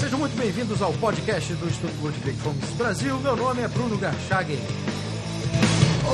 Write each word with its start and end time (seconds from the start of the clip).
Sejam 0.00 0.18
muito 0.18 0.36
bem-vindos 0.36 0.82
ao 0.82 0.92
podcast 0.94 1.54
do 1.54 1.66
Instituto 1.66 1.94
Ludwig 2.02 2.36
Fomes 2.38 2.70
Brasil. 2.70 3.16
Meu 3.20 3.36
nome 3.36 3.62
é 3.62 3.68
Bruno 3.68 3.96
Garchagen. 3.98 4.58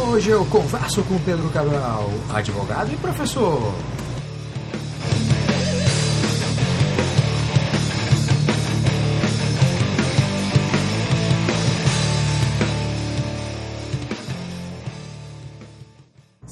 Hoje 0.09 0.29
eu 0.29 0.45
converso 0.47 1.03
com 1.05 1.19
Pedro 1.21 1.49
Cabral, 1.49 2.11
advogado 2.35 2.93
e 2.93 2.97
professor. 2.97 3.73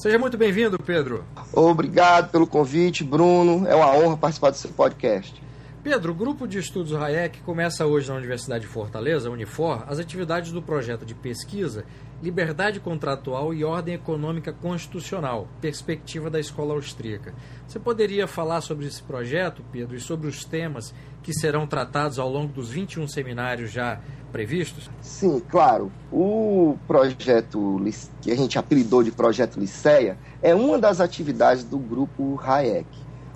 Seja 0.00 0.18
muito 0.18 0.38
bem-vindo, 0.38 0.78
Pedro. 0.78 1.26
Obrigado 1.52 2.30
pelo 2.30 2.46
convite, 2.46 3.04
Bruno. 3.04 3.68
É 3.68 3.74
uma 3.74 3.94
honra 3.94 4.16
participar 4.16 4.48
desse 4.48 4.66
podcast. 4.68 5.42
Pedro, 5.82 6.12
o 6.12 6.14
Grupo 6.14 6.48
de 6.48 6.58
Estudos 6.58 6.94
Hayek 6.94 7.40
começa 7.42 7.84
hoje 7.84 8.08
na 8.08 8.14
Universidade 8.14 8.62
de 8.62 8.66
Fortaleza, 8.66 9.30
Unifor, 9.30 9.84
as 9.86 9.98
atividades 9.98 10.52
do 10.52 10.62
projeto 10.62 11.04
de 11.04 11.14
pesquisa 11.14 11.84
Liberdade 12.22 12.80
Contratual 12.80 13.52
e 13.52 13.62
Ordem 13.62 13.94
Econômica 13.94 14.52
Constitucional, 14.52 15.48
perspectiva 15.60 16.30
da 16.30 16.40
Escola 16.40 16.74
Austríaca. 16.74 17.34
Você 17.66 17.78
poderia 17.78 18.26
falar 18.26 18.60
sobre 18.62 18.86
esse 18.86 19.02
projeto, 19.02 19.62
Pedro, 19.70 19.96
e 19.96 20.00
sobre 20.00 20.28
os 20.28 20.44
temas 20.44 20.94
que 21.22 21.32
serão 21.32 21.66
tratados 21.66 22.18
ao 22.18 22.30
longo 22.30 22.52
dos 22.52 22.70
21 22.70 23.06
seminários 23.08 23.70
já 23.70 24.00
previstos? 24.30 24.90
Sim, 25.00 25.40
claro. 25.48 25.90
O 26.10 26.76
projeto 26.86 27.80
que 28.22 28.30
a 28.30 28.36
gente 28.36 28.58
apelidou 28.58 29.02
de 29.02 29.10
Projeto 29.10 29.58
Liceia 29.58 30.16
é 30.42 30.54
uma 30.54 30.78
das 30.78 31.00
atividades 31.00 31.64
do 31.64 31.78
Grupo 31.78 32.40
Hayek, 32.42 32.88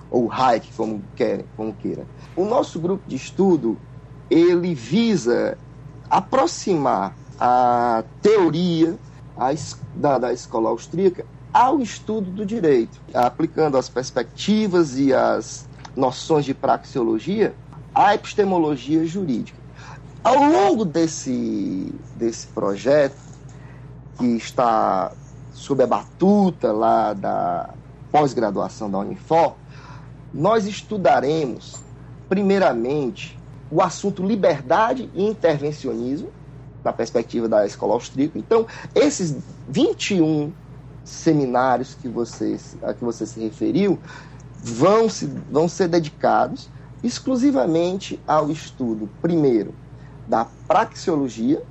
ou 0.09 0.31
Hayek, 0.31 0.71
como, 0.75 1.03
quer, 1.15 1.45
como 1.55 1.73
queira. 1.73 2.05
O 2.35 2.45
nosso 2.45 2.79
grupo 2.79 3.03
de 3.07 3.15
estudo, 3.15 3.77
ele 4.29 4.73
visa 4.73 5.57
aproximar 6.09 7.15
a 7.39 8.03
teoria 8.21 8.95
da, 9.95 10.17
da 10.17 10.33
escola 10.33 10.69
austríaca 10.69 11.25
ao 11.53 11.81
estudo 11.81 12.31
do 12.31 12.45
direito, 12.45 12.99
aplicando 13.13 13.77
as 13.77 13.89
perspectivas 13.89 14.97
e 14.97 15.13
as 15.13 15.67
noções 15.95 16.43
de 16.45 16.53
praxeologia 16.53 17.55
à 17.93 18.13
epistemologia 18.13 19.05
jurídica. 19.05 19.64
Ao 20.25 20.43
longo 20.43 20.83
desse, 20.83 21.93
desse 22.15 22.47
projeto, 22.47 23.15
que 24.17 24.25
está 24.25 25.11
sob 25.53 25.83
a 25.83 25.85
batuta 25.85 26.71
lá 26.71 27.13
da 27.13 27.69
pós-graduação 28.11 28.89
da 28.89 28.97
Unifor, 28.97 29.53
nós 30.33 30.65
estudaremos, 30.65 31.75
primeiramente, 32.27 33.39
o 33.69 33.83
assunto 33.83 34.25
liberdade 34.25 35.11
e 35.13 35.23
intervencionismo, 35.23 36.31
na 36.83 36.91
perspectiva 36.91 37.47
da 37.47 37.63
escola 37.63 37.93
austríaca. 37.93 38.39
Então, 38.39 38.65
esses 38.95 39.37
21 39.69 40.51
seminários 41.03 41.93
que 41.93 42.07
você, 42.07 42.57
a 42.81 42.95
que 42.95 43.05
você 43.05 43.27
se 43.27 43.39
referiu 43.41 43.99
vão, 44.59 45.07
se, 45.07 45.27
vão 45.51 45.69
ser 45.69 45.87
dedicados 45.87 46.67
exclusivamente 47.03 48.19
ao 48.25 48.49
estudo, 48.49 49.07
primeiro, 49.21 49.84
da 50.27 50.47
praxeologia 50.67 51.61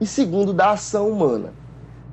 e, 0.00 0.06
segundo, 0.06 0.52
da 0.52 0.72
ação 0.72 1.08
humana. 1.08 1.52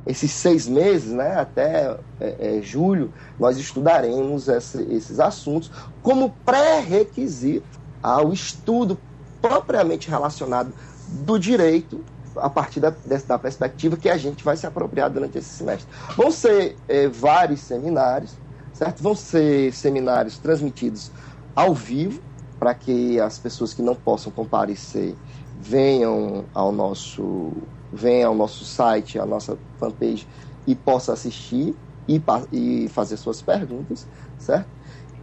Esses 0.05 0.31
seis 0.31 0.67
meses, 0.67 1.11
né, 1.11 1.39
até 1.39 1.97
é, 2.19 2.57
é, 2.57 2.61
julho, 2.61 3.13
nós 3.39 3.57
estudaremos 3.57 4.49
esse, 4.49 4.81
esses 4.91 5.19
assuntos 5.19 5.71
como 6.01 6.31
pré-requisito 6.45 7.79
ao 8.01 8.33
estudo 8.33 8.97
propriamente 9.41 10.09
relacionado 10.09 10.73
do 11.07 11.39
direito 11.39 12.03
a 12.35 12.49
partir 12.49 12.79
da, 12.79 12.93
da 13.27 13.39
perspectiva 13.39 13.95
que 13.95 14.09
a 14.09 14.17
gente 14.17 14.43
vai 14.43 14.57
se 14.57 14.65
apropriar 14.65 15.09
durante 15.09 15.37
esse 15.37 15.49
semestre. 15.49 15.87
Vão 16.17 16.31
ser 16.31 16.75
é, 16.87 17.07
vários 17.07 17.61
seminários, 17.61 18.35
certo? 18.73 19.01
Vão 19.01 19.15
ser 19.15 19.71
seminários 19.73 20.37
transmitidos 20.37 21.11
ao 21.55 21.73
vivo, 21.73 22.21
para 22.59 22.73
que 22.73 23.19
as 23.19 23.37
pessoas 23.37 23.73
que 23.73 23.81
não 23.81 23.93
possam 23.93 24.31
comparecer 24.31 25.15
venham 25.63 26.43
ao 26.53 26.73
nosso, 26.73 27.53
venham 27.91 28.31
ao 28.31 28.35
nosso 28.35 28.65
site, 28.65 29.17
à 29.17 29.25
nossa 29.25 29.57
fanpage 29.79 30.27
e 30.67 30.75
possam 30.75 31.13
assistir 31.13 31.73
e, 32.07 32.21
e 32.51 32.89
fazer 32.89 33.15
suas 33.15 33.41
perguntas, 33.41 34.05
certo? 34.37 34.67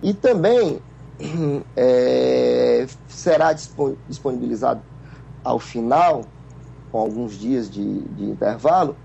E 0.02 0.14
também 0.14 0.80
é, 1.76 2.86
será 3.06 3.52
disponibilizado 3.52 4.80
ao 5.44 5.58
final, 5.58 6.24
com 6.90 6.98
alguns 6.98 7.38
dias 7.38 7.70
de, 7.70 8.00
de 8.00 8.24
intervalo, 8.24 8.96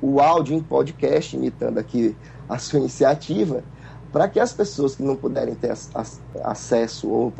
o 0.00 0.20
áudio 0.20 0.56
em 0.56 0.62
podcast, 0.62 1.34
imitando 1.34 1.78
aqui 1.78 2.16
a 2.48 2.56
sua 2.58 2.78
iniciativa, 2.80 3.64
para 4.12 4.28
que 4.28 4.38
as 4.38 4.52
pessoas 4.52 4.94
que 4.94 5.02
não 5.02 5.16
puderem 5.16 5.56
ter 5.56 5.74
acesso 6.44 7.08
ou, 7.08 7.32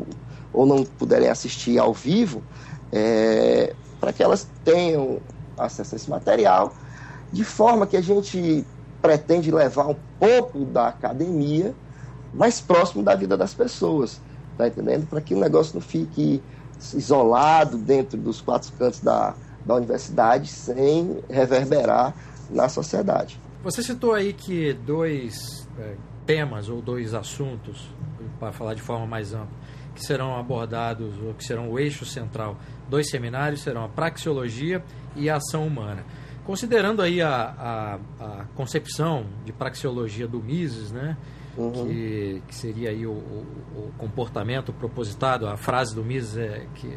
ou 0.51 0.65
não 0.65 0.83
puderem 0.83 1.29
assistir 1.29 1.79
ao 1.79 1.93
vivo, 1.93 2.43
é, 2.91 3.73
para 3.99 4.13
que 4.13 4.23
elas 4.23 4.47
tenham 4.63 5.19
acesso 5.57 5.95
a 5.95 5.97
esse 5.97 6.09
material, 6.09 6.73
de 7.31 7.43
forma 7.43 7.87
que 7.87 7.97
a 7.97 8.01
gente 8.01 8.65
pretende 9.01 9.51
levar 9.51 9.87
um 9.87 9.95
pouco 10.19 10.65
da 10.65 10.87
academia 10.87 11.73
mais 12.33 12.59
próximo 12.59 13.03
da 13.03 13.15
vida 13.15 13.37
das 13.37 13.53
pessoas, 13.53 14.19
tá 14.57 14.67
entendendo? 14.67 15.07
Para 15.07 15.21
que 15.21 15.33
o 15.33 15.39
negócio 15.39 15.75
não 15.75 15.81
fique 15.81 16.41
isolado 16.93 17.77
dentro 17.77 18.17
dos 18.17 18.41
quatro 18.41 18.71
cantos 18.73 18.99
da, 18.99 19.33
da 19.65 19.75
universidade 19.75 20.47
sem 20.47 21.19
reverberar 21.29 22.13
na 22.49 22.67
sociedade. 22.67 23.39
Você 23.63 23.81
citou 23.81 24.13
aí 24.13 24.33
que 24.33 24.73
dois 24.73 25.67
é, 25.79 25.95
temas 26.25 26.69
ou 26.69 26.81
dois 26.81 27.13
assuntos, 27.13 27.89
para 28.39 28.51
falar 28.51 28.73
de 28.73 28.81
forma 28.81 29.05
mais 29.05 29.33
ampla, 29.33 29.55
que 29.95 30.05
serão 30.05 30.37
abordados, 30.37 31.17
ou 31.25 31.33
que 31.33 31.43
serão 31.43 31.71
o 31.71 31.79
eixo 31.79 32.05
central 32.05 32.59
dos 32.89 33.09
seminários, 33.09 33.61
serão 33.61 33.85
a 33.85 33.89
praxeologia 33.89 34.83
e 35.15 35.29
a 35.29 35.37
ação 35.37 35.65
humana. 35.65 36.05
Considerando 36.43 37.01
aí 37.01 37.21
a, 37.21 37.99
a, 38.19 38.23
a 38.23 38.45
concepção 38.53 39.25
de 39.43 39.51
praxeologia 39.51 40.27
do 40.27 40.39
Mises, 40.39 40.91
né, 40.91 41.17
uhum. 41.57 41.71
que, 41.71 42.43
que, 42.47 42.53
seria 42.53 42.91
aí 42.91 43.07
o, 43.07 43.13
o, 43.13 43.45
o, 43.75 43.93
comportamento 43.97 44.71
propositado, 44.71 45.47
a 45.47 45.57
frase 45.57 45.95
do 45.95 46.03
Mises 46.03 46.37
é 46.37 46.67
que 46.75 46.95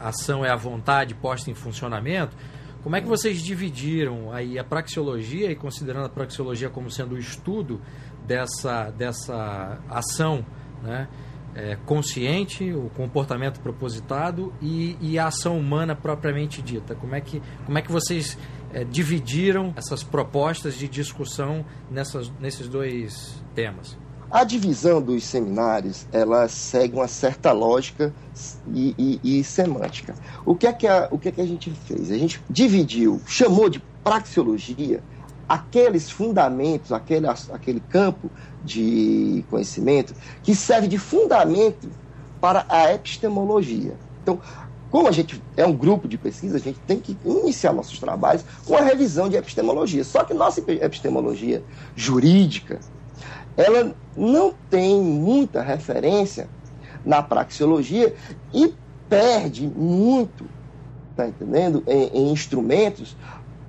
a 0.00 0.08
ação 0.08 0.44
é 0.44 0.50
a 0.50 0.56
vontade 0.56 1.14
posta 1.14 1.48
em 1.48 1.54
funcionamento, 1.54 2.36
como 2.82 2.96
é 2.96 3.00
que 3.00 3.06
vocês 3.06 3.40
dividiram 3.40 4.32
aí 4.32 4.58
a 4.58 4.64
praxeologia 4.64 5.50
e 5.50 5.54
considerando 5.54 6.06
a 6.06 6.08
praxeologia 6.08 6.70
como 6.70 6.90
sendo 6.90 7.14
o 7.14 7.18
estudo 7.18 7.80
dessa, 8.26 8.90
dessa 8.90 9.78
ação 9.88 10.44
né, 10.82 11.08
é, 11.54 11.76
consciente, 11.86 12.72
o 12.72 12.90
comportamento 12.90 13.60
propositado 13.60 14.52
e, 14.60 14.96
e, 15.00 15.18
a 15.18 15.26
ação 15.26 15.58
humana 15.58 15.94
propriamente 15.94 16.62
dita? 16.62 16.94
Como 16.94 17.14
é 17.14 17.20
que, 17.20 17.42
como 17.66 17.78
é 17.78 17.82
que 17.82 17.90
vocês 17.90 18.38
é, 18.72 18.84
dividiram 18.84 19.72
essas 19.76 20.02
propostas 20.02 20.74
de 20.74 20.88
discussão 20.88 21.64
nessas, 21.90 22.30
nesses 22.38 22.68
dois 22.68 23.42
temas? 23.54 23.96
A 24.30 24.44
divisão 24.44 25.00
dos 25.00 25.24
seminários 25.24 26.06
ela 26.12 26.48
segue 26.48 26.94
uma 26.94 27.08
certa 27.08 27.50
lógica 27.50 28.12
e, 28.74 28.94
e, 28.98 29.38
e 29.40 29.44
semântica. 29.44 30.14
O 30.44 30.54
que, 30.54 30.66
é 30.66 30.72
que 30.72 30.86
a, 30.86 31.08
o 31.10 31.18
que 31.18 31.30
é 31.30 31.32
que 31.32 31.40
a 31.40 31.46
gente 31.46 31.70
fez? 31.70 32.10
A 32.10 32.18
gente 32.18 32.42
dividiu, 32.48 33.22
chamou 33.26 33.70
de 33.70 33.80
praxeologia 34.04 35.02
aqueles 35.48 36.10
fundamentos, 36.10 36.92
aquele, 36.92 37.26
aquele 37.26 37.80
campo 37.80 38.30
de 38.64 39.44
conhecimento 39.50 40.14
que 40.42 40.54
serve 40.54 40.88
de 40.88 40.98
fundamento 40.98 41.88
para 42.40 42.64
a 42.68 42.92
epistemologia. 42.92 43.94
Então, 44.22 44.40
como 44.90 45.06
a 45.06 45.12
gente 45.12 45.42
é 45.56 45.66
um 45.66 45.72
grupo 45.72 46.08
de 46.08 46.16
pesquisa, 46.16 46.56
a 46.56 46.60
gente 46.60 46.78
tem 46.80 46.98
que 46.98 47.16
iniciar 47.24 47.72
nossos 47.72 47.98
trabalhos 47.98 48.44
com 48.64 48.76
a 48.76 48.80
revisão 48.80 49.28
de 49.28 49.36
epistemologia. 49.36 50.02
Só 50.02 50.24
que 50.24 50.32
nossa 50.32 50.60
epistemologia 50.60 51.62
jurídica, 51.94 52.80
ela 53.56 53.94
não 54.16 54.54
tem 54.70 55.00
muita 55.00 55.60
referência 55.60 56.48
na 57.04 57.22
praxeologia 57.22 58.14
e 58.52 58.72
perde 59.08 59.66
muito, 59.66 60.44
tá 61.16 61.26
entendendo? 61.28 61.82
Em, 61.86 62.08
em, 62.08 62.32
instrumentos 62.32 63.16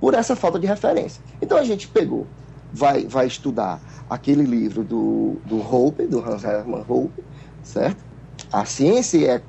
por 0.00 0.14
essa 0.14 0.34
falta 0.34 0.58
de 0.58 0.66
referência. 0.66 1.22
Então 1.42 1.58
a 1.58 1.64
gente 1.64 1.86
pegou, 1.88 2.26
vai, 2.72 3.06
vai 3.06 3.26
estudar 3.26 3.80
aquele 4.08 4.42
livro 4.42 4.82
do, 4.82 5.36
do 5.44 5.58
Hoppe, 5.58 6.06
do 6.06 6.18
Hans 6.18 6.44
Hermann 6.44 6.84
Hoppe, 6.88 7.22
certo? 7.62 8.04
A 8.52 8.64
ciência 8.64 9.42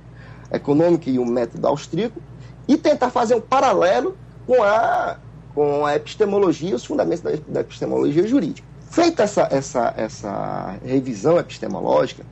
econômica 0.51 1.09
e 1.09 1.17
o 1.17 1.25
método 1.25 1.67
austríaco, 1.67 2.21
e 2.67 2.77
tentar 2.77 3.09
fazer 3.09 3.35
um 3.35 3.41
paralelo 3.41 4.17
com 4.45 4.61
a, 4.63 5.17
com 5.53 5.85
a 5.85 5.95
epistemologia, 5.95 6.75
os 6.75 6.85
fundamentos 6.85 7.21
da, 7.21 7.31
da 7.47 7.61
epistemologia 7.61 8.27
jurídica. 8.27 8.67
Feita 8.89 9.23
essa, 9.23 9.47
essa, 9.49 9.93
essa 9.95 10.75
revisão 10.83 11.37
epistemológica, 11.37 12.25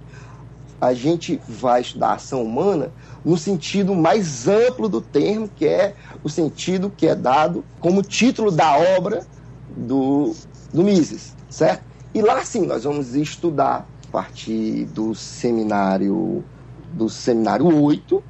a 0.80 0.94
gente 0.94 1.42
vai 1.48 1.82
estudar 1.82 2.10
a 2.10 2.14
ação 2.14 2.44
humana 2.44 2.92
no 3.24 3.38
sentido 3.38 3.94
mais 3.96 4.48
amplo 4.48 4.88
do 4.88 5.02
termo, 5.02 5.50
que 5.56 5.66
é 5.66 5.94
o 6.24 6.30
sentido 6.30 6.92
que 6.96 7.08
é 7.08 7.16
dado 7.16 7.66
como 7.80 8.02
título 8.02 8.52
da 8.52 8.78
obra 8.98 9.26
do, 9.76 10.34
do 10.74 10.84
Mises, 10.84 11.36
certo? 11.50 11.84
E 12.14 12.22
lá 12.22 12.44
sim 12.44 12.66
nós 12.66 12.84
vamos 12.84 13.16
estudar 13.16 13.88
a 14.08 14.12
partir 14.12 14.86
do 14.86 15.14
seminário 15.14 16.44
do 16.94 17.08
seminário 17.08 17.82
8, 17.82 18.24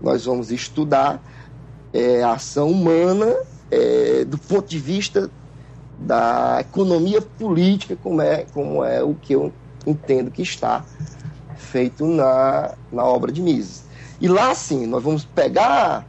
nós 0.00 0.24
vamos 0.24 0.50
estudar 0.50 1.22
é, 1.92 2.22
a 2.22 2.32
ação 2.32 2.70
humana 2.70 3.32
é, 3.70 4.24
do 4.24 4.36
ponto 4.36 4.68
de 4.68 4.78
vista 4.78 5.30
da 5.98 6.58
economia 6.60 7.22
política, 7.22 7.96
como 8.02 8.20
é, 8.20 8.44
como 8.52 8.84
é 8.84 9.02
o 9.02 9.14
que 9.14 9.34
eu 9.34 9.52
entendo 9.86 10.30
que 10.30 10.42
está 10.42 10.84
feito 11.56 12.04
na, 12.06 12.74
na 12.90 13.04
obra 13.04 13.30
de 13.30 13.40
Mises. 13.40 13.84
E 14.20 14.28
lá 14.28 14.54
sim, 14.54 14.86
nós 14.86 15.02
vamos 15.02 15.24
pegar 15.24 16.06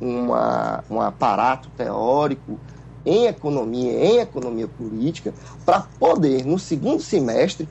uma, 0.00 0.84
um 0.90 1.00
aparato 1.00 1.70
teórico 1.76 2.58
em 3.04 3.26
economia, 3.26 3.92
em 3.92 4.18
economia 4.18 4.68
política, 4.68 5.34
para 5.64 5.86
poder, 5.98 6.44
no 6.44 6.58
segundo 6.58 7.02
semestre 7.02 7.68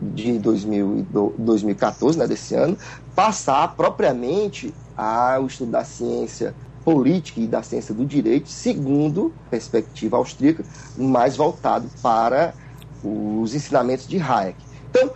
de 0.00 0.38
2000, 0.38 1.06
2014, 1.38 2.18
né, 2.18 2.26
desse 2.26 2.54
ano, 2.54 2.76
passar 3.14 3.74
propriamente 3.76 4.72
ao 4.96 5.46
estudo 5.46 5.72
da 5.72 5.84
ciência 5.84 6.54
política 6.84 7.40
e 7.40 7.46
da 7.46 7.62
ciência 7.62 7.94
do 7.94 8.06
direito, 8.06 8.48
segundo 8.48 9.32
perspectiva 9.50 10.16
austríaca, 10.16 10.64
mais 10.96 11.36
voltado 11.36 11.88
para 12.00 12.54
os 13.02 13.54
ensinamentos 13.54 14.06
de 14.06 14.18
Hayek. 14.18 14.58
Então, 14.90 15.10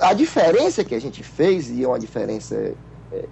a 0.00 0.12
diferença 0.12 0.84
que 0.84 0.94
a 0.94 1.00
gente 1.00 1.22
fez, 1.22 1.70
e 1.70 1.84
é 1.84 1.88
uma 1.88 1.98
diferença 1.98 2.74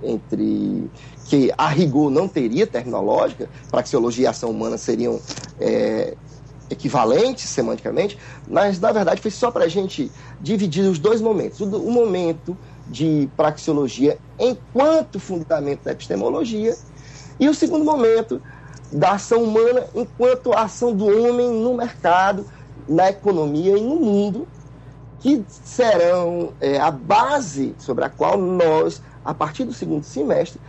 entre 0.02 0.90
que 1.26 1.52
a 1.56 1.68
rigor 1.68 2.10
não 2.10 2.28
teria 2.28 2.66
terminológica, 2.66 3.48
praxeologia 3.70 4.24
e 4.24 4.26
ação 4.26 4.50
humana 4.50 4.78
seriam 4.78 5.20
é, 5.60 6.14
equivalentes 6.70 7.48
semanticamente, 7.48 8.18
mas 8.48 8.80
na 8.80 8.92
verdade 8.92 9.20
foi 9.20 9.30
só 9.30 9.50
para 9.50 9.64
a 9.64 9.68
gente 9.68 10.10
dividir 10.40 10.84
os 10.84 10.98
dois 10.98 11.20
momentos. 11.20 11.60
O, 11.60 11.64
o 11.64 11.90
momento 11.90 12.56
de 12.86 13.28
praxeologia 13.36 14.18
enquanto 14.38 15.18
fundamento 15.18 15.84
da 15.84 15.92
epistemologia 15.92 16.76
e 17.40 17.48
o 17.48 17.54
segundo 17.54 17.84
momento 17.84 18.40
da 18.92 19.12
ação 19.12 19.42
humana 19.42 19.86
enquanto 19.94 20.52
ação 20.52 20.94
do 20.94 21.06
homem 21.06 21.50
no 21.50 21.74
mercado, 21.74 22.46
na 22.88 23.08
economia 23.08 23.76
e 23.76 23.80
no 23.80 23.96
mundo, 23.96 24.46
que 25.20 25.42
serão 25.48 26.52
é, 26.60 26.78
a 26.78 26.90
base 26.90 27.74
sobre 27.78 28.04
a 28.04 28.10
qual 28.10 28.36
nós, 28.36 29.02
a 29.24 29.32
partir 29.32 29.64
do 29.64 29.72
segundo 29.72 30.04
semestre 30.04 30.60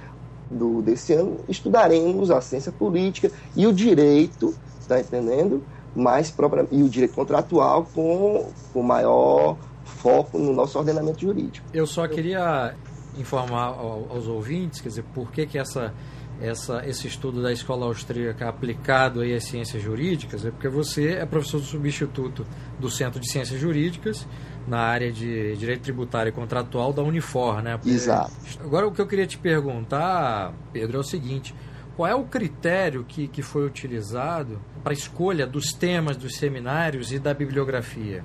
do, 0.49 0.81
desse 0.81 1.13
ano, 1.13 1.39
estudaremos 1.49 2.31
a 2.31 2.39
ciência 2.41 2.71
política 2.71 3.31
e 3.55 3.65
o 3.65 3.73
direito, 3.73 4.53
está 4.79 4.99
entendendo? 4.99 5.63
Mais 5.95 6.29
própria, 6.29 6.67
e 6.71 6.83
o 6.83 6.89
direito 6.89 7.13
contratual 7.13 7.87
com 7.93 8.49
o 8.73 8.83
maior 8.83 9.57
foco 9.83 10.37
no 10.37 10.53
nosso 10.53 10.77
ordenamento 10.77 11.21
jurídico. 11.21 11.65
Eu 11.73 11.87
só 11.87 12.07
queria 12.07 12.75
informar 13.17 13.67
aos 13.67 14.27
ouvintes, 14.27 14.81
quer 14.81 14.89
dizer, 14.89 15.05
por 15.13 15.31
que, 15.31 15.45
que 15.45 15.57
essa 15.57 15.93
essa, 16.41 16.85
esse 16.85 17.07
estudo 17.07 17.41
da 17.41 17.51
escola 17.51 17.85
austríaca 17.85 18.49
aplicado 18.49 19.21
aí 19.21 19.33
às 19.33 19.45
ciências 19.45 19.81
jurídicas 19.81 20.45
é 20.45 20.51
porque 20.51 20.67
você 20.67 21.13
é 21.13 21.25
professor 21.25 21.61
substituto 21.61 22.45
do 22.79 22.89
Centro 22.89 23.19
de 23.19 23.31
Ciências 23.31 23.59
Jurídicas 23.59 24.27
na 24.67 24.79
área 24.79 25.12
de 25.12 25.56
Direito 25.57 25.81
Tributário 25.81 26.29
e 26.29 26.31
Contratual 26.31 26.91
da 26.91 27.03
Unifor, 27.03 27.62
né? 27.62 27.77
Porque 27.77 27.91
Exato. 27.91 28.31
Agora, 28.59 28.88
o 28.88 28.91
que 28.91 29.00
eu 29.00 29.07
queria 29.07 29.27
te 29.27 29.38
perguntar, 29.38 30.53
Pedro, 30.71 30.97
é 30.97 31.00
o 31.00 31.03
seguinte... 31.03 31.53
Qual 31.95 32.09
é 32.09 32.13
o 32.13 32.25
critério 32.25 33.06
que, 33.07 33.25
que 33.25 33.41
foi 33.41 33.65
utilizado 33.65 34.59
para 34.83 34.91
a 34.91 34.94
escolha 34.94 35.47
dos 35.47 35.71
temas 35.71 36.17
dos 36.17 36.35
seminários 36.35 37.13
e 37.13 37.19
da 37.19 37.33
bibliografia? 37.33 38.21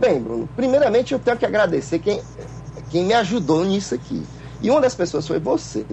Bem, 0.00 0.20
Bruno, 0.20 0.48
primeiramente 0.56 1.14
eu 1.14 1.20
tenho 1.20 1.36
que 1.36 1.46
agradecer 1.46 2.00
quem, 2.00 2.20
quem 2.90 3.04
me 3.04 3.14
ajudou 3.14 3.64
nisso 3.64 3.94
aqui. 3.94 4.24
E 4.60 4.68
uma 4.68 4.80
das 4.80 4.96
pessoas 4.96 5.24
foi 5.28 5.38
você 5.38 5.86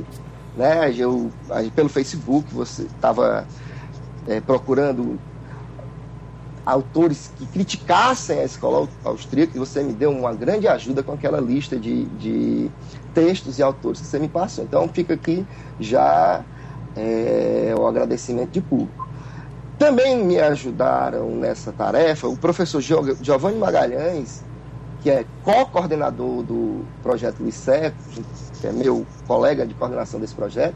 né? 0.59 0.93
Eu, 0.95 1.31
pelo 1.73 1.89
Facebook 1.89 2.53
você 2.53 2.83
estava 2.83 3.47
é, 4.27 4.41
procurando 4.41 5.19
autores 6.65 7.31
que 7.37 7.45
criticassem 7.45 8.39
a 8.39 8.43
escola 8.43 8.87
austríaca 9.03 9.53
e 9.55 9.59
você 9.59 9.81
me 9.81 9.93
deu 9.93 10.11
uma 10.11 10.33
grande 10.33 10.67
ajuda 10.67 11.01
com 11.01 11.13
aquela 11.13 11.39
lista 11.39 11.77
de, 11.77 12.05
de 12.05 12.69
textos 13.13 13.57
e 13.59 13.63
autores 13.63 14.01
que 14.01 14.07
você 14.07 14.19
me 14.19 14.27
passou. 14.27 14.63
Então 14.63 14.87
fica 14.87 15.13
aqui 15.13 15.45
já 15.79 16.43
é, 16.95 17.73
o 17.77 17.87
agradecimento 17.87 18.51
de 18.51 18.61
público. 18.61 19.07
Também 19.77 20.23
me 20.23 20.37
ajudaram 20.37 21.29
nessa 21.29 21.71
tarefa 21.71 22.27
o 22.27 22.35
professor 22.35 22.81
Giovanni 22.81 23.57
Magalhães, 23.57 24.43
que 25.01 25.09
é 25.09 25.25
co-coordenador 25.43 26.43
do 26.43 26.85
projeto 27.01 27.41
Liceu, 27.41 27.93
que 28.59 28.67
é 28.67 28.73
meu 28.73 29.05
colega 29.25 29.65
de 29.65 29.73
coordenação 29.73 30.19
desse 30.19 30.35
projeto, 30.35 30.75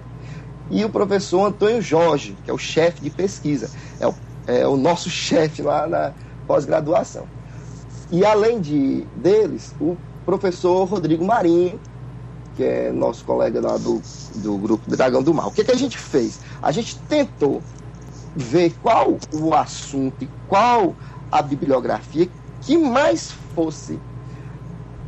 e 0.72 0.86
o 0.86 0.90
professor 0.90 1.46
Antônio 1.46 1.82
Jorge, 1.82 2.38
que 2.46 2.50
é 2.50 2.54
o 2.54 2.58
chefe 2.58 3.02
de 3.02 3.10
pesquisa, 3.10 3.70
é 4.00 4.08
o, 4.08 4.16
é 4.48 4.68
o 4.68 4.76
nosso 4.76 5.10
chefe 5.12 5.62
lá 5.62 5.88
na 5.88 6.14
pós-graduação. 6.48 7.28
E 8.12 8.26
além 8.26 8.60
de 8.60 9.06
deles, 9.16 9.74
o 9.80 9.98
professor 10.26 10.86
Rodrigo 10.86 11.26
Marinho, 11.26 11.80
que 12.56 12.64
é 12.64 12.92
nosso 12.92 13.26
colega 13.26 13.60
lá 13.60 13.78
do, 13.78 14.02
do 14.36 14.58
grupo 14.58 14.90
Dragão 14.90 15.24
do 15.24 15.34
Mal. 15.34 15.48
O 15.48 15.52
que, 15.52 15.64
que 15.64 15.72
a 15.72 15.78
gente 15.78 15.98
fez? 15.98 16.40
A 16.62 16.72
gente 16.72 17.00
tentou 17.10 17.62
ver 18.36 18.76
qual 18.82 19.18
o 19.32 19.54
assunto 19.54 20.24
e 20.24 20.30
qual 20.48 20.96
a 21.32 21.42
bibliografia 21.42 22.30
que 22.62 22.78
mais 22.78 23.32
fosse 23.56 24.00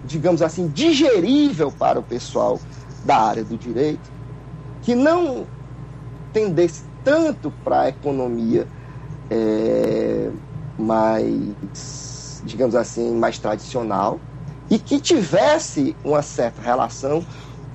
digamos 0.06 0.42
assim, 0.42 0.68
digerível 0.68 1.72
para 1.72 2.00
o 2.00 2.04
pessoal 2.04 2.60
da 3.04 3.18
área 3.18 3.44
do 3.44 3.58
direito, 3.58 4.12
que 4.82 4.96
não 4.96 5.48
tendesse 6.32 6.84
tanto 7.04 7.52
para 7.64 7.82
a 7.82 7.90
economia 7.90 8.68
é, 9.30 10.30
mais, 10.78 12.42
digamos 12.44 12.76
assim, 12.76 13.16
mais 13.16 13.38
tradicional, 13.38 14.20
e 14.70 14.80
que 14.80 15.00
tivesse 15.00 15.96
uma 16.04 16.22
certa 16.22 16.62
relação 16.62 17.26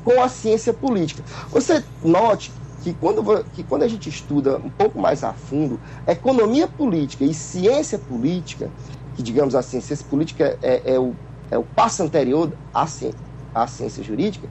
com 0.05 0.21
a 0.21 0.29
ciência 0.29 0.73
política. 0.73 1.23
Você 1.51 1.85
note 2.03 2.53
que 2.83 2.95
quando, 2.95 3.45
que 3.53 3.63
quando 3.63 3.83
a 3.83 3.89
gente 3.89 4.09
estuda 4.09 4.57
um 4.57 4.71
pouco 4.71 4.99
mais 4.99 5.23
a 5.23 5.33
fundo, 5.33 5.79
economia 6.07 6.67
política 6.67 7.25
e 7.25 7.35
ciência 7.35 7.99
política, 7.99 8.71
que 9.15 9.23
digamos 9.23 9.55
assim, 9.55 9.81
ciência 9.81 10.07
política 10.09 10.59
é, 10.63 10.95
é 10.95 10.99
o 10.99 11.15
é 11.51 11.59
o 11.59 11.65
passo 11.65 12.03
anterior 12.03 12.53
à 12.73 12.87
ciência, 12.87 13.19
à 13.55 13.67
ciência 13.67 14.03
jurídica, 14.05 14.49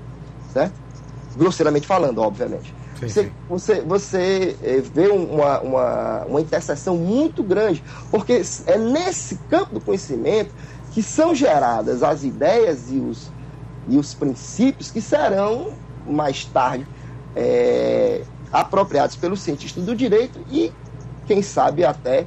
certo? 0.51 0.73
Grosseiramente 1.35 1.87
falando, 1.87 2.19
obviamente. 2.19 2.73
Sim, 2.99 3.07
você, 3.07 3.23
sim. 3.23 3.31
você, 3.47 3.81
você 3.81 4.57
é, 4.61 4.81
vê 4.81 5.07
uma, 5.07 5.59
uma, 5.61 6.25
uma 6.25 6.41
interseção 6.41 6.97
muito 6.97 7.41
grande, 7.41 7.83
porque 8.11 8.41
é 8.65 8.77
nesse 8.77 9.35
campo 9.49 9.73
do 9.75 9.81
conhecimento 9.81 10.53
que 10.91 11.01
são 11.01 11.33
geradas 11.33 12.03
as 12.03 12.23
ideias 12.23 12.91
e 12.91 12.97
os, 12.97 13.31
e 13.87 13.97
os 13.97 14.13
princípios 14.13 14.91
que 14.91 15.01
serão, 15.01 15.73
mais 16.05 16.43
tarde, 16.45 16.85
é, 17.35 18.23
apropriados 18.51 19.15
pelos 19.15 19.41
cientistas 19.41 19.83
do 19.83 19.95
direito 19.95 20.39
e, 20.49 20.71
quem 21.27 21.41
sabe, 21.41 21.85
até 21.85 22.25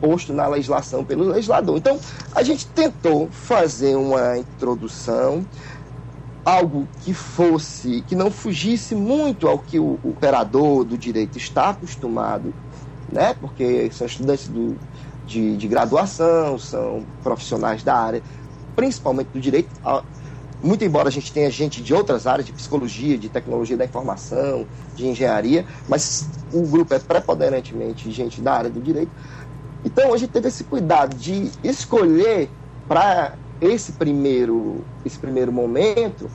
posto 0.00 0.32
na 0.32 0.46
legislação 0.48 1.04
pelo 1.04 1.24
legislador. 1.24 1.76
Então, 1.76 1.98
a 2.34 2.42
gente 2.42 2.66
tentou 2.66 3.28
fazer 3.30 3.94
uma 3.96 4.36
introdução, 4.36 5.46
algo 6.44 6.88
que 7.02 7.14
fosse, 7.14 8.02
que 8.02 8.16
não 8.16 8.30
fugisse 8.30 8.94
muito 8.94 9.46
ao 9.48 9.58
que 9.58 9.78
o 9.78 9.98
operador 10.02 10.84
do 10.84 10.98
direito 10.98 11.38
está 11.38 11.70
acostumado, 11.70 12.52
né? 13.10 13.34
Porque 13.34 13.90
são 13.92 14.06
estudantes 14.06 14.48
do, 14.48 14.76
de, 15.26 15.56
de 15.56 15.68
graduação, 15.68 16.58
são 16.58 17.04
profissionais 17.22 17.82
da 17.82 17.94
área, 17.96 18.22
principalmente 18.74 19.28
do 19.28 19.40
direito. 19.40 19.70
Muito 20.62 20.84
embora 20.84 21.08
a 21.08 21.12
gente 21.12 21.32
tenha 21.32 21.50
gente 21.50 21.82
de 21.82 21.92
outras 21.92 22.26
áreas, 22.26 22.46
de 22.46 22.52
psicologia, 22.52 23.18
de 23.18 23.28
tecnologia 23.28 23.76
da 23.76 23.84
informação, 23.84 24.66
de 24.94 25.08
engenharia, 25.08 25.66
mas 25.88 26.28
o 26.52 26.62
grupo 26.66 26.94
é 26.94 27.00
preponderantemente 27.00 28.10
gente 28.12 28.40
da 28.40 28.52
área 28.52 28.70
do 28.70 28.80
direito. 28.80 29.10
Então 29.84 30.14
a 30.14 30.16
gente 30.16 30.30
teve 30.30 30.48
esse 30.48 30.62
cuidado 30.62 31.16
de 31.16 31.50
escolher 31.64 32.48
para 32.86 33.36
esse 33.62 33.92
primeiro, 33.92 34.84
esse 35.04 35.18
primeiro 35.18 35.52
momento 35.52 36.30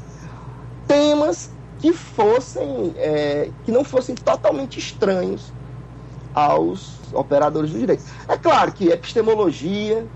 temas 0.88 1.52
que 1.78 1.94
fossem 1.94 2.94
é, 2.96 3.52
que 3.66 3.72
não 3.72 3.84
fossem 3.84 4.16
totalmente 4.16 4.80
estranhos 4.80 5.52
aos 6.34 7.12
operadores 7.14 7.72
do 7.72 7.80
direito. 7.80 8.04
É 8.28 8.38
claro 8.38 8.72
que 8.72 8.90
epistemologia 8.90 10.08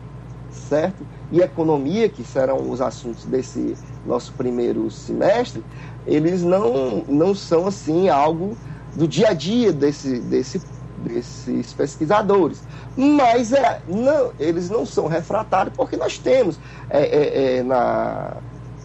certo? 0.51 1.05
E 1.31 1.39
economia, 1.39 2.09
que 2.09 2.23
serão 2.23 2.69
os 2.69 2.81
assuntos 2.81 3.25
desse 3.25 3.77
nosso 4.05 4.33
primeiro 4.33 4.89
semestre, 4.91 5.63
eles 6.05 6.43
não, 6.43 7.05
não 7.07 7.33
são 7.33 7.67
assim 7.67 8.09
algo 8.09 8.57
do 8.93 9.07
dia 9.07 9.29
a 9.29 9.33
dia 9.33 9.71
desse, 9.71 10.19
desse, 10.19 10.61
desses 11.01 11.73
pesquisadores. 11.73 12.61
Mas 12.95 13.51
é, 13.53 13.81
não, 13.87 14.31
eles 14.39 14.69
não 14.69 14.85
são 14.85 15.07
refratários 15.07 15.75
porque 15.75 15.95
nós 15.95 16.17
temos 16.17 16.59
é, 16.89 17.01
é, 17.01 17.57
é 17.57 17.63
na, 17.63 18.37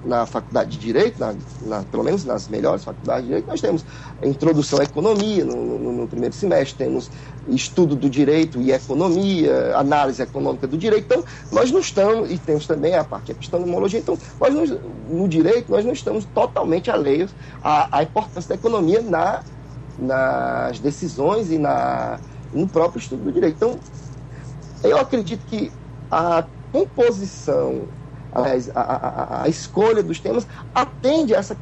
na 0.07 0.25
faculdade 0.25 0.71
de 0.71 0.79
Direito, 0.79 1.19
na, 1.19 1.35
na, 1.63 1.83
pelo 1.83 2.05
menos 2.05 2.25
nas 2.25 2.49
melhores 2.49 2.85
faculdades 2.85 3.23
de 3.23 3.29
Direito, 3.29 3.49
nós 3.49 3.61
temos 3.61 3.85
introdução 4.23 4.81
à 4.81 4.85
economia 4.85 5.45
no, 5.45 5.79
no, 5.79 5.93
no, 5.93 6.09
primeiro 6.09 6.35
semestre, 6.35 6.79
temos 6.79 7.11
estudo 7.49 7.95
do 7.95 8.09
direito 8.09 8.61
e 8.61 8.73
economia, 8.73 9.77
análise 9.77 10.23
econômica 10.23 10.67
do 10.67 10.79
direito. 10.79 11.05
Então, 11.05 11.25
nós 11.53 11.71
não 11.71 11.81
estamos, 11.81 12.31
e 12.31 12.39
temos 12.39 12.67
também 12.67 12.95
a 12.95 13.05
parte 13.05 13.33
epistemologia, 13.33 14.01
então, 14.01 14.17
nós 14.41 14.55
não, 14.55 14.81
no 15.09 15.29
direito, 15.29 15.71
nós 15.71 15.85
não 15.85 15.93
estamos 15.93 16.25
totalmente 16.27 16.91
alheios 16.91 17.35
à, 17.63 17.99
à 17.99 18.03
importância 18.03 18.49
da 18.49 18.55
economia 18.55 19.03
na, 19.03 19.43
nas 19.99 20.79
decisões 20.79 21.51
e 21.51 21.59
na, 21.59 22.19
no 22.53 22.69
próprio 22.69 22.99
estudo 22.99 23.25
do 23.25 23.33
direito. 23.33 23.57
Então, 23.57 23.79
eu 24.83 24.99
acredito 24.99 25.45
que 25.47 25.73
a 26.11 26.45
composição 26.73 27.83
a, 28.33 28.81
a, 28.81 29.43
a, 29.45 29.49
escolha 29.49 30.03
dos 30.03 30.21
temas 30.21 30.47
atende 30.75 31.35
a 31.35 31.39
essa 31.39 31.57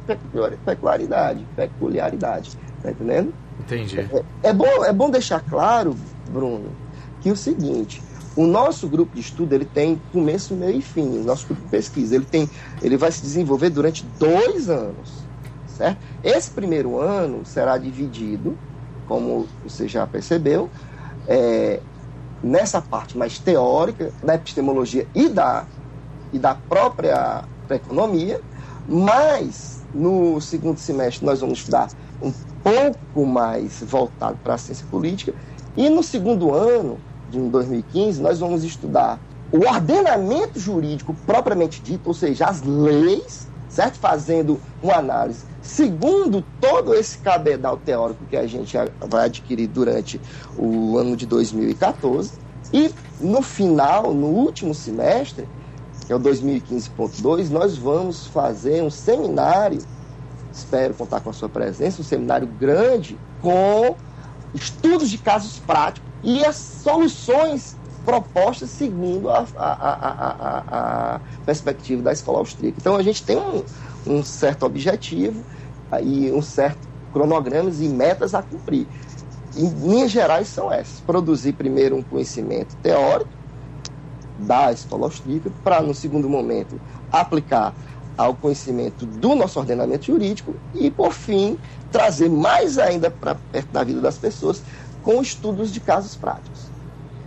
peculiaridade, 0.65 1.45
peculiaridade, 1.55 2.51
tá 2.83 2.91
entendendo? 2.91 3.33
Entendi. 3.59 3.99
É, 3.99 4.23
é, 4.43 4.53
bom, 4.53 4.83
é 4.83 4.91
bom 4.91 5.09
deixar 5.09 5.39
claro, 5.39 5.95
Bruno, 6.29 6.69
que 7.21 7.31
o 7.31 7.35
seguinte, 7.35 8.01
o 8.35 8.45
nosso 8.45 8.87
grupo 8.87 9.15
de 9.15 9.21
estudo 9.21 9.53
ele 9.53 9.65
tem 9.65 10.01
começo, 10.11 10.53
meio 10.53 10.77
e 10.77 10.81
fim. 10.81 11.19
O 11.19 11.23
nosso 11.23 11.47
grupo 11.47 11.61
de 11.61 11.69
pesquisa 11.69 12.15
ele 12.15 12.25
tem, 12.25 12.49
ele 12.81 12.97
vai 12.97 13.11
se 13.11 13.21
desenvolver 13.21 13.69
durante 13.69 14.05
dois 14.19 14.69
anos, 14.69 15.23
certo? 15.67 15.97
Esse 16.25 16.49
primeiro 16.49 16.99
ano 16.99 17.45
será 17.45 17.77
dividido, 17.77 18.57
como 19.07 19.47
você 19.63 19.87
já 19.87 20.07
percebeu, 20.07 20.71
é, 21.27 21.79
nessa 22.41 22.81
parte 22.81 23.15
mais 23.15 23.37
teórica 23.37 24.11
da 24.23 24.33
epistemologia 24.33 25.07
e 25.13 25.29
da 25.29 25.65
e 26.33 26.39
da 26.39 26.55
própria 26.55 27.43
economia, 27.69 28.41
mas 28.89 29.83
no 29.93 30.41
segundo 30.41 30.79
semestre 30.79 31.23
nós 31.25 31.39
vamos 31.39 31.59
estudar 31.59 31.89
um 32.19 32.33
pouco 32.63 33.25
mais 33.25 33.81
voltado 33.83 34.37
para 34.43 34.55
a 34.55 34.57
ciência 34.57 34.85
política, 34.89 35.31
e 35.77 35.89
no 35.89 36.01
segundo 36.01 36.53
ano, 36.53 36.97
de 37.29 37.39
2015, 37.39 38.19
nós 38.21 38.39
vamos 38.39 38.63
estudar 38.63 39.19
o 39.51 39.59
ordenamento 39.59 40.59
jurídico 40.59 41.15
propriamente 41.25 41.81
dito, 41.81 42.07
ou 42.07 42.13
seja, 42.13 42.47
as 42.47 42.63
leis, 42.63 43.47
certo? 43.75 43.99
Fazendo 43.99 44.59
uma 44.81 44.95
análise 44.95 45.45
segundo 45.65 46.43
todo 46.61 46.93
esse 46.93 47.17
cabedal 47.17 47.75
teórico 47.77 48.23
que 48.25 48.37
a 48.37 48.45
gente 48.45 48.77
vai 49.09 49.25
adquirir 49.25 49.67
durante 49.67 50.21
o 50.57 50.97
ano 50.97 51.15
de 51.17 51.25
2014. 51.25 52.33
E 52.71 52.93
no 53.19 53.41
final, 53.41 54.13
no 54.13 54.27
último 54.27 54.73
semestre, 54.73 55.47
que 56.05 56.13
é 56.13 56.15
o 56.15 56.19
2015.2, 56.19 57.49
nós 57.49 57.77
vamos 57.77 58.27
fazer 58.27 58.83
um 58.83 58.89
seminário, 58.89 59.81
espero 60.53 60.93
contar 60.93 61.19
com 61.19 61.31
a 61.31 61.33
sua 61.33 61.49
presença, 61.49 62.01
um 62.01 62.05
seminário 62.05 62.47
grande 62.47 63.17
com 63.41 63.95
estudos 64.53 65.09
de 65.09 65.17
casos 65.17 65.59
práticos 65.59 66.09
e 66.23 66.45
as 66.45 66.55
soluções 66.55 67.75
propostas 68.05 68.69
segundo 68.69 69.29
a, 69.29 69.45
a, 69.57 69.73
a, 69.73 71.15
a 71.15 71.21
perspectiva 71.45 72.03
da 72.03 72.13
escola 72.13 72.39
austríaca. 72.39 72.77
Então 72.79 72.95
a 72.95 73.03
gente 73.03 73.23
tem 73.23 73.37
um, 73.37 73.63
um 74.05 74.23
certo 74.23 74.65
objetivo 74.65 75.43
e 76.03 76.31
um 76.31 76.41
certo 76.41 76.87
cronogramas 77.11 77.81
e 77.81 77.89
metas 77.89 78.33
a 78.33 78.43
cumprir. 78.43 78.87
Em 79.55 79.67
linhas 79.69 80.11
gerais 80.11 80.47
são 80.47 80.71
essas: 80.71 80.99
produzir 81.01 81.53
primeiro 81.53 81.95
um 81.95 82.03
conhecimento 82.03 82.75
teórico, 82.77 83.31
da 84.37 84.71
escola 84.71 85.05
austríaca, 85.05 85.49
para, 85.63 85.81
no 85.81 85.93
segundo 85.93 86.29
momento, 86.29 86.79
aplicar 87.09 87.73
ao 88.17 88.35
conhecimento 88.35 89.05
do 89.05 89.33
nosso 89.33 89.59
ordenamento 89.59 90.05
jurídico 90.05 90.53
e, 90.73 90.91
por 90.91 91.13
fim, 91.13 91.57
trazer 91.89 92.29
mais 92.29 92.77
ainda 92.77 93.09
para 93.09 93.35
perto 93.35 93.71
da 93.71 93.83
vida 93.83 94.01
das 94.01 94.17
pessoas 94.17 94.61
com 95.01 95.21
estudos 95.21 95.71
de 95.71 95.79
casos 95.79 96.15
práticos. 96.15 96.74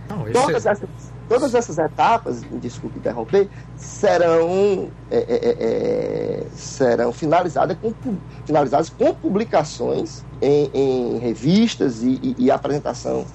Não, 0.09 0.25
todas, 0.31 0.65
é... 0.65 0.71
essas, 0.71 0.89
todas 1.27 1.53
essas 1.53 1.77
etapas, 1.77 2.41
desculpe 2.59 2.97
interromper, 2.97 3.47
serão, 3.77 4.89
é, 5.11 5.17
é, 5.17 5.35
é, 5.35 5.55
é, 5.59 6.45
serão 6.53 7.13
finalizadas, 7.13 7.77
com, 7.79 7.93
finalizadas 8.45 8.89
com 8.89 9.13
publicações 9.13 10.25
em, 10.41 10.71
em 10.73 11.17
revistas 11.19 12.01
e, 12.01 12.19
e, 12.21 12.35
e 12.45 12.51
apresentação 12.51 13.25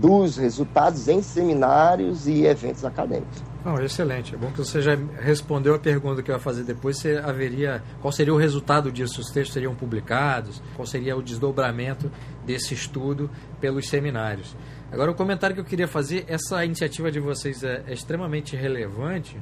dos 0.00 0.36
resultados 0.36 1.08
em 1.08 1.22
seminários 1.22 2.26
e 2.26 2.44
eventos 2.44 2.84
acadêmicos. 2.84 3.42
Não, 3.66 3.82
excelente. 3.82 4.32
É 4.32 4.38
bom 4.38 4.52
que 4.52 4.58
você 4.58 4.80
já 4.80 4.96
respondeu 5.18 5.74
a 5.74 5.78
pergunta 5.78 6.22
que 6.22 6.30
eu 6.30 6.36
ia 6.36 6.40
fazer 6.40 6.62
depois. 6.62 6.98
Se 6.98 7.16
haveria, 7.16 7.82
qual 8.00 8.12
seria 8.12 8.32
o 8.32 8.36
resultado 8.36 8.92
disso? 8.92 9.20
Os 9.20 9.32
textos 9.32 9.54
seriam 9.54 9.74
publicados? 9.74 10.62
Qual 10.76 10.86
seria 10.86 11.16
o 11.16 11.22
desdobramento 11.22 12.08
desse 12.44 12.74
estudo 12.74 13.28
pelos 13.60 13.88
seminários? 13.88 14.54
Agora, 14.90 15.10
o 15.10 15.14
comentário 15.14 15.54
que 15.54 15.60
eu 15.60 15.64
queria 15.64 15.88
fazer: 15.88 16.24
essa 16.28 16.64
iniciativa 16.64 17.10
de 17.10 17.20
vocês 17.20 17.62
é, 17.62 17.82
é 17.86 17.92
extremamente 17.92 18.56
relevante, 18.56 19.36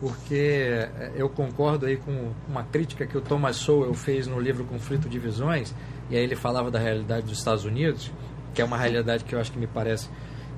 porque 0.00 0.34
é, 0.34 1.12
eu 1.16 1.28
concordo 1.28 1.86
aí 1.86 1.96
com 1.96 2.32
uma 2.48 2.64
crítica 2.64 3.06
que 3.06 3.16
o 3.16 3.20
Thomas 3.20 3.56
Sowell 3.56 3.94
fez 3.94 4.26
no 4.26 4.38
livro 4.38 4.64
Conflito 4.64 5.08
de 5.08 5.18
Visões, 5.18 5.74
e 6.10 6.16
aí 6.16 6.22
ele 6.22 6.36
falava 6.36 6.70
da 6.70 6.78
realidade 6.78 7.26
dos 7.26 7.38
Estados 7.38 7.64
Unidos 7.64 8.12
que 8.54 8.62
é 8.62 8.64
uma 8.64 8.78
realidade 8.78 9.24
que 9.24 9.34
eu 9.34 9.40
acho 9.40 9.52
que 9.52 9.58
me 9.58 9.66
parece 9.66 10.08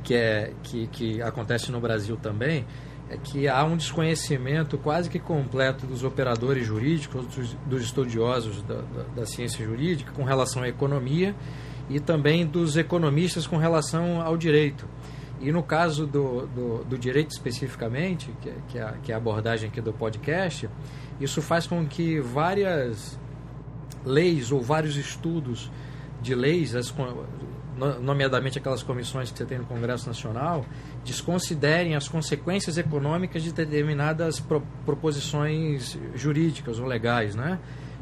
que, 0.04 0.14
é, 0.14 0.52
que, 0.62 0.86
que 0.88 1.22
acontece 1.22 1.72
no 1.72 1.80
Brasil 1.80 2.16
também, 2.16 2.64
é 3.08 3.16
que 3.16 3.48
há 3.48 3.64
um 3.64 3.76
desconhecimento 3.76 4.76
quase 4.78 5.08
que 5.08 5.18
completo 5.18 5.86
dos 5.86 6.04
operadores 6.04 6.66
jurídicos, 6.66 7.26
dos, 7.26 7.54
dos 7.66 7.82
estudiosos 7.82 8.62
da, 8.62 8.74
da, 8.74 9.02
da, 9.16 9.26
ciência 9.26 9.64
jurídica 9.64 10.12
com 10.12 10.24
relação 10.24 10.62
à 10.62 10.68
economia 10.68 11.34
e 11.88 12.00
também 12.00 12.46
dos 12.46 12.76
economistas 12.76 13.46
com 13.46 13.56
relação 13.56 14.20
ao 14.20 14.36
direito. 14.36 14.86
E 15.40 15.52
no 15.52 15.62
caso 15.62 16.06
do, 16.06 16.46
do, 16.46 16.84
do 16.84 16.98
direito 16.98 17.30
especificamente, 17.30 18.30
que, 18.40 18.52
que, 18.68 18.78
é, 18.78 18.82
a, 18.82 18.92
que 18.92 19.12
é 19.12 19.14
a 19.14 19.18
abordagem 19.18 19.68
aqui 19.68 19.80
do 19.80 19.92
podcast, 19.92 20.68
isso 21.20 21.42
faz 21.42 21.66
com 21.66 21.86
que 21.86 22.20
várias 22.20 23.18
leis 24.04 24.50
ou 24.50 24.60
vários 24.60 24.96
estudos 24.96 25.70
de 26.22 26.34
leis, 26.34 26.74
as, 26.74 26.92
nomeadamente 28.00 28.58
aquelas 28.58 28.82
comissões 28.82 29.30
que 29.30 29.36
você 29.36 29.44
tem 29.44 29.58
no 29.58 29.66
Congresso 29.66 30.06
Nacional, 30.06 30.64
desconsiderem 31.04 31.94
as 31.94 32.08
consequências 32.08 32.78
econômicas 32.78 33.42
de 33.42 33.52
determinadas 33.52 34.40
pro, 34.40 34.62
proposições 34.84 35.98
jurídicas 36.14 36.78
ou 36.78 36.86
legais, 36.86 37.34
né? 37.34 37.58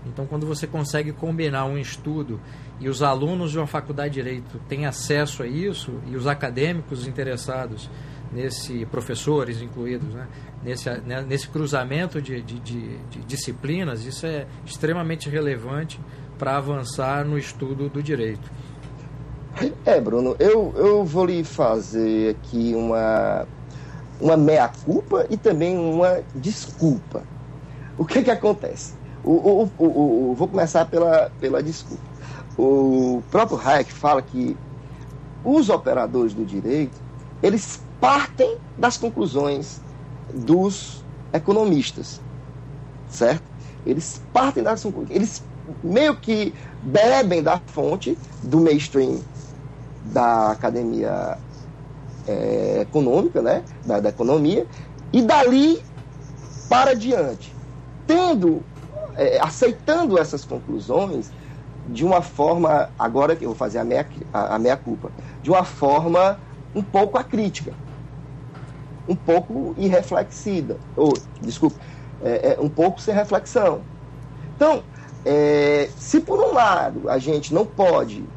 Então, 0.07 0.26
quando 0.26 0.47
você 0.47 0.67
consegue 0.67 1.12
combinar 1.12 1.64
um 1.64 1.79
estudo 1.79 2.38
e 2.81 2.88
os 2.88 3.02
alunos 3.02 3.52
de 3.52 3.59
uma 3.59 3.66
faculdade 3.66 4.14
de 4.14 4.23
direito 4.23 4.61
têm 4.69 4.87
acesso 4.87 5.43
a 5.43 5.47
isso 5.47 6.00
e 6.07 6.16
os 6.16 6.26
acadêmicos 6.26 7.07
interessados 7.07 7.88
nesse 8.33 8.85
professores 8.87 9.62
incluídos, 9.62 10.12
né? 10.12 10.26
nesse, 10.62 10.90
né? 10.90 11.25
nesse 11.26 11.49
cruzamento 11.49 12.21
de, 12.21 12.43
de, 12.43 12.59
de, 12.59 12.99
de 12.99 13.19
disciplinas, 13.21 14.04
isso 14.04 14.26
é 14.26 14.47
extremamente 14.66 15.28
relevante 15.28 16.00
para 16.38 16.57
avançar 16.57 17.25
no 17.25 17.38
estudo 17.38 17.88
do 17.88 18.02
direito. 18.02 18.50
É, 19.87 20.00
Bruno, 20.00 20.35
eu, 20.40 20.75
eu 20.76 21.04
vou 21.04 21.26
lhe 21.26 21.45
fazer 21.45 22.31
aqui 22.37 22.75
uma, 22.75 23.47
uma 24.21 24.37
meia-culpa 24.37 25.26
e 25.31 25.37
também 25.37 25.78
uma 25.78 26.23
desculpa. 26.35 27.23
O 27.97 28.04
que 28.04 28.23
que 28.25 28.31
acontece? 28.33 28.95
O, 29.23 29.31
o, 29.31 29.71
o, 29.78 30.31
o, 30.31 30.35
vou 30.35 30.49
começar 30.49 30.87
pela, 30.87 31.31
pela 31.40 31.62
desculpa. 31.62 32.02
O 32.57 33.23
próprio 33.31 33.59
Hayek 33.59 33.93
fala 33.93 34.23
que 34.23 34.57
os 35.45 35.69
operadores 35.69 36.33
do 36.33 36.45
direito, 36.45 37.01
eles 37.43 37.83
partem 38.01 38.57
das 38.79 38.97
conclusões 38.97 39.81
dos 40.33 41.05
economistas, 41.33 42.21
certo? 43.09 43.43
Eles 43.85 44.23
partem 44.33 44.63
das 44.63 44.83
conclusões, 44.83 45.15
eles 45.15 45.43
meio 45.83 46.17
que 46.17 46.55
bebem 46.83 47.43
da 47.43 47.61
fonte 47.67 48.17
do 48.43 48.61
mainstream 48.61 49.21
da 50.05 50.51
academia 50.51 51.39
é, 52.27 52.81
econômica, 52.83 53.43
né? 53.43 53.63
Da, 53.85 54.01
da, 54.01 54.09
economia, 54.09 54.67
e 55.13 55.23
dali 55.23 55.83
para 56.69 56.95
diante, 56.95 57.55
tendo, 58.07 58.63
é, 59.17 59.39
aceitando 59.41 60.19
essas 60.19 60.45
conclusões 60.45 61.31
de 61.85 62.05
uma 62.05 62.23
forma, 62.23 62.93
agora 62.99 63.37
que 63.37 63.45
eu 63.45 63.50
vou 63.50 63.57
fazer 63.57 63.79
a 63.79 63.85
minha, 63.85 64.09
a, 64.33 64.57
a 64.57 64.59
minha 64.59 64.76
culpa, 64.76 65.14
de 65.43 65.50
uma 65.50 65.64
forma 65.64 66.43
um 66.75 66.83
pouco 66.85 67.19
acrítica. 67.19 67.79
um 69.07 69.17
pouco 69.17 69.75
irreflexida, 69.76 70.83
ou, 70.97 71.12
desculpe, 71.41 71.79
é, 72.21 72.55
é, 72.55 72.61
um 72.61 72.71
pouco 72.71 73.00
sem 73.00 73.14
reflexão. 73.14 73.87
Então, 74.57 74.87
é, 75.25 75.93
se 75.97 76.21
por 76.21 76.41
um 76.41 76.55
lado 76.55 77.09
a 77.09 77.19
gente 77.19 77.53
não 77.55 77.67
pode, 77.67 78.33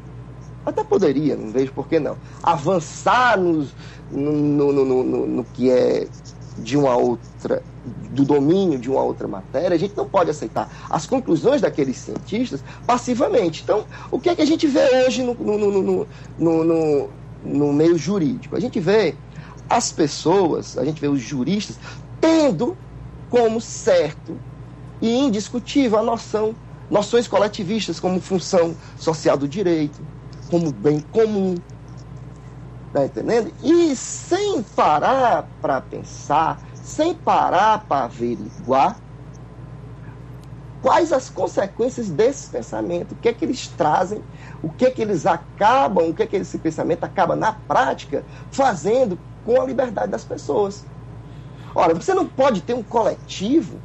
até 0.64 0.84
poderia, 0.84 1.36
não 1.36 1.52
vejo 1.52 1.72
por 1.74 1.88
que 1.88 2.00
não, 2.00 2.18
avançar 2.42 3.38
nos, 3.40 3.76
no, 4.10 4.72
no, 4.72 4.84
no, 4.84 5.04
no, 5.04 5.26
no 5.26 5.44
que 5.46 5.70
é 5.70 6.10
de 6.56 6.76
uma 6.76 6.96
outra, 6.96 7.64
do 8.10 8.24
domínio 8.24 8.78
de 8.78 8.90
uma 8.90 9.02
outra 9.02 9.26
matéria, 9.26 9.74
a 9.74 9.78
gente 9.78 9.96
não 9.96 10.08
pode 10.08 10.30
aceitar 10.30 10.70
as 10.88 11.06
conclusões 11.06 11.60
daqueles 11.60 11.96
cientistas 11.96 12.62
passivamente. 12.86 13.62
Então, 13.62 13.84
o 14.10 14.18
que 14.18 14.28
é 14.28 14.34
que 14.34 14.42
a 14.42 14.46
gente 14.46 14.66
vê 14.66 15.06
hoje 15.06 15.22
no, 15.22 15.34
no, 15.34 15.82
no, 15.82 16.06
no, 16.38 17.10
no, 17.44 17.72
meio 17.72 17.98
jurídico? 17.98 18.56
A 18.56 18.60
gente 18.60 18.78
vê 18.80 19.14
as 19.68 19.92
pessoas, 19.92 20.76
a 20.78 20.84
gente 20.84 21.00
vê 21.00 21.08
os 21.08 21.20
juristas 21.20 21.78
tendo 22.20 22.76
como 23.30 23.60
certo 23.60 24.38
e 25.00 25.18
indiscutível 25.18 25.98
a 25.98 26.02
noção, 26.02 26.54
noções 26.90 27.28
coletivistas 27.28 28.00
como 28.00 28.20
função 28.20 28.74
social 28.96 29.36
do 29.36 29.46
direito, 29.46 30.00
como 30.50 30.72
bem 30.72 31.00
comum, 31.12 31.54
Tá 32.92 33.04
entendendo? 33.04 33.52
E 33.62 33.94
sem 33.94 34.62
parar 34.62 35.46
para 35.60 35.80
pensar, 35.80 36.58
sem 36.88 37.12
parar 37.14 37.86
para 37.86 38.04
averiguar 38.06 38.98
quais 40.80 41.12
as 41.12 41.28
consequências 41.28 42.08
desse 42.08 42.48
pensamento, 42.48 43.12
o 43.12 43.16
que 43.16 43.28
é 43.28 43.32
que 43.32 43.44
eles 43.44 43.68
trazem, 43.68 44.22
o 44.62 44.70
que 44.70 44.86
é 44.86 44.90
que 44.90 45.02
eles 45.02 45.26
acabam, 45.26 46.08
o 46.08 46.14
que 46.14 46.22
é 46.22 46.26
que 46.26 46.36
esse 46.36 46.58
pensamento 46.58 47.04
acaba 47.04 47.36
na 47.36 47.52
prática 47.52 48.24
fazendo 48.50 49.18
com 49.44 49.60
a 49.60 49.66
liberdade 49.66 50.10
das 50.10 50.24
pessoas. 50.24 50.86
Ora, 51.74 51.94
você 51.94 52.14
não 52.14 52.26
pode 52.26 52.62
ter 52.62 52.72
um 52.72 52.82
coletivo 52.82 53.78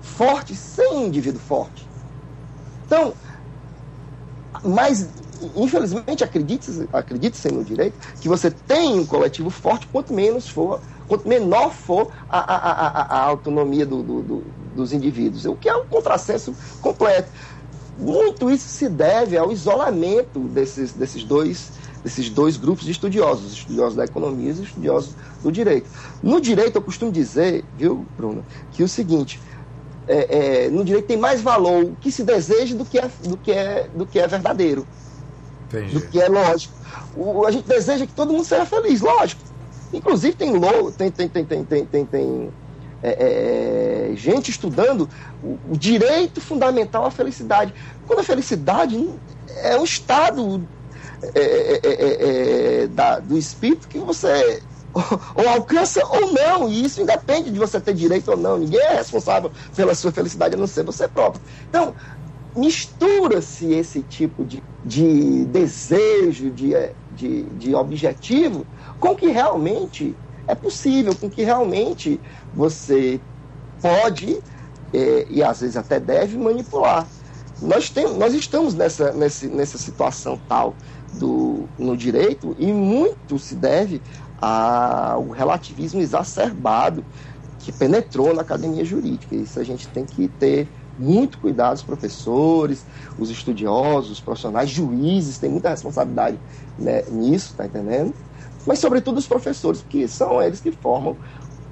forte 0.00 0.56
sem 0.56 1.04
indivíduo 1.04 1.40
forte. 1.40 1.86
Então, 2.86 3.14
mas 4.64 5.12
infelizmente, 5.56 6.22
acredite-se 6.22 6.88
acredite 6.92 7.48
no 7.50 7.64
direito, 7.64 7.98
que 8.20 8.28
você 8.28 8.50
tem 8.50 8.98
um 9.00 9.06
coletivo 9.06 9.50
forte 9.50 9.88
quanto 9.88 10.14
menos 10.14 10.48
for, 10.48 10.80
quanto 11.06 11.28
menor 11.28 11.72
for 11.72 12.10
a, 12.28 12.38
a, 12.38 12.56
a, 12.56 13.18
a 13.18 13.24
autonomia 13.24 13.86
do, 13.86 14.02
do, 14.02 14.22
do, 14.22 14.44
dos 14.74 14.92
indivíduos, 14.92 15.44
o 15.44 15.54
que 15.54 15.68
é 15.68 15.74
um 15.74 15.84
contrassenso 15.84 16.54
completo. 16.80 17.30
Muito 17.98 18.50
isso 18.50 18.68
se 18.68 18.88
deve 18.88 19.36
ao 19.36 19.52
isolamento 19.52 20.40
desses, 20.40 20.92
desses, 20.92 21.24
dois, 21.24 21.72
desses 22.02 22.30
dois 22.30 22.56
grupos 22.56 22.84
de 22.84 22.92
estudiosos, 22.92 23.46
os 23.46 23.52
estudiosos 23.58 23.94
da 23.94 24.04
economia 24.04 24.48
e 24.48 24.52
os 24.52 24.60
estudiosos 24.60 25.14
do 25.42 25.52
direito. 25.52 25.88
No 26.22 26.40
direito, 26.40 26.76
eu 26.76 26.82
costumo 26.82 27.12
dizer, 27.12 27.64
viu, 27.76 28.06
Bruno, 28.16 28.44
que 28.72 28.82
é 28.82 28.84
o 28.84 28.88
seguinte, 28.88 29.38
é, 30.08 30.64
é, 30.64 30.68
no 30.68 30.84
direito 30.84 31.06
tem 31.06 31.16
mais 31.16 31.42
valor 31.42 31.84
o 31.84 31.96
que 31.96 32.10
se 32.10 32.24
deseja 32.24 32.74
do 32.74 32.84
que 32.84 32.98
é, 32.98 33.10
do 33.22 33.36
que 33.36 33.52
é, 33.52 33.88
do 33.94 34.06
que 34.06 34.18
é 34.18 34.26
verdadeiro. 34.26 34.86
Entendi. 35.68 35.94
do 35.94 36.00
que 36.02 36.20
é 36.20 36.28
lógico. 36.28 36.74
O, 37.16 37.46
a 37.46 37.50
gente 37.50 37.66
deseja 37.66 38.06
que 38.06 38.12
todo 38.12 38.32
mundo 38.32 38.44
seja 38.44 38.66
feliz, 38.66 39.00
lógico. 39.00 39.40
Inclusive 39.92 40.34
tem 40.34 40.52
tem 40.96 41.10
tem 41.10 41.28
tem 41.28 41.44
tem 41.44 41.64
tem, 41.64 41.86
tem, 41.86 42.06
tem 42.06 42.52
é, 43.02 44.10
é, 44.12 44.16
gente 44.16 44.50
estudando 44.50 45.08
o, 45.42 45.58
o, 45.70 45.76
direito 45.76 46.40
fundamental 46.40 47.04
à 47.04 47.10
felicidade. 47.10 47.74
Quando 48.06 48.20
a 48.20 48.24
felicidade 48.24 49.10
é 49.62 49.76
um 49.76 49.84
estado 49.84 50.66
é, 51.34 51.80
é, 51.82 52.82
é, 52.82 52.86
da, 52.86 53.18
do 53.18 53.36
espírito 53.36 53.88
que 53.88 53.98
você 53.98 54.62
ou 55.34 55.48
alcança 55.48 56.04
ou 56.06 56.32
não, 56.32 56.68
e 56.68 56.84
isso 56.84 57.00
independe 57.00 57.50
de 57.50 57.58
você 57.58 57.80
ter 57.80 57.94
direito 57.94 58.30
ou 58.30 58.36
não. 58.36 58.58
Ninguém 58.58 58.80
é 58.80 58.94
responsável 58.94 59.50
pela 59.74 59.94
sua 59.94 60.12
felicidade 60.12 60.54
a 60.54 60.58
não 60.58 60.66
ser 60.66 60.84
você 60.84 61.08
próprio. 61.08 61.42
Então, 61.68 61.94
mistura-se 62.54 63.72
esse 63.72 64.02
tipo 64.02 64.44
de, 64.44 64.62
de 64.84 65.44
desejo, 65.46 66.50
de, 66.50 66.74
de, 67.16 67.42
de 67.42 67.74
objetivo, 67.74 68.66
com 68.98 69.14
que 69.14 69.28
realmente 69.28 70.14
é 70.46 70.54
possível, 70.54 71.14
com 71.14 71.30
que 71.30 71.42
realmente 71.42 72.20
você 72.52 73.20
pode 73.80 74.42
é, 74.92 75.26
e 75.30 75.42
às 75.42 75.60
vezes 75.60 75.76
até 75.76 75.98
deve 75.98 76.36
manipular. 76.36 77.06
Nós, 77.60 77.90
tem, 77.90 78.12
nós 78.16 78.34
estamos 78.34 78.74
nessa, 78.74 79.12
nessa, 79.12 79.46
nessa 79.46 79.78
situação 79.78 80.40
tal 80.48 80.74
do, 81.12 81.68
no 81.78 81.96
direito 81.96 82.56
e 82.58 82.72
muito 82.72 83.38
se 83.38 83.54
deve 83.54 84.02
ao 84.40 85.28
relativismo 85.28 86.00
exacerbado 86.00 87.04
que 87.60 87.70
penetrou 87.70 88.34
na 88.34 88.42
academia 88.42 88.84
jurídica. 88.84 89.36
Isso 89.36 89.60
a 89.60 89.64
gente 89.64 89.86
tem 89.88 90.04
que 90.04 90.28
ter 90.28 90.68
muito 90.98 91.38
cuidado, 91.38 91.76
os 91.76 91.82
professores, 91.82 92.84
os 93.18 93.30
estudiosos, 93.30 94.10
os 94.10 94.20
profissionais, 94.20 94.70
juízes, 94.70 95.38
têm 95.38 95.50
muita 95.50 95.70
responsabilidade 95.70 96.38
né, 96.78 97.02
nisso, 97.10 97.54
tá 97.56 97.66
entendendo? 97.66 98.14
Mas, 98.66 98.78
sobretudo, 98.78 99.18
os 99.18 99.26
professores, 99.26 99.82
porque 99.82 100.06
são 100.06 100.40
eles 100.42 100.60
que 100.60 100.70
formam 100.70 101.16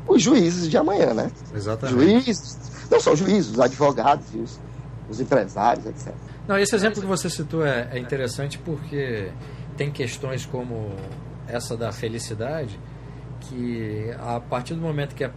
os 0.08 0.22
juízes 0.22 0.68
de 0.68 0.76
amanhã, 0.76 1.14
né? 1.14 1.30
Exatamente. 1.54 1.98
Juízes, 1.98 2.58
não 2.90 3.00
só 3.00 3.14
juízes, 3.14 3.52
os 3.52 3.60
advogados, 3.60 4.26
os, 4.34 4.60
os 5.08 5.20
empresários, 5.20 5.86
etc. 5.86 6.12
Não, 6.48 6.58
esse 6.58 6.74
exemplo 6.74 7.00
que 7.00 7.06
você 7.06 7.30
citou 7.30 7.64
é, 7.64 7.88
é 7.92 7.98
interessante 7.98 8.58
porque 8.58 9.30
tem 9.76 9.90
questões 9.90 10.44
como 10.44 10.90
essa 11.46 11.76
da 11.76 11.92
felicidade 11.92 12.78
que, 13.40 14.10
a 14.18 14.40
partir 14.40 14.74
do 14.74 14.80
momento 14.80 15.14
que 15.14 15.24
é 15.24 15.30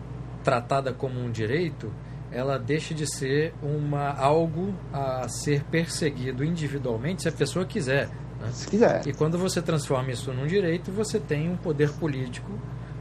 tratada 0.44 0.92
como 0.92 1.20
um 1.20 1.32
direito, 1.32 1.92
ela 2.34 2.58
deixa 2.58 2.94
de 2.94 3.06
ser 3.06 3.54
uma 3.62 4.10
algo 4.10 4.74
a 4.92 5.28
ser 5.30 5.64
perseguido 5.66 6.44
individualmente 6.44 7.22
se 7.22 7.30
a 7.30 7.32
pessoa 7.32 7.66
quiser. 7.66 8.08
Né? 8.42 8.50
Se 8.52 8.68
quiser. 8.68 9.08
E 9.08 9.14
quando 9.14 9.38
você 9.38 9.62
transforma 9.62 10.12
isso 10.12 10.34
num 10.34 10.48
direito, 10.48 10.92
você 10.92 11.20
tem 11.20 11.50
um 11.50 11.56
poder 11.56 11.92
político 11.94 12.52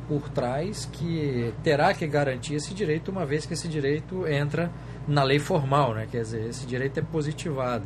por 0.06 0.28
trás 0.28 0.88
que 0.92 1.54
terá 1.62 1.94
que 1.94 2.06
garantir 2.06 2.54
esse 2.54 2.74
direito 2.74 3.10
uma 3.10 3.24
vez 3.24 3.46
que 3.46 3.54
esse 3.54 3.66
direito 3.66 4.26
entra 4.26 4.70
na 5.08 5.22
lei 5.22 5.38
formal, 5.38 5.94
né? 5.94 6.06
Quer 6.10 6.22
dizer, 6.22 6.48
esse 6.48 6.66
direito 6.66 6.98
é 6.98 7.02
positivado. 7.02 7.84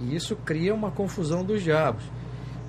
E 0.00 0.16
isso 0.16 0.34
cria 0.34 0.74
uma 0.74 0.90
confusão 0.90 1.44
dos 1.44 1.62
diabos. 1.62 2.02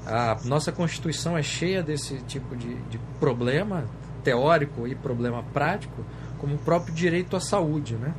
A 0.05 0.37
nossa 0.45 0.71
Constituição 0.71 1.37
é 1.37 1.41
cheia 1.41 1.81
desse 1.81 2.17
tipo 2.23 2.55
de, 2.55 2.75
de 2.83 2.99
problema 3.19 3.85
teórico 4.23 4.87
e 4.87 4.95
problema 4.95 5.43
prático, 5.43 6.03
como 6.43 6.55
o 6.55 6.59
próprio 6.59 6.93
direito 6.93 7.37
à 7.37 7.39
saúde, 7.39 7.95
né? 7.95 8.13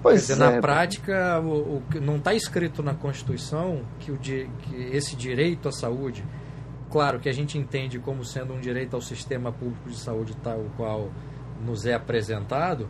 Pois 0.00 0.20
dizer, 0.20 0.34
é. 0.34 0.36
na 0.36 0.60
prática, 0.60 1.40
o, 1.40 1.78
o, 1.78 1.82
não 2.00 2.18
está 2.18 2.32
escrito 2.32 2.84
na 2.84 2.94
Constituição 2.94 3.82
que, 3.98 4.12
o, 4.12 4.16
que 4.16 4.46
esse 4.92 5.16
direito 5.16 5.68
à 5.68 5.72
saúde, 5.72 6.24
claro 6.88 7.18
que 7.18 7.28
a 7.28 7.32
gente 7.32 7.58
entende 7.58 7.98
como 7.98 8.24
sendo 8.24 8.54
um 8.54 8.60
direito 8.60 8.94
ao 8.94 9.02
sistema 9.02 9.50
público 9.50 9.90
de 9.90 9.98
saúde 9.98 10.36
tal 10.36 10.66
qual 10.76 11.10
nos 11.66 11.84
é 11.84 11.94
apresentado, 11.94 12.88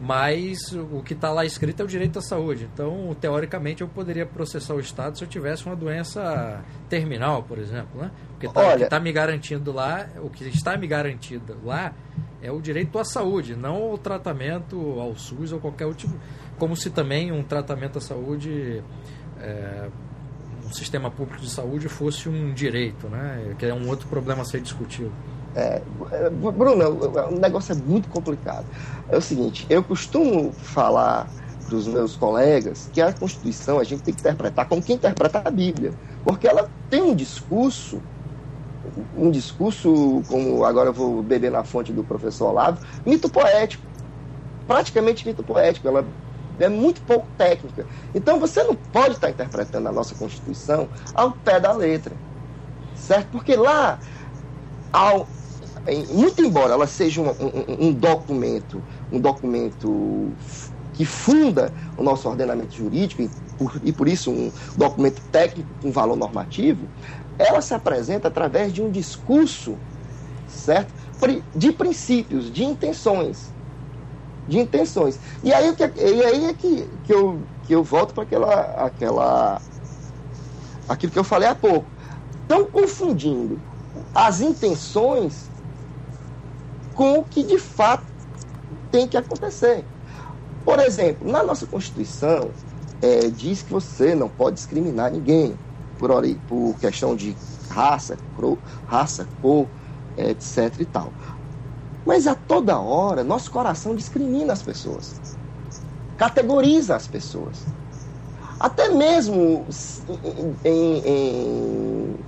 mas 0.00 0.72
o 0.72 1.00
que 1.00 1.14
está 1.14 1.30
lá 1.30 1.44
escrito 1.44 1.82
é 1.82 1.84
o 1.84 1.88
direito 1.88 2.18
à 2.18 2.22
saúde. 2.22 2.68
Então, 2.74 3.16
teoricamente, 3.20 3.82
eu 3.82 3.88
poderia 3.88 4.26
processar 4.26 4.74
o 4.74 4.80
Estado 4.80 5.16
se 5.16 5.22
eu 5.22 5.28
tivesse 5.28 5.64
uma 5.64 5.76
doença 5.76 6.60
terminal, 6.88 7.44
por 7.44 7.56
exemplo, 7.56 8.00
né? 8.00 8.10
Porque 8.30 8.48
tá, 8.48 8.62
Olha... 8.62 8.74
o 8.74 8.78
que 8.78 8.84
está 8.84 8.98
me 8.98 9.12
garantindo 9.12 9.70
lá, 9.70 10.08
o 10.20 10.28
que 10.28 10.42
está 10.48 10.76
me 10.76 10.88
garantido 10.88 11.56
lá 11.64 11.94
é 12.42 12.50
o 12.52 12.60
direito 12.60 12.98
à 12.98 13.04
saúde, 13.04 13.56
não 13.56 13.92
o 13.92 13.98
tratamento 13.98 14.76
ao 15.00 15.16
SUS 15.16 15.52
ou 15.52 15.60
qualquer 15.60 15.86
outro 15.86 16.06
tipo. 16.06 16.18
Como 16.58 16.76
se 16.76 16.90
também 16.90 17.32
um 17.32 17.42
tratamento 17.42 17.98
à 17.98 18.00
saúde, 18.00 18.82
é, 19.40 19.88
um 20.64 20.72
sistema 20.72 21.10
público 21.10 21.40
de 21.40 21.50
saúde 21.50 21.88
fosse 21.88 22.28
um 22.28 22.52
direito, 22.52 23.08
né? 23.08 23.54
Que 23.58 23.66
é 23.66 23.74
um 23.74 23.88
outro 23.88 24.08
problema 24.08 24.42
a 24.42 24.44
ser 24.44 24.60
discutido. 24.60 25.12
É, 25.54 25.80
Bruno, 26.30 27.28
o 27.30 27.38
negócio 27.38 27.72
é 27.72 27.74
muito 27.74 28.08
complicado. 28.08 28.66
É 29.08 29.16
o 29.16 29.20
seguinte, 29.20 29.66
eu 29.68 29.82
costumo 29.82 30.52
falar 30.52 31.28
para 31.66 31.76
os 31.76 31.86
meus 31.86 32.16
colegas 32.16 32.88
que 32.92 33.00
a 33.00 33.12
Constituição 33.12 33.78
a 33.78 33.84
gente 33.84 34.02
tem 34.02 34.14
que 34.14 34.20
interpretar 34.20 34.66
como 34.68 34.82
quem 34.82 34.96
interpreta 34.96 35.42
a 35.44 35.50
Bíblia, 35.50 35.92
porque 36.24 36.46
ela 36.46 36.70
tem 36.88 37.02
um 37.02 37.14
discurso 37.14 38.00
um 39.16 39.30
discurso, 39.30 40.22
como 40.28 40.64
agora 40.64 40.90
eu 40.90 40.92
vou 40.92 41.22
beber 41.22 41.50
na 41.50 41.64
fonte 41.64 41.92
do 41.92 42.04
professor 42.04 42.50
Olavo, 42.50 42.80
mito 43.04 43.28
poético. 43.28 43.82
Praticamente 44.66 45.26
mito 45.26 45.42
poético. 45.42 45.88
Ela 45.88 46.04
é 46.58 46.68
muito 46.68 47.00
pouco 47.02 47.26
técnica. 47.36 47.86
Então 48.14 48.38
você 48.38 48.62
não 48.62 48.74
pode 48.74 49.14
estar 49.14 49.30
interpretando 49.30 49.88
a 49.88 49.92
nossa 49.92 50.14
Constituição 50.14 50.88
ao 51.14 51.32
pé 51.32 51.60
da 51.60 51.72
letra. 51.72 52.14
Certo? 52.94 53.28
Porque 53.28 53.54
lá, 53.54 53.98
ao, 54.92 55.26
muito 56.10 56.42
embora 56.42 56.74
ela 56.74 56.86
seja 56.86 57.20
um, 57.20 57.28
um, 57.28 57.88
um 57.88 57.92
documento, 57.92 58.82
um 59.12 59.20
documento 59.20 60.32
que 60.94 61.04
funda 61.04 61.72
o 61.96 62.02
nosso 62.02 62.28
ordenamento 62.28 62.74
jurídico 62.74 63.22
e 63.22 63.30
por, 63.56 63.80
e 63.84 63.92
por 63.92 64.08
isso 64.08 64.30
um 64.30 64.52
documento 64.76 65.22
técnico 65.30 65.68
com 65.80 65.92
valor 65.92 66.16
normativo, 66.16 66.88
ela 67.38 67.60
se 67.62 67.72
apresenta 67.72 68.28
através 68.28 68.72
de 68.72 68.82
um 68.82 68.90
discurso, 68.90 69.76
certo? 70.48 70.92
de 71.54 71.72
princípios, 71.72 72.52
de 72.52 72.64
intenções. 72.64 73.50
De 74.46 74.58
intenções. 74.58 75.18
E 75.42 75.52
aí, 75.52 75.74
e 75.96 76.24
aí 76.24 76.44
é 76.46 76.54
que, 76.54 76.88
que, 77.04 77.12
eu, 77.12 77.40
que 77.64 77.74
eu 77.74 77.82
volto 77.82 78.14
para 78.14 78.22
aquela, 78.22 78.60
aquela. 78.86 79.62
aquilo 80.88 81.12
que 81.12 81.18
eu 81.18 81.24
falei 81.24 81.48
há 81.48 81.54
pouco. 81.54 81.86
Estão 82.42 82.64
confundindo 82.64 83.60
as 84.14 84.40
intenções 84.40 85.50
com 86.94 87.18
o 87.18 87.24
que 87.24 87.42
de 87.42 87.58
fato 87.58 88.04
tem 88.90 89.06
que 89.06 89.16
acontecer. 89.16 89.84
Por 90.64 90.78
exemplo, 90.78 91.30
na 91.30 91.42
nossa 91.42 91.66
Constituição, 91.66 92.50
é, 93.02 93.28
diz 93.28 93.62
que 93.62 93.72
você 93.72 94.14
não 94.14 94.28
pode 94.28 94.56
discriminar 94.56 95.10
ninguém 95.10 95.56
por, 95.98 96.10
por 96.46 96.78
questão 96.80 97.16
de 97.16 97.40
raça, 97.70 98.22
cro, 98.34 98.62
raça, 98.86 99.30
cor, 99.40 99.72
etc 100.16 100.80
e 100.80 100.86
tal. 100.86 101.16
Mas 102.04 102.26
a 102.26 102.34
toda 102.34 102.80
hora, 102.80 103.24
nosso 103.24 103.50
coração 103.50 103.94
discrimina 103.94 104.52
as 104.52 104.62
pessoas, 104.62 105.22
categoriza 106.16 106.96
as 106.96 107.08
pessoas. 107.08 107.70
Até 108.58 108.90
mesmo 108.90 109.68
em, 110.64 111.02
em, 111.04 112.26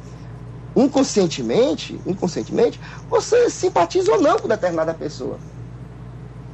inconscientemente, 0.77 2.03
inconscientemente, 2.07 2.81
você 3.09 3.51
simpatiza 3.51 4.13
ou 4.13 4.21
não 4.23 4.39
com 4.39 4.49
determinada 4.49 4.95
pessoa. 4.95 5.45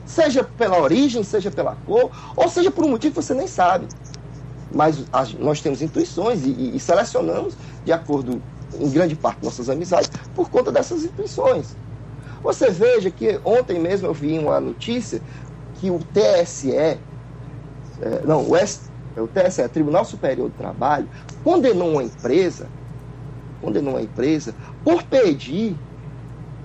Seja 0.05 0.45
pela 0.45 0.81
origem, 0.81 1.25
seja 1.25 1.51
pela 1.51 1.75
cor, 1.77 2.11
ou 2.37 2.49
seja 2.49 2.71
por 2.71 2.85
um 2.85 2.91
motivo 2.91 3.15
que 3.15 3.23
você 3.23 3.35
nem 3.35 3.47
sabe. 3.49 3.93
Mas 4.75 4.99
nós 5.39 5.61
temos 5.61 5.81
intuições 5.81 6.45
e, 6.45 6.77
e 6.77 6.81
selecionamos 6.81 7.55
de 7.85 7.93
acordo, 7.93 8.43
em 8.79 8.91
grande 8.91 9.15
parte, 9.15 9.45
nossas 9.45 9.71
amizades 9.71 10.11
por 10.35 10.51
conta 10.51 10.73
dessas 10.73 11.05
intuições. 11.05 11.77
Você 12.43 12.71
veja 12.71 13.11
que 13.11 13.41
ontem 13.45 13.79
mesmo 13.79 14.09
eu 14.09 14.15
vi 14.15 14.39
uma 14.39 14.61
notícia 14.61 15.21
que 15.81 15.91
o 15.91 15.99
TSE, 15.99 16.75
é, 16.75 16.99
não, 18.25 18.49
o, 18.49 18.57
S, 18.57 18.91
o 19.17 19.27
TSE, 19.27 19.69
Tribunal 19.69 20.05
Superior 20.05 20.49
do 20.49 20.57
Trabalho, 20.57 21.09
condenou 21.43 21.93
uma 21.93 22.03
empresa 22.03 22.69
condenou 23.61 23.95
uma 23.95 24.03
empresa 24.03 24.55
por 24.85 25.03
pedir 25.03 25.77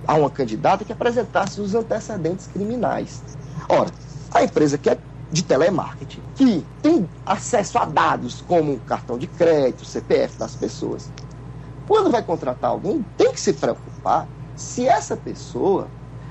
a 0.06 0.14
uma 0.14 0.30
candidata 0.30 0.84
que 0.84 0.92
apresentasse 0.92 1.60
os 1.60 1.74
antecedentes 1.74 2.46
criminais. 2.46 3.22
Ora, 3.68 3.90
a 4.30 4.42
empresa 4.42 4.78
que 4.78 4.90
é 4.90 4.98
de 5.32 5.42
telemarketing, 5.42 6.22
que 6.36 6.64
tem 6.82 7.08
acesso 7.24 7.78
a 7.78 7.86
dados 7.86 8.44
como 8.46 8.78
cartão 8.80 9.16
de 9.16 9.26
crédito, 9.26 9.84
CPF 9.84 10.38
das 10.38 10.54
pessoas, 10.54 11.10
quando 11.88 12.10
vai 12.10 12.22
contratar 12.22 12.70
alguém, 12.70 13.04
tem 13.16 13.32
que 13.32 13.40
se 13.40 13.54
preocupar 13.54 14.28
se 14.54 14.86
essa 14.86 15.16
pessoa 15.16 15.88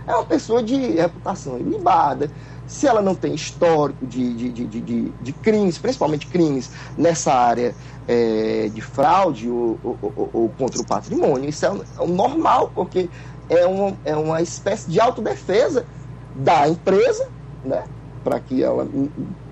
é 0.08 0.14
uma 0.14 0.26
pessoa 0.26 0.62
de 0.62 0.76
reputação 0.76 1.58
ilibada, 1.58 2.32
se 2.68 2.88
ela 2.88 3.02
não 3.02 3.16
tem 3.16 3.34
histórico 3.34 4.06
de, 4.06 4.34
de, 4.34 4.50
de, 4.52 4.82
de, 4.82 5.10
de 5.10 5.34
crimes, 5.34 5.78
principalmente 5.78 6.28
crimes 6.28 6.72
nessa 6.98 7.34
área 7.34 7.76
é, 8.08 8.70
de 8.74 8.82
fraude 8.82 9.50
ou, 9.50 9.80
ou, 9.84 9.98
ou, 10.02 10.30
ou, 10.32 10.50
contra 10.50 10.82
o 10.82 10.86
patrimônio, 10.86 11.50
isso 11.50 11.66
é, 11.66 11.70
é 11.70 12.08
normal, 12.08 12.72
porque 12.74 13.10
é 13.50 13.66
uma, 13.66 13.98
é 14.06 14.16
uma 14.16 14.42
espécie 14.42 14.90
de 14.90 15.00
autodefesa 15.00 15.86
da 16.36 16.68
empresa, 16.68 17.28
né, 17.66 17.84
para 18.24 18.40
que 18.40 18.64
ela 18.64 18.88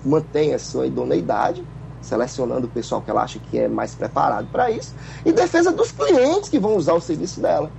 mantenha 0.04 0.58
sua 0.58 0.86
idoneidade, 0.86 1.64
selecionando 2.00 2.66
o 2.66 2.70
pessoal 2.70 3.02
que 3.02 3.10
ela 3.10 3.22
acha 3.22 3.38
que 3.38 3.58
é 3.58 3.68
mais 3.68 3.94
preparado 3.94 4.48
para 4.50 4.70
isso, 4.70 4.94
e 5.24 5.32
defesa 5.32 5.72
dos 5.72 5.92
clientes 5.92 6.48
que 6.48 6.58
vão 6.58 6.76
usar 6.76 6.94
o 6.94 7.00
serviço 7.00 7.40
dela. 7.40 7.70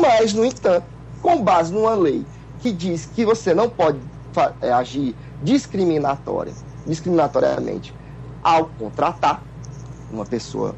Mas, 0.00 0.32
no 0.32 0.44
entanto, 0.44 0.86
com 1.20 1.42
base 1.42 1.72
numa 1.72 1.94
lei 1.94 2.24
que 2.60 2.72
diz 2.72 3.06
que 3.06 3.24
você 3.24 3.54
não 3.54 3.68
pode 3.68 3.98
é, 4.60 4.72
agir 4.72 5.14
discriminatória, 5.42 6.52
discriminatoriamente 6.86 7.94
ao 8.42 8.66
contratar 8.78 9.42
uma 10.10 10.24
pessoa 10.24 10.74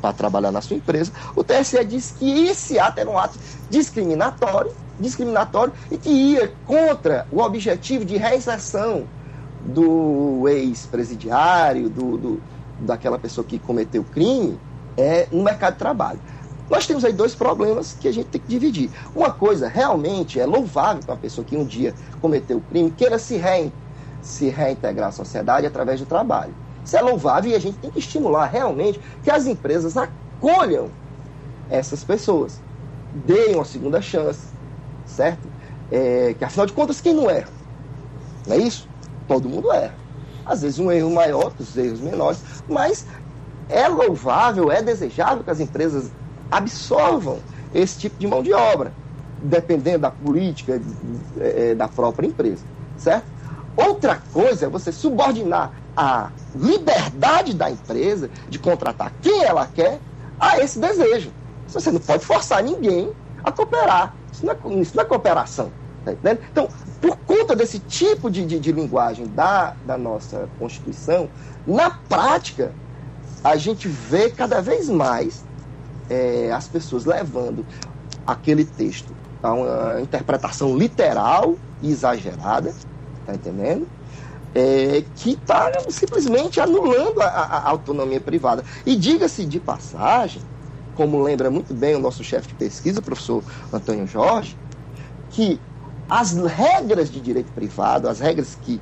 para 0.00 0.12
trabalhar 0.12 0.50
na 0.50 0.60
sua 0.60 0.76
empresa, 0.76 1.12
o 1.36 1.44
TSE 1.44 1.84
diz 1.84 2.14
que 2.18 2.46
esse 2.48 2.78
ato 2.78 3.00
era 3.00 3.08
um 3.08 3.16
ato 3.16 3.38
discriminatório, 3.70 4.72
discriminatório 4.98 5.72
e 5.90 5.96
que 5.96 6.10
ia 6.10 6.52
contra 6.66 7.26
o 7.30 7.40
objetivo 7.40 8.04
de 8.04 8.16
reinserção 8.16 9.04
do 9.64 10.48
ex-presidiário, 10.48 11.88
do, 11.88 12.16
do, 12.18 12.42
daquela 12.80 13.18
pessoa 13.18 13.44
que 13.44 13.58
cometeu 13.58 14.04
crime, 14.04 14.58
é, 14.96 15.26
no 15.30 15.42
mercado 15.42 15.74
de 15.74 15.78
trabalho. 15.78 16.20
Nós 16.70 16.86
temos 16.86 17.04
aí 17.04 17.12
dois 17.12 17.34
problemas 17.34 17.96
que 18.00 18.08
a 18.08 18.12
gente 18.12 18.26
tem 18.26 18.40
que 18.40 18.48
dividir. 18.48 18.90
Uma 19.14 19.30
coisa 19.30 19.68
realmente 19.68 20.40
é 20.40 20.46
louvável 20.46 21.02
para 21.02 21.14
uma 21.14 21.20
pessoa 21.20 21.44
que 21.44 21.56
um 21.56 21.64
dia 21.64 21.94
cometeu 22.20 22.58
o 22.58 22.60
crime 22.62 22.90
queira 22.90 23.18
se, 23.18 23.36
rein, 23.36 23.72
se 24.22 24.48
reintegrar 24.48 25.08
à 25.08 25.12
sociedade 25.12 25.66
através 25.66 26.00
do 26.00 26.06
trabalho. 26.06 26.54
Isso 26.84 26.96
é 26.96 27.02
louvável 27.02 27.50
e 27.50 27.54
a 27.54 27.58
gente 27.58 27.78
tem 27.78 27.90
que 27.90 27.98
estimular 27.98 28.46
realmente 28.46 29.00
que 29.22 29.30
as 29.30 29.46
empresas 29.46 29.96
acolham 29.96 30.88
essas 31.70 32.02
pessoas. 32.02 32.60
Deem 33.26 33.54
uma 33.54 33.64
segunda 33.64 34.00
chance, 34.00 34.46
certo? 35.12 35.48
É, 35.90 36.34
que 36.38 36.44
afinal 36.44 36.66
de 36.66 36.72
contas, 36.72 37.00
quem 37.00 37.14
não 37.14 37.28
erra? 37.28 37.48
Não 38.46 38.56
é 38.56 38.58
isso? 38.58 38.88
Todo 39.28 39.48
mundo 39.48 39.70
erra. 39.72 39.94
Às 40.44 40.62
vezes 40.62 40.78
um 40.78 40.90
erro 40.90 41.10
maior 41.10 41.52
que 41.52 41.62
os 41.62 41.76
erros 41.76 42.00
menores, 42.00 42.42
mas 42.68 43.06
é 43.68 43.86
louvável, 43.86 44.72
é 44.72 44.82
desejável 44.82 45.44
que 45.44 45.50
as 45.50 45.60
empresas 45.60 46.10
absorvam 46.50 47.38
esse 47.74 47.98
tipo 47.98 48.18
de 48.18 48.26
mão 48.26 48.42
de 48.42 48.52
obra, 48.52 48.92
dependendo 49.42 50.00
da 50.00 50.10
política 50.10 50.80
é, 51.40 51.74
da 51.74 51.88
própria 51.88 52.26
empresa, 52.26 52.64
certo? 52.96 53.26
Outra 53.76 54.20
coisa 54.32 54.66
é 54.66 54.68
você 54.68 54.92
subordinar 54.92 55.72
a 55.96 56.30
liberdade 56.54 57.54
da 57.54 57.70
empresa 57.70 58.28
de 58.48 58.58
contratar 58.58 59.12
quem 59.22 59.44
ela 59.44 59.66
quer 59.66 59.98
a 60.38 60.58
esse 60.58 60.78
desejo. 60.78 61.30
Você 61.68 61.90
não 61.90 62.00
pode 62.00 62.24
forçar 62.24 62.62
ninguém 62.62 63.10
a 63.42 63.50
cooperar. 63.50 64.14
Isso 64.32 64.46
não 64.46 64.52
é, 64.52 64.80
isso 64.80 64.96
não 64.96 65.02
é 65.02 65.06
cooperação. 65.06 65.70
Tá 66.04 66.12
então, 66.32 66.68
por 67.00 67.16
conta 67.18 67.54
desse 67.54 67.78
tipo 67.78 68.28
de, 68.28 68.44
de, 68.44 68.58
de 68.58 68.72
linguagem 68.72 69.26
da, 69.26 69.74
da 69.86 69.96
nossa 69.96 70.48
Constituição, 70.58 71.28
na 71.66 71.90
prática, 71.90 72.72
a 73.44 73.56
gente 73.56 73.86
vê 73.86 74.30
cada 74.30 74.60
vez 74.60 74.88
mais 74.88 75.44
é, 76.10 76.50
as 76.52 76.66
pessoas 76.66 77.04
levando 77.04 77.64
aquele 78.26 78.64
texto 78.64 79.14
a 79.42 79.52
uma 79.52 80.00
interpretação 80.00 80.76
literal 80.76 81.56
e 81.82 81.90
exagerada, 81.90 82.72
tá 83.26 83.34
entendendo? 83.34 83.86
É, 84.54 85.02
que 85.16 85.32
está 85.32 85.72
simplesmente 85.88 86.60
anulando 86.60 87.20
a, 87.20 87.26
a, 87.26 87.68
autonomia 87.70 88.20
privada. 88.20 88.62
E 88.84 88.94
diga-se 88.94 89.44
de 89.44 89.58
passagem, 89.58 90.42
como 90.94 91.22
lembra 91.22 91.50
muito 91.50 91.72
bem 91.74 91.94
o 91.94 91.98
nosso 91.98 92.22
chefe 92.22 92.48
de 92.48 92.54
pesquisa, 92.54 93.00
professor 93.00 93.42
Antônio 93.72 94.06
Jorge, 94.06 94.56
que 95.30 95.60
as 96.08 96.32
regras 96.32 97.10
de 97.10 97.20
direito 97.20 97.50
privado, 97.52 98.08
as 98.08 98.20
regras 98.20 98.56
que 98.60 98.80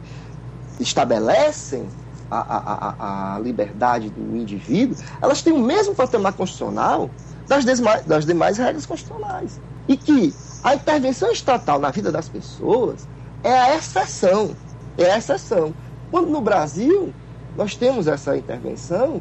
estabelecem 0.80 1.86
a, 2.30 2.38
a, 2.38 3.34
a, 3.34 3.38
liberdade 3.38 4.10
do 4.10 4.36
indivíduo, 4.36 4.96
elas 5.20 5.42
têm 5.42 5.52
o 5.52 5.58
mesmo 5.58 5.94
patamar 5.94 6.32
constitucional 6.32 7.10
das 7.46 7.64
demais, 7.64 8.04
das 8.04 8.24
demais 8.24 8.58
regras 8.58 8.86
constitucionais. 8.86 9.60
E 9.88 9.96
que 9.96 10.32
a 10.62 10.74
intervenção 10.74 11.30
estatal 11.32 11.78
na 11.78 11.90
vida 11.90 12.12
das 12.12 12.28
pessoas 12.28 13.06
é 13.42 13.52
a 13.52 13.76
exceção. 13.76 14.54
É 14.96 15.10
a 15.12 15.18
exceção. 15.18 15.74
Quando 16.10 16.28
no 16.28 16.40
Brasil 16.40 17.12
nós 17.56 17.74
temos 17.74 18.06
essa 18.06 18.36
intervenção, 18.36 19.20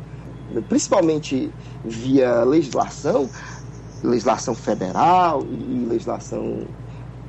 principalmente 0.67 1.51
via 1.83 2.43
legislação, 2.43 3.29
legislação 4.03 4.55
federal 4.55 5.43
e 5.43 5.85
legislação 5.85 6.67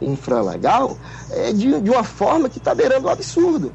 infralegal, 0.00 0.96
é 1.30 1.52
de, 1.52 1.80
de 1.80 1.90
uma 1.90 2.04
forma 2.04 2.48
que 2.48 2.58
está 2.58 2.74
beirando 2.74 3.06
o 3.06 3.10
absurdo. 3.10 3.72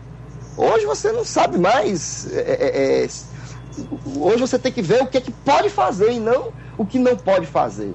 Hoje 0.58 0.86
você 0.86 1.12
não 1.12 1.25
sabe 1.25 1.58
mais. 1.58 2.31
É, 2.31 2.39
é, 2.39 3.03
é, 3.03 3.10
hoje 4.17 4.39
você 4.39 4.58
tem 4.58 4.71
que 4.71 4.81
ver 4.81 5.03
o 5.03 5.08
que, 5.08 5.17
é 5.17 5.21
que 5.21 5.31
pode 5.31 5.69
fazer 5.69 6.12
e 6.12 6.19
não 6.19 6.51
o 6.77 6.86
que 6.86 6.97
não 6.97 7.15
pode 7.15 7.45
fazer. 7.45 7.93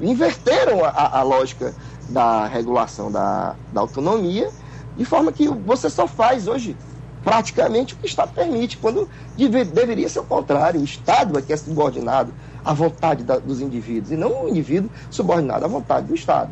Inverteram 0.00 0.84
a, 0.84 1.18
a 1.18 1.22
lógica 1.22 1.74
da 2.08 2.46
regulação 2.46 3.10
da, 3.10 3.54
da 3.72 3.80
autonomia, 3.80 4.50
de 4.96 5.04
forma 5.04 5.32
que 5.32 5.48
você 5.48 5.88
só 5.88 6.06
faz 6.06 6.48
hoje 6.48 6.76
praticamente 7.22 7.94
o 7.94 7.96
que 7.96 8.04
o 8.04 8.06
Estado 8.06 8.32
permite, 8.34 8.76
quando 8.76 9.08
deve, 9.36 9.64
deveria 9.64 10.08
ser 10.08 10.20
o 10.20 10.24
contrário. 10.24 10.80
O 10.80 10.84
Estado 10.84 11.38
é 11.38 11.42
que 11.42 11.52
é 11.52 11.56
subordinado 11.56 12.32
à 12.64 12.72
vontade 12.72 13.24
da, 13.24 13.38
dos 13.38 13.60
indivíduos, 13.60 14.12
e 14.12 14.16
não 14.16 14.44
o 14.44 14.48
indivíduo 14.48 14.90
subordinado 15.10 15.64
à 15.64 15.68
vontade 15.68 16.06
do 16.06 16.14
Estado. 16.14 16.50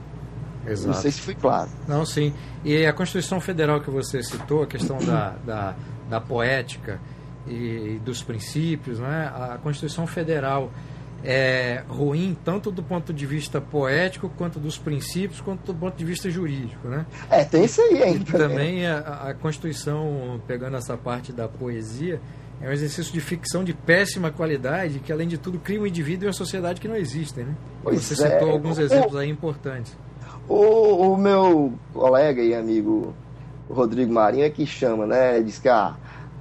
Exato. 0.67 0.89
Não 0.89 0.95
sei 0.95 1.11
se 1.11 1.21
foi 1.21 1.35
claro. 1.35 1.71
Não, 1.89 2.05
sim. 2.05 2.35
E 2.65 2.85
a 2.85 2.93
Constituição 2.93 3.41
Federal 3.41 3.81
que 3.81 3.91
você 3.91 4.23
citou, 4.23 4.63
a 4.63 4.67
questão 4.67 4.99
da, 4.99 5.35
da, 5.45 5.75
da 6.09 6.21
poética 6.21 7.01
e, 7.47 7.95
e 7.97 8.01
dos 8.05 8.23
princípios, 8.23 8.99
né? 8.99 9.33
a 9.35 9.59
Constituição 9.63 10.07
Federal 10.07 10.71
é 11.23 11.83
ruim 11.89 12.37
tanto 12.45 12.71
do 12.71 12.83
ponto 12.83 13.13
de 13.13 13.27
vista 13.27 13.61
poético 13.61 14.31
quanto 14.39 14.59
dos 14.59 14.79
princípios 14.79 15.41
quanto 15.41 15.73
do 15.73 15.79
ponto 15.79 15.97
de 15.97 16.05
vista 16.05 16.31
jurídico, 16.31 16.89
né? 16.89 17.05
É, 17.29 17.45
tem 17.45 17.65
isso 17.65 17.81
aí 17.83 18.03
ainda. 18.03 18.31
E 18.31 18.33
também 18.33 18.87
a, 18.87 18.99
a 19.29 19.35
Constituição, 19.35 20.41
pegando 20.47 20.77
essa 20.77 20.97
parte 20.97 21.33
da 21.33 21.47
poesia, 21.47 22.21
é 22.61 22.69
um 22.69 22.73
exercício 22.73 23.13
de 23.13 23.21
ficção 23.21 23.65
de 23.65 23.73
péssima 23.73 24.31
qualidade 24.31 24.99
que, 24.99 25.11
além 25.11 25.27
de 25.27 25.39
tudo, 25.39 25.59
cria 25.59 25.81
um 25.81 25.87
indivíduo 25.87 26.25
e 26.25 26.27
uma 26.27 26.33
sociedade 26.33 26.81
que 26.81 26.87
não 26.87 26.97
existem, 26.97 27.45
né? 27.45 27.55
Pois 27.83 28.03
Você 28.03 28.23
é. 28.23 28.31
citou 28.31 28.51
alguns 28.51 28.79
exemplos 28.79 29.17
aí 29.17 29.31
importantes. 29.31 29.97
O, 30.47 31.13
o, 31.13 31.17
meu 31.17 31.73
colega 31.93 32.43
e 32.43 32.55
amigo 32.55 33.15
Rodrigo 33.69 34.13
Marinho 34.13 34.45
é 34.45 34.51
que 34.51 34.67
chama, 34.67 35.07
né? 35.07 35.41
Diz 35.41 35.59
que 35.59 35.69
a, 35.69 35.95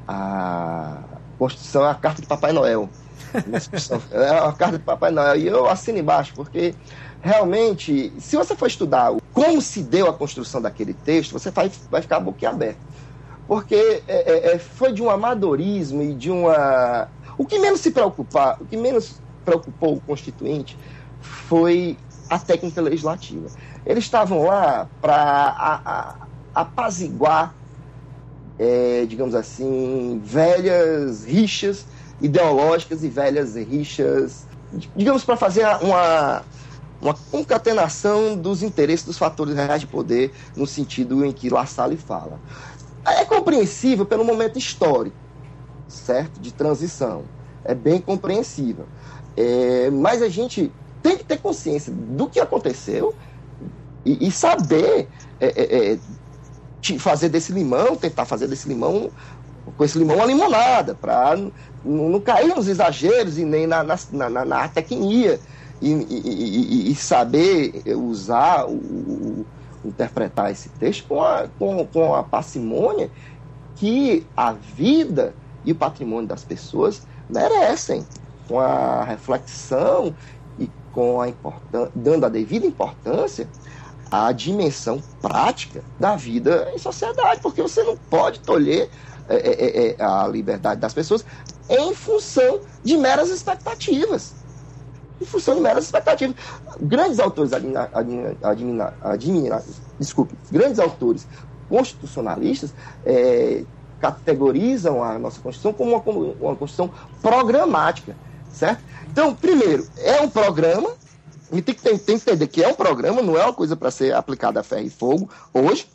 a 0.07 0.97
Constituição 1.37 1.85
é 1.85 1.91
a 1.91 1.95
carta 1.95 2.21
de 2.21 2.27
Papai 2.27 2.51
Noel. 2.51 2.89
É 4.11 4.29
a 4.39 4.51
carta 4.51 4.77
de 4.77 4.83
Papai 4.83 5.11
Noel. 5.11 5.35
E 5.37 5.47
eu 5.47 5.69
assino 5.69 5.97
embaixo, 5.97 6.33
porque 6.35 6.73
realmente, 7.21 8.13
se 8.19 8.35
você 8.35 8.55
for 8.55 8.67
estudar 8.67 9.11
como 9.33 9.61
se 9.61 9.81
deu 9.81 10.09
a 10.09 10.13
construção 10.13 10.61
daquele 10.61 10.93
texto, 10.93 11.33
você 11.33 11.51
vai, 11.51 11.71
vai 11.89 12.01
ficar 12.01 12.19
boquiaberto. 12.19 12.79
Porque 13.47 13.75
é, 13.75 14.03
é, 14.07 14.53
é, 14.53 14.59
foi 14.59 14.93
de 14.93 15.01
um 15.01 15.09
amadorismo 15.09 16.03
e 16.03 16.13
de 16.13 16.29
uma. 16.29 17.07
O 17.37 17.45
que 17.45 17.57
menos 17.57 17.79
se 17.79 17.89
preocupar, 17.89 18.57
o 18.61 18.65
que 18.65 18.77
menos 18.77 19.19
preocupou 19.43 19.95
o 19.95 20.01
constituinte 20.01 20.77
foi 21.19 21.97
a 22.29 22.37
técnica 22.37 22.79
legislativa. 22.79 23.47
Eles 23.85 24.03
estavam 24.03 24.43
lá 24.43 24.87
para 25.01 26.15
apaziguar, 26.53 27.55
é, 28.59 29.05
digamos 29.07 29.33
assim, 29.33 30.21
velhas 30.23 31.25
rixas 31.25 31.85
ideológicas 32.21 33.03
e 33.03 33.09
velhas 33.09 33.55
rixas, 33.55 34.45
digamos, 34.95 35.23
para 35.23 35.35
fazer 35.35 35.65
uma, 35.81 36.43
uma 37.01 37.13
concatenação 37.31 38.35
dos 38.35 38.61
interesses 38.61 39.05
dos 39.05 39.17
fatores 39.17 39.55
reais 39.55 39.81
de 39.81 39.87
poder, 39.87 40.33
no 40.55 40.67
sentido 40.67 41.25
em 41.25 41.31
que 41.31 41.49
La 41.49 41.65
Salle 41.65 41.97
fala. 41.97 42.39
É 43.05 43.25
compreensível 43.25 44.05
pelo 44.05 44.23
momento 44.23 44.59
histórico, 44.59 45.15
certo? 45.87 46.39
De 46.39 46.53
transição. 46.53 47.23
É 47.63 47.73
bem 47.73 47.99
compreensível. 47.99 48.85
É, 49.35 49.89
mas 49.89 50.21
a 50.21 50.29
gente 50.29 50.71
tem 51.01 51.17
que 51.17 51.23
ter 51.23 51.37
consciência 51.37 51.93
do 51.93 52.27
que 52.27 52.39
aconteceu 52.39 53.15
e, 54.05 54.27
e 54.27 54.31
saber 54.31 55.07
é, 55.39 55.47
é, 55.47 55.93
é 55.93 55.99
fazer 56.97 57.29
desse 57.29 57.51
limão, 57.51 57.95
tentar 57.95 58.25
fazer 58.25 58.47
desse 58.47 58.67
limão, 58.67 59.11
com 59.77 59.83
esse 59.83 59.97
limão 59.97 60.17
uma 60.17 60.25
limonada, 60.25 60.95
para 60.95 61.37
não, 61.83 62.09
não 62.09 62.19
cair 62.19 62.55
nos 62.55 62.67
exageros 62.67 63.37
e 63.37 63.45
nem 63.45 63.67
na, 63.67 63.83
na, 63.83 64.29
na, 64.29 64.45
na 64.45 64.67
tecnia 64.67 65.39
e, 65.81 65.91
e, 65.91 66.91
e, 66.91 66.95
saber 66.95 67.83
usar, 67.95 68.65
o, 68.65 68.73
o, 68.73 69.45
interpretar 69.85 70.51
esse 70.51 70.69
texto 70.69 71.07
com 71.07 71.23
a, 71.23 71.47
com, 71.57 71.85
com 71.87 72.13
a 72.13 72.23
parcimônia 72.23 73.09
que 73.75 74.25
a 74.35 74.51
vida 74.51 75.33
e 75.63 75.71
o 75.71 75.75
patrimônio 75.75 76.27
das 76.27 76.43
pessoas 76.43 77.01
merecem, 77.29 78.05
com 78.47 78.59
a 78.59 79.03
reflexão 79.03 80.13
e 80.57 80.69
com 80.91 81.21
a 81.21 81.31
dando 81.95 82.25
a 82.25 82.29
devida 82.29 82.65
importância 82.65 83.47
à 84.11 84.31
dimensão 84.31 85.01
prática 85.21 85.83
da 85.99 86.15
vida 86.15 86.71
em 86.73 86.79
sociedade, 86.79 87.41
porque 87.41 87.61
você 87.61 87.83
não 87.83 87.95
pode 87.95 88.39
tolher 88.39 88.89
é, 89.29 89.35
é, 89.35 89.89
é, 89.89 90.03
a 90.03 90.27
liberdade 90.27 90.81
das 90.81 90.93
pessoas 90.93 91.23
em 91.69 91.93
função 91.93 92.61
de 92.83 92.97
meras 92.97 93.29
expectativas. 93.29 94.33
Em 95.21 95.25
função 95.25 95.55
de 95.55 95.61
meras 95.61 95.85
expectativas. 95.85 96.35
Grandes 96.81 97.19
autores 97.19 97.51
desculpe, 99.99 100.35
grandes 100.51 100.79
autores 100.79 101.27
constitucionalistas 101.69 102.73
é, 103.05 103.63
categorizam 103.99 105.03
a 105.03 105.19
nossa 105.19 105.39
Constituição 105.39 105.73
como 105.73 105.95
uma, 105.95 106.33
uma 106.39 106.55
Constituição 106.55 106.91
programática, 107.21 108.15
certo? 108.51 108.81
Então, 109.11 109.35
primeiro, 109.35 109.87
é 109.97 110.21
um 110.21 110.29
programa, 110.29 110.89
e 111.51 111.61
tem 111.61 111.75
que, 111.75 111.81
tem, 111.81 111.97
tem 111.97 112.17
que 112.17 112.29
entender 112.29 112.47
que 112.47 112.63
é 112.63 112.67
um 112.67 112.73
programa, 112.73 113.21
não 113.21 113.37
é 113.37 113.43
uma 113.43 113.53
coisa 113.53 113.75
para 113.75 113.91
ser 113.91 114.13
aplicada 114.13 114.59
a 114.59 114.63
ferro 114.63 114.85
e 114.85 114.89
fogo 114.89 115.29
hoje, 115.53 115.87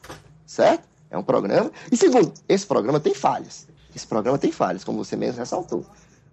certo? 0.46 0.84
É 1.10 1.16
um 1.16 1.22
programa. 1.22 1.70
E 1.90 1.96
segundo, 1.96 2.32
esse 2.48 2.66
programa 2.66 2.98
tem 3.00 3.14
falhas. 3.14 3.66
Esse 3.94 4.06
programa 4.06 4.38
tem 4.38 4.50
falhas, 4.50 4.84
como 4.84 5.04
você 5.04 5.16
mesmo 5.16 5.38
ressaltou. 5.38 5.84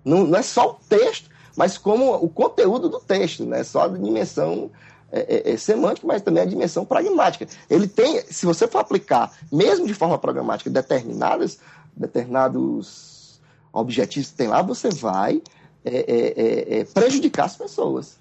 Não, 0.04 0.26
não 0.26 0.39
é 0.39 0.41
só 0.41 0.71
o 0.71 0.74
texto, 0.88 1.30
mas 1.56 1.78
como 1.78 2.15
o 2.15 2.30
conteúdo 2.30 2.89
do 2.89 3.00
texto, 3.00 3.45
não 3.45 3.56
é 3.56 3.63
só 3.63 3.84
a 3.84 3.88
dimensão 3.88 4.71
é, 5.12 5.50
é, 5.50 5.54
é 5.54 5.58
semântica, 5.58 6.08
mas 6.08 6.21
também 6.21 6.41
a 6.41 6.45
dimensão 6.45 6.86
pragmática. 6.86 7.45
Ele 7.69 7.88
tem, 7.88 8.24
se 8.30 8.45
você 8.45 8.67
for 8.67 8.80
aplicar, 8.80 9.32
mesmo 9.52 9.86
de 9.86 9.93
forma 9.93 10.17
programática, 10.17 10.69
determinadas, 10.69 11.60
determinados 11.95 13.41
objetivos 13.74 14.30
que 14.30 14.38
tem 14.38 14.47
lá, 14.47 14.62
você 14.62 14.89
vai 14.89 15.41
é, 15.84 15.97
é, 15.97 16.80
é, 16.80 16.84
prejudicar 16.86 17.45
as 17.45 17.56
pessoas. 17.56 18.17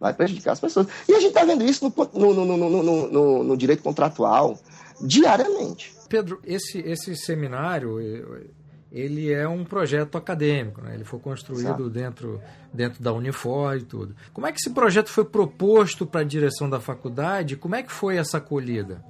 Vai 0.00 0.12
prejudicar 0.14 0.52
as 0.52 0.60
pessoas. 0.60 0.86
E 1.08 1.12
a 1.12 1.20
gente 1.20 1.28
está 1.28 1.44
vendo 1.44 1.64
isso 1.64 1.92
no, 2.14 2.34
no, 2.34 2.44
no, 2.44 3.44
no, 3.44 3.56
direito 3.56 3.82
contratual 3.82 4.58
diariamente. 5.00 5.94
Pedro, 6.08 6.40
esse, 6.44 6.78
esse 6.78 7.14
seminário, 7.16 7.98
ele 8.92 9.32
é 9.32 9.48
um 9.48 9.64
projeto 9.64 10.18
acadêmico, 10.18 10.82
né? 10.82 10.94
ele 10.94 11.04
foi 11.04 11.18
construído 11.18 11.88
dentro, 11.88 12.40
dentro 12.72 13.02
da 13.02 13.10
Unifor 13.12 13.76
e 13.76 13.82
tudo. 13.82 14.14
Como 14.34 14.46
é 14.46 14.52
que 14.52 14.58
esse 14.58 14.68
projeto 14.68 15.08
foi 15.08 15.24
proposto 15.24 16.04
para 16.04 16.20
a 16.20 16.24
direção 16.24 16.68
da 16.68 16.78
faculdade? 16.78 17.56
Como 17.56 17.74
é 17.74 17.82
que 17.82 17.90
foi 17.90 18.18
essa 18.18 18.36
acolhida? 18.36 19.02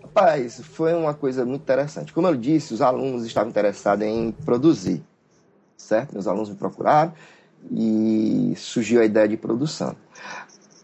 Rapaz, 0.00 0.60
foi 0.62 0.94
uma 0.94 1.12
coisa 1.12 1.44
muito 1.44 1.62
interessante. 1.62 2.12
Como 2.12 2.28
eu 2.28 2.36
disse, 2.36 2.72
os 2.72 2.80
alunos 2.80 3.26
estavam 3.26 3.50
interessados 3.50 4.06
em 4.06 4.30
produzir, 4.30 5.02
certo? 5.76 6.12
Meus 6.12 6.28
alunos 6.28 6.48
me 6.48 6.54
procuraram 6.54 7.12
e 7.70 8.54
surgiu 8.56 9.00
a 9.00 9.04
ideia 9.04 9.26
de 9.26 9.36
produção. 9.36 9.96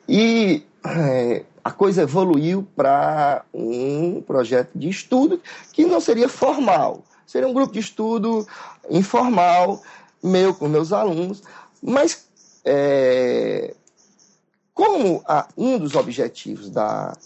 E 0.09 0.65
é, 0.85 1.45
a 1.63 1.71
coisa 1.71 2.03
evoluiu 2.03 2.67
para 2.75 3.45
um 3.55 4.21
projeto 4.21 4.71
de 4.75 4.89
estudo 4.89 5.41
que 5.73 5.85
não 5.85 6.01
seria 6.01 6.29
formal, 6.29 7.05
seria 7.33 7.49
um 7.49 7.55
grupo 7.55 7.73
de 7.73 7.79
estudo 7.79 8.47
informal, 8.91 9.83
meu 10.23 10.55
com 10.55 10.69
meus 10.69 10.93
alunos, 10.93 11.43
mas 11.83 12.27
é, 12.63 13.75
como 14.75 15.23
a, 15.27 15.49
um 15.57 15.79
dos 15.79 15.95
objetivos 15.95 16.69
da, 16.69 17.17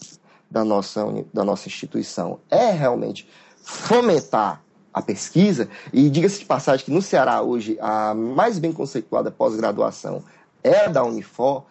da, 0.48 0.64
nossa, 0.64 1.04
da 1.34 1.44
nossa 1.44 1.66
instituição 1.66 2.38
é 2.48 2.70
realmente 2.70 3.28
fomentar 3.64 4.62
a 4.94 5.02
pesquisa, 5.02 5.68
e 5.92 6.08
diga-se 6.08 6.38
de 6.38 6.44
passagem 6.44 6.86
que 6.86 6.92
no 6.92 7.02
Ceará 7.02 7.42
hoje 7.42 7.76
a 7.80 8.14
mais 8.14 8.60
bem 8.60 8.72
conceituada 8.72 9.28
pós-graduação 9.32 10.22
é 10.62 10.88
da 10.88 11.02
Unifor, 11.02 11.64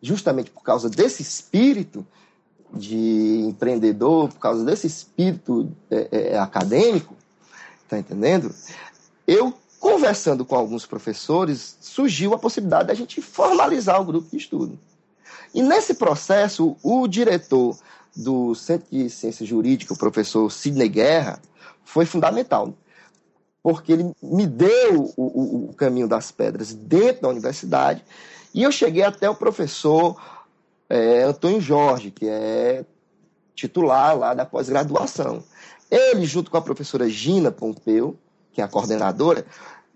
justamente 0.00 0.50
por 0.50 0.62
causa 0.62 0.88
desse 0.88 1.20
espírito 1.20 2.06
de 2.72 3.42
empreendedor, 3.46 4.30
por 4.30 4.40
causa 4.40 4.64
desse 4.64 4.86
espírito 4.86 5.70
é, 5.90 6.08
é, 6.10 6.38
acadêmico, 6.38 7.14
tá 7.92 7.98
entendendo? 7.98 8.54
Eu, 9.26 9.52
conversando 9.78 10.44
com 10.44 10.56
alguns 10.56 10.86
professores, 10.86 11.76
surgiu 11.80 12.32
a 12.32 12.38
possibilidade 12.38 12.88
da 12.88 12.94
gente 12.94 13.20
formalizar 13.20 14.00
o 14.00 14.04
grupo 14.04 14.30
de 14.30 14.38
estudo. 14.38 14.78
E 15.54 15.62
nesse 15.62 15.94
processo, 15.94 16.74
o 16.82 17.06
diretor 17.06 17.76
do 18.16 18.54
Centro 18.54 18.86
de 18.90 19.10
Ciência 19.10 19.44
Jurídica, 19.44 19.92
o 19.92 19.98
professor 19.98 20.50
Sidney 20.50 20.88
Guerra, 20.88 21.38
foi 21.84 22.06
fundamental. 22.06 22.72
Porque 23.62 23.92
ele 23.92 24.12
me 24.22 24.46
deu 24.46 25.12
o, 25.16 25.22
o, 25.22 25.70
o 25.70 25.74
caminho 25.74 26.08
das 26.08 26.32
pedras 26.32 26.72
dentro 26.72 27.22
da 27.22 27.28
universidade 27.28 28.02
e 28.54 28.62
eu 28.62 28.72
cheguei 28.72 29.02
até 29.02 29.28
o 29.28 29.34
professor 29.34 30.16
é, 30.88 31.22
Antônio 31.22 31.60
Jorge, 31.60 32.10
que 32.10 32.28
é 32.28 32.84
titular 33.54 34.16
lá 34.16 34.34
da 34.34 34.44
pós-graduação. 34.44 35.42
Ele, 35.92 36.24
junto 36.24 36.50
com 36.50 36.56
a 36.56 36.62
professora 36.62 37.06
Gina 37.06 37.50
Pompeu, 37.50 38.16
que 38.50 38.62
é 38.62 38.64
a 38.64 38.68
coordenadora, 38.68 39.44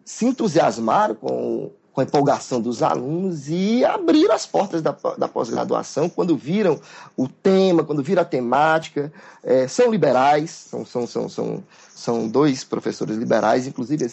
se 0.04 0.26
entusiasmaram 0.26 1.14
com, 1.14 1.70
com 1.90 2.00
a 2.02 2.04
empolgação 2.04 2.60
dos 2.60 2.82
alunos 2.82 3.48
e 3.48 3.82
abriram 3.82 4.34
as 4.34 4.44
portas 4.44 4.82
da, 4.82 4.94
da 5.16 5.26
pós-graduação 5.26 6.10
quando 6.10 6.36
viram 6.36 6.78
o 7.16 7.26
tema, 7.26 7.82
quando 7.82 8.02
viram 8.02 8.20
a 8.20 8.26
temática. 8.26 9.10
É, 9.42 9.66
são 9.66 9.90
liberais, 9.90 10.50
são, 10.50 10.84
são, 10.84 11.06
são, 11.06 11.28
são, 11.30 11.64
são 11.88 12.28
dois 12.28 12.62
professores 12.62 13.16
liberais, 13.16 13.66
inclusive 13.66 14.12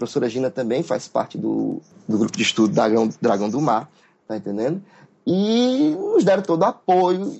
professora 0.00 0.28
Gina 0.28 0.50
também 0.50 0.82
faz 0.82 1.06
parte 1.06 1.36
do, 1.36 1.80
do 2.08 2.16
grupo 2.16 2.36
de 2.36 2.42
estudo 2.42 2.72
Dragão, 2.72 3.08
Dragão 3.20 3.50
do 3.50 3.60
Mar, 3.60 3.88
tá 4.26 4.36
entendendo? 4.36 4.82
E 5.26 5.94
nos 5.96 6.24
deram 6.24 6.42
todo 6.42 6.64
apoio, 6.64 7.38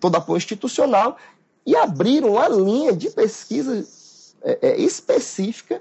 todo 0.00 0.16
apoio 0.16 0.38
institucional 0.38 1.16
e 1.66 1.74
abriram 1.74 2.32
uma 2.32 2.48
linha 2.48 2.92
de 2.92 3.10
pesquisa 3.10 3.84
é, 4.42 4.58
é, 4.62 4.80
específica 4.80 5.80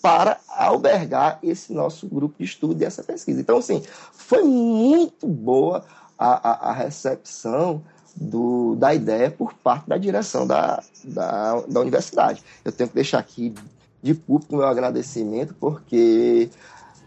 para 0.00 0.38
albergar 0.48 1.40
esse 1.42 1.72
nosso 1.72 2.06
grupo 2.06 2.36
de 2.38 2.44
estudo 2.44 2.80
e 2.80 2.84
essa 2.84 3.02
pesquisa. 3.02 3.40
Então, 3.40 3.58
assim, 3.58 3.82
foi 4.12 4.44
muito 4.44 5.26
boa 5.26 5.84
a, 6.16 6.68
a, 6.68 6.70
a 6.70 6.72
recepção 6.72 7.82
do, 8.14 8.76
da 8.76 8.94
ideia 8.94 9.30
por 9.30 9.52
parte 9.54 9.88
da 9.88 9.98
direção 9.98 10.46
da, 10.46 10.80
da, 11.04 11.60
da 11.62 11.80
universidade. 11.80 12.42
Eu 12.64 12.70
tenho 12.70 12.88
que 12.88 12.94
deixar 12.94 13.18
aqui 13.18 13.52
de 14.00 14.14
público 14.14 14.54
meu 14.54 14.66
agradecimento, 14.66 15.54
porque 15.58 16.48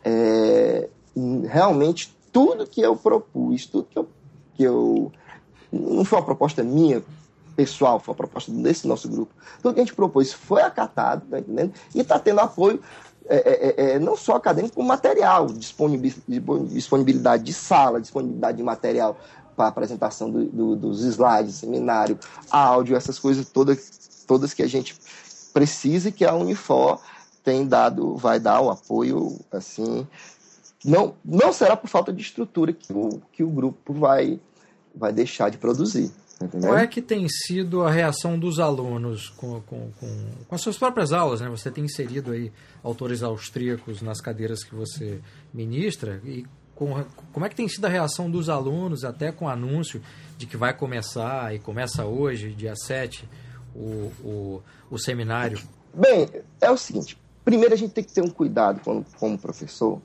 é, 0.03 0.89
realmente 1.47 2.13
tudo 2.33 2.67
que 2.67 2.81
eu 2.81 2.97
propus, 2.97 3.65
tudo 3.65 3.87
que 3.89 3.97
eu, 3.97 4.09
que 4.55 4.63
eu. 4.63 5.11
Não 5.71 6.03
foi 6.03 6.19
uma 6.19 6.25
proposta 6.25 6.63
minha 6.63 7.01
pessoal, 7.59 7.99
foi 7.99 8.13
uma 8.13 8.17
proposta 8.17 8.49
desse 8.53 8.87
nosso 8.87 9.09
grupo. 9.09 9.33
Tudo 9.61 9.73
que 9.73 9.81
a 9.81 9.83
gente 9.83 9.93
propôs 9.93 10.31
foi 10.31 10.61
acatado, 10.61 11.25
tá 11.29 11.39
entendendo? 11.39 11.73
E 11.93 11.99
está 11.99 12.17
tendo 12.17 12.39
apoio 12.39 12.81
é, 13.27 13.35
é, 13.35 13.67
é, 13.67 13.91
é, 13.95 13.99
não 13.99 14.15
só 14.15 14.37
acadêmico, 14.37 14.75
como 14.75 14.87
material, 14.87 15.47
disponibilidade 15.47 17.43
de 17.43 17.53
sala, 17.53 17.99
disponibilidade 17.99 18.55
de 18.55 18.63
material 18.63 19.19
para 19.57 19.67
apresentação 19.67 20.31
do, 20.31 20.45
do, 20.45 20.75
dos 20.77 21.03
slides, 21.03 21.55
seminário, 21.55 22.17
áudio, 22.49 22.95
essas 22.95 23.19
coisas 23.19 23.49
todas, 23.49 24.23
todas 24.25 24.53
que 24.53 24.63
a 24.63 24.67
gente 24.67 24.95
precisa 25.53 26.07
e 26.07 26.13
que 26.13 26.23
a 26.23 26.33
Unifor 26.33 27.01
tem 27.43 27.67
dado, 27.67 28.15
vai 28.15 28.39
dar 28.39 28.61
o 28.61 28.69
apoio, 28.69 29.37
assim, 29.51 30.07
não, 30.85 31.13
não 31.25 31.51
será 31.51 31.75
por 31.75 31.89
falta 31.89 32.13
de 32.13 32.21
estrutura 32.21 32.71
que 32.71 32.93
o, 32.93 33.21
que 33.33 33.43
o 33.43 33.49
grupo 33.49 33.93
vai, 33.93 34.39
vai 34.95 35.11
deixar 35.11 35.49
de 35.49 35.57
produzir. 35.57 36.09
Entendeu? 36.41 36.69
Qual 36.69 36.77
é 36.77 36.87
que 36.87 37.01
tem 37.01 37.27
sido 37.27 37.83
a 37.83 37.91
reação 37.91 38.39
dos 38.39 38.59
alunos 38.59 39.29
com, 39.29 39.59
com, 39.61 39.91
com, 39.99 40.25
com, 40.47 40.55
as 40.55 40.61
suas 40.61 40.77
próprias 40.77 41.11
aulas? 41.11 41.41
Né? 41.41 41.49
Você 41.49 41.69
tem 41.69 41.83
inserido 41.83 42.31
aí 42.31 42.51
autores 42.81 43.21
austríacos 43.21 44.01
nas 44.01 44.21
cadeiras 44.21 44.63
que 44.63 44.73
você 44.73 45.19
ministra 45.53 46.21
e 46.23 46.45
com, 46.73 47.03
como 47.33 47.45
é 47.45 47.49
que 47.49 47.55
tem 47.55 47.67
sido 47.67 47.83
a 47.85 47.89
reação 47.89 48.31
dos 48.31 48.47
alunos 48.47 49.03
até 49.03 49.33
com 49.33 49.45
o 49.45 49.49
anúncio 49.49 50.01
de 50.37 50.45
que 50.45 50.55
vai 50.55 50.73
começar 50.73 51.53
e 51.53 51.59
começa 51.59 52.05
hoje, 52.05 52.53
dia 52.53 52.73
7, 52.73 53.27
o, 53.75 54.11
o, 54.23 54.63
o 54.89 54.97
seminário? 54.97 55.59
Bem, 55.93 56.29
é 56.61 56.71
o 56.71 56.77
seguinte, 56.77 57.17
primeiro 57.43 57.73
a 57.73 57.77
gente 57.77 57.91
tem 57.91 58.03
que 58.03 58.13
ter 58.13 58.21
um 58.21 58.29
cuidado 58.29 58.79
como, 58.79 59.05
como 59.17 59.37
professor 59.37 60.01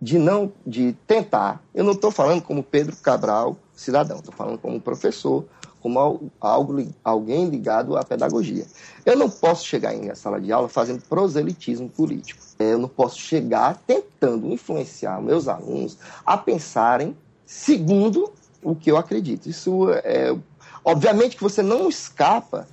de 0.00 0.18
não 0.18 0.52
de 0.66 0.94
tentar. 1.06 1.62
Eu 1.72 1.84
não 1.84 1.92
estou 1.92 2.10
falando 2.10 2.42
como 2.42 2.64
Pedro 2.64 2.96
Cabral, 2.96 3.56
cidadão, 3.74 4.18
estou 4.18 4.34
falando 4.34 4.58
como 4.58 4.80
professor, 4.80 5.44
como 5.80 6.30
algo, 6.40 6.86
alguém 7.02 7.48
ligado 7.48 7.96
à 7.96 8.04
pedagogia. 8.04 8.64
Eu 9.04 9.16
não 9.16 9.28
posso 9.28 9.66
chegar 9.66 9.92
em 9.94 10.14
sala 10.14 10.40
de 10.40 10.52
aula 10.52 10.68
fazendo 10.68 11.02
proselitismo 11.02 11.88
político. 11.88 12.40
Eu 12.58 12.78
não 12.78 12.88
posso 12.88 13.18
chegar 13.18 13.82
tentando 13.84 14.46
influenciar 14.52 15.20
meus 15.20 15.48
alunos 15.48 15.98
a 16.24 16.38
pensarem 16.38 17.16
segundo 17.44 18.32
o 18.62 18.76
que 18.76 18.90
eu 18.90 18.96
acredito. 18.96 19.48
Isso 19.48 19.90
é. 20.04 20.36
Obviamente 20.84 21.36
que 21.36 21.42
você 21.42 21.62
não 21.62 21.88
escapa 21.88 22.66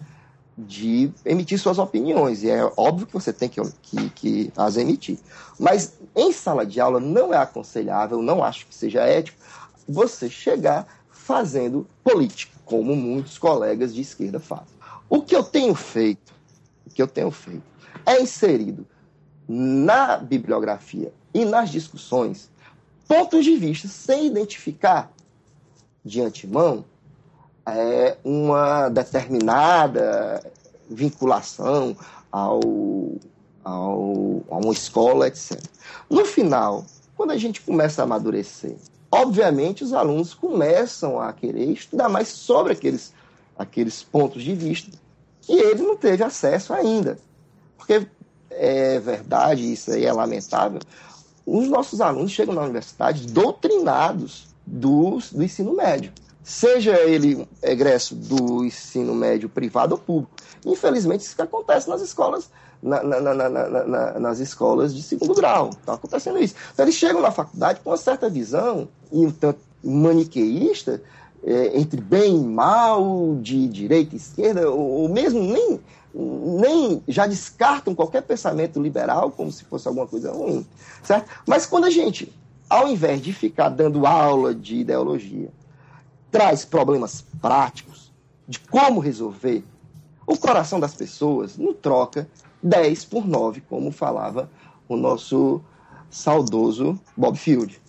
de 0.57 1.11
emitir 1.23 1.57
suas 1.57 1.79
opiniões, 1.79 2.43
e 2.43 2.49
é 2.49 2.69
óbvio 2.75 3.07
que 3.07 3.13
você 3.13 3.31
tem 3.31 3.47
que, 3.47 3.61
que, 3.81 4.09
que, 4.09 4.53
as 4.57 4.75
emitir. 4.75 5.17
Mas 5.57 5.93
em 6.15 6.33
sala 6.33 6.65
de 6.65 6.81
aula 6.81 6.99
não 6.99 7.33
é 7.33 7.37
aconselhável, 7.37 8.21
não 8.21 8.43
acho 8.43 8.67
que 8.67 8.75
seja 8.75 9.01
ético, 9.01 9.39
você 9.89 10.29
chegar 10.29 10.87
fazendo 11.09 11.87
política, 12.03 12.55
como 12.63 12.95
muitos 12.95 13.37
colegas 13.37 13.93
de 13.93 14.01
esquerda 14.01 14.39
fazem. 14.39 14.77
O 15.09 15.21
que 15.21 15.35
eu 15.35 15.43
tenho 15.43 15.73
feito, 15.73 16.33
o 16.85 16.89
que 16.89 17.01
eu 17.01 17.07
tenho 17.07 17.31
feito 17.31 17.63
é 18.05 18.21
inserido 18.21 18.85
na 19.47 20.17
bibliografia 20.17 21.11
e 21.33 21.43
nas 21.43 21.69
discussões 21.69 22.49
pontos 23.07 23.43
de 23.43 23.55
vista 23.55 23.87
sem 23.87 24.27
identificar 24.27 25.11
de 26.05 26.21
antemão 26.21 26.85
é, 27.65 28.17
uma 28.23 28.89
determinada 28.89 30.43
vinculação 30.89 31.95
ao, 32.31 32.59
ao, 33.63 34.43
a 34.49 34.57
uma 34.57 34.73
escola, 34.73 35.27
etc. 35.27 35.59
No 36.09 36.25
final, 36.25 36.85
quando 37.15 37.31
a 37.31 37.37
gente 37.37 37.61
começa 37.61 38.01
a 38.01 38.05
amadurecer, 38.05 38.75
obviamente 39.11 39.83
os 39.83 39.93
alunos 39.93 40.33
começam 40.33 41.19
a 41.19 41.33
querer 41.33 41.71
estudar 41.71 42.09
mais 42.09 42.27
sobre 42.27 42.73
aqueles, 42.73 43.13
aqueles 43.57 44.03
pontos 44.03 44.43
de 44.43 44.53
vista 44.53 44.97
que 45.41 45.53
ele 45.53 45.81
não 45.81 45.95
teve 45.95 46.23
acesso 46.23 46.73
ainda. 46.73 47.17
Porque 47.77 48.07
é 48.51 48.99
verdade, 48.99 49.71
isso 49.71 49.91
aí 49.91 50.05
é 50.05 50.13
lamentável, 50.13 50.79
os 51.45 51.67
nossos 51.67 52.01
alunos 52.01 52.31
chegam 52.31 52.53
na 52.53 52.61
universidade 52.61 53.27
doutrinados 53.27 54.47
do, 54.65 55.19
do 55.31 55.43
ensino 55.43 55.75
médio 55.75 56.11
seja 56.49 56.99
ele 57.01 57.47
egresso 57.61 58.15
do 58.15 58.65
ensino 58.65 59.13
médio 59.13 59.47
privado 59.47 59.93
ou 59.93 60.01
público. 60.01 60.31
Infelizmente, 60.65 61.21
isso 61.21 61.35
que 61.35 61.43
acontece 61.43 61.87
nas 61.87 62.01
escolas, 62.01 62.49
na, 62.81 63.03
na, 63.03 63.49
na, 63.49 64.19
nas 64.19 64.39
escolas 64.39 64.95
de 64.95 65.03
segundo 65.03 65.33
grau. 65.33 65.69
Está 65.69 65.93
acontecendo 65.93 66.39
isso. 66.39 66.55
Então, 66.73 66.85
eles 66.85 66.95
chegam 66.95 67.21
na 67.21 67.31
faculdade 67.31 67.81
com 67.81 67.89
uma 67.89 67.97
certa 67.97 68.29
visão, 68.29 68.87
e 69.11 69.25
um 69.25 69.31
tanto 69.31 69.59
maniqueísta, 69.83 71.01
é, 71.43 71.77
entre 71.79 72.01
bem 72.01 72.37
e 72.37 72.43
mal, 72.43 73.37
de 73.41 73.67
direita 73.67 74.15
e 74.15 74.17
esquerda, 74.17 74.69
ou, 74.69 75.01
ou 75.01 75.09
mesmo 75.09 75.41
nem, 75.41 75.79
nem 76.13 77.03
já 77.07 77.27
descartam 77.27 77.95
qualquer 77.95 78.21
pensamento 78.21 78.81
liberal 78.81 79.31
como 79.31 79.51
se 79.51 79.63
fosse 79.63 79.87
alguma 79.87 80.07
coisa 80.07 80.31
ruim, 80.31 80.65
certo? 81.03 81.29
Mas 81.47 81.65
quando 81.65 81.85
a 81.85 81.89
gente, 81.89 82.33
ao 82.69 82.87
invés 82.87 83.21
de 83.21 83.31
ficar 83.33 83.69
dando 83.69 84.05
aula 84.05 84.53
de 84.53 84.77
ideologia, 84.77 85.49
traz 86.31 86.65
problemas 86.65 87.23
práticos 87.41 88.11
de 88.47 88.59
como 88.59 88.99
resolver, 88.99 89.63
o 90.25 90.37
coração 90.37 90.79
das 90.79 90.93
pessoas 90.93 91.57
não 91.57 91.73
troca 91.73 92.27
10 92.61 93.05
por 93.05 93.27
9, 93.27 93.61
como 93.61 93.91
falava 93.91 94.49
o 94.87 94.95
nosso 94.95 95.61
saudoso 96.09 96.99
Bob 97.15 97.37
Field. 97.37 97.79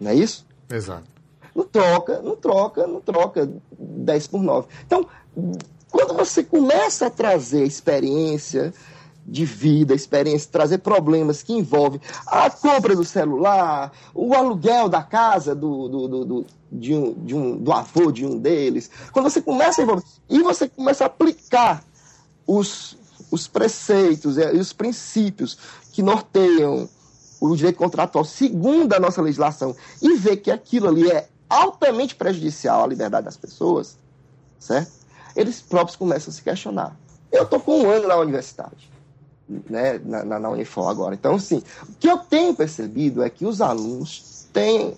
Não 0.00 0.10
é 0.10 0.14
isso? 0.14 0.46
Exato. 0.70 1.04
Não 1.54 1.64
troca, 1.64 2.22
não 2.22 2.36
troca, 2.36 2.86
não 2.86 3.00
troca 3.00 3.50
10 3.78 4.26
por 4.28 4.42
9. 4.42 4.68
Então, 4.86 5.06
quando 5.90 6.14
você 6.14 6.42
começa 6.42 7.06
a 7.06 7.10
trazer 7.10 7.64
experiência 7.64 8.72
de 9.26 9.44
vida, 9.44 9.94
experiência, 9.94 10.48
trazer 10.50 10.78
problemas 10.78 11.42
que 11.42 11.52
envolvem 11.52 12.00
a 12.26 12.48
compra 12.48 12.96
do 12.96 13.04
celular, 13.04 13.92
o 14.14 14.34
aluguel 14.34 14.88
da 14.88 15.02
casa 15.02 15.54
do, 15.54 15.88
do, 15.88 16.08
do, 16.08 16.24
do 16.24 16.46
de 16.70 16.94
um, 16.94 17.12
de 17.12 17.34
um, 17.34 17.56
do 17.56 17.72
avô 17.72 18.10
de 18.10 18.24
um 18.24 18.38
deles. 18.38 18.90
Quando 19.12 19.28
você 19.30 19.42
começa 19.42 19.80
a 19.80 19.84
envolver, 19.84 20.04
e 20.28 20.42
você 20.42 20.68
começa 20.68 21.04
a 21.04 21.06
aplicar 21.06 21.84
os, 22.46 22.96
os 23.30 23.46
preceitos 23.46 24.38
e 24.38 24.56
os 24.56 24.72
princípios 24.72 25.58
que 25.92 26.02
norteiam 26.02 26.88
o 27.40 27.54
direito 27.54 27.76
contratual 27.76 28.24
segundo 28.24 28.92
a 28.92 29.00
nossa 29.00 29.22
legislação 29.22 29.74
e 30.02 30.16
ver 30.16 30.38
que 30.38 30.50
aquilo 30.50 30.88
ali 30.88 31.10
é 31.10 31.28
altamente 31.48 32.14
prejudicial 32.14 32.84
à 32.84 32.86
liberdade 32.86 33.24
das 33.24 33.36
pessoas, 33.36 33.96
certo? 34.58 34.92
Eles 35.36 35.60
próprios 35.60 35.96
começam 35.96 36.30
a 36.30 36.34
se 36.34 36.42
questionar. 36.42 36.96
Eu 37.30 37.44
estou 37.44 37.60
com 37.60 37.82
um 37.82 37.90
ano 37.90 38.08
na 38.08 38.16
universidade 38.16 38.88
né, 39.68 40.00
na, 40.04 40.24
na, 40.24 40.38
na 40.38 40.50
Unifor 40.50 40.88
agora. 40.88 41.14
Então, 41.14 41.36
assim, 41.36 41.62
o 41.88 41.92
que 41.98 42.08
eu 42.08 42.18
tenho 42.18 42.54
percebido 42.54 43.22
é 43.22 43.30
que 43.30 43.46
os 43.46 43.60
alunos 43.60 44.46
têm 44.52 44.94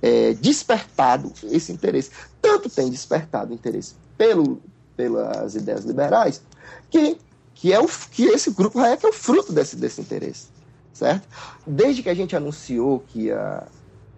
é, 0.00 0.34
despertado 0.34 1.32
esse 1.44 1.72
interesse. 1.72 2.10
Tanto 2.40 2.68
tem 2.68 2.90
despertado 2.90 3.54
interesse 3.54 3.94
pelo, 4.18 4.60
pelas 4.96 5.54
ideias 5.54 5.84
liberais, 5.84 6.42
que, 6.90 7.16
que, 7.62 7.72
é 7.72 7.78
o, 7.78 7.86
que 7.86 8.24
esse 8.24 8.50
grupo 8.50 8.80
que 8.80 9.06
é 9.06 9.08
o 9.08 9.12
fruto 9.12 9.52
desse, 9.52 9.76
desse 9.76 10.00
interesse. 10.00 10.48
Certo? 10.92 11.28
Desde 11.64 12.02
que 12.02 12.08
a 12.08 12.14
gente 12.14 12.34
anunciou 12.34 12.98
que 13.06 13.26
ia 13.26 13.62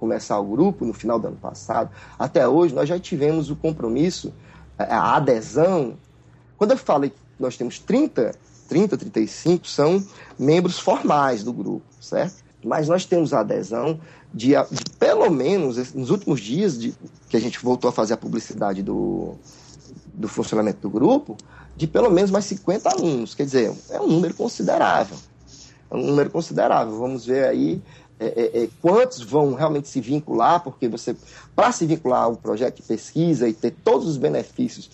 começar 0.00 0.38
o 0.38 0.44
grupo 0.44 0.86
no 0.86 0.94
final 0.94 1.18
do 1.20 1.26
ano 1.26 1.36
passado, 1.36 1.90
até 2.18 2.48
hoje, 2.48 2.74
nós 2.74 2.88
já 2.88 2.98
tivemos 2.98 3.50
o 3.50 3.56
compromisso, 3.56 4.32
a 4.78 5.16
adesão. 5.16 5.98
Quando 6.56 6.70
eu 6.70 6.78
falei 6.78 7.10
que 7.10 7.16
nós 7.38 7.54
temos 7.54 7.78
30 7.78 8.34
30, 8.66 8.96
35 8.96 9.68
são 9.68 10.02
membros 10.38 10.78
formais 10.78 11.44
do 11.44 11.52
grupo, 11.52 11.84
certo? 12.00 12.42
Mas 12.64 12.88
nós 12.88 13.04
temos 13.04 13.34
a 13.34 13.40
adesão 13.40 14.00
de, 14.32 14.52
de 14.70 14.90
pelo 14.98 15.28
menos, 15.28 15.92
nos 15.92 16.08
últimos 16.08 16.40
dias 16.40 16.78
de, 16.78 16.94
que 17.28 17.36
a 17.36 17.40
gente 17.40 17.62
voltou 17.62 17.90
a 17.90 17.92
fazer 17.92 18.14
a 18.14 18.16
publicidade 18.16 18.82
do, 18.82 19.34
do 20.14 20.28
funcionamento 20.28 20.80
do 20.80 20.88
grupo, 20.88 21.36
de 21.76 21.86
pelo 21.86 22.10
menos 22.10 22.30
mais 22.30 22.44
50 22.46 22.88
alunos. 22.88 23.34
Quer 23.34 23.44
dizer, 23.44 23.72
é 23.90 24.00
um 24.00 24.06
número 24.06 24.34
considerável. 24.34 25.16
É 25.90 25.96
um 25.96 26.06
número 26.06 26.30
considerável. 26.30 26.98
Vamos 26.98 27.26
ver 27.26 27.46
aí 27.46 27.82
é, 28.18 28.26
é, 28.26 28.62
é 28.64 28.68
quantos 28.80 29.20
vão 29.20 29.54
realmente 29.54 29.88
se 29.88 30.00
vincular, 30.00 30.62
porque 30.62 30.88
você, 30.88 31.16
para 31.54 31.72
se 31.72 31.84
vincular 31.86 32.24
ao 32.24 32.36
projeto 32.36 32.76
de 32.76 32.82
pesquisa 32.82 33.48
e 33.48 33.52
ter 33.52 33.72
todos 33.82 34.06
os 34.06 34.16
benefícios 34.16 34.90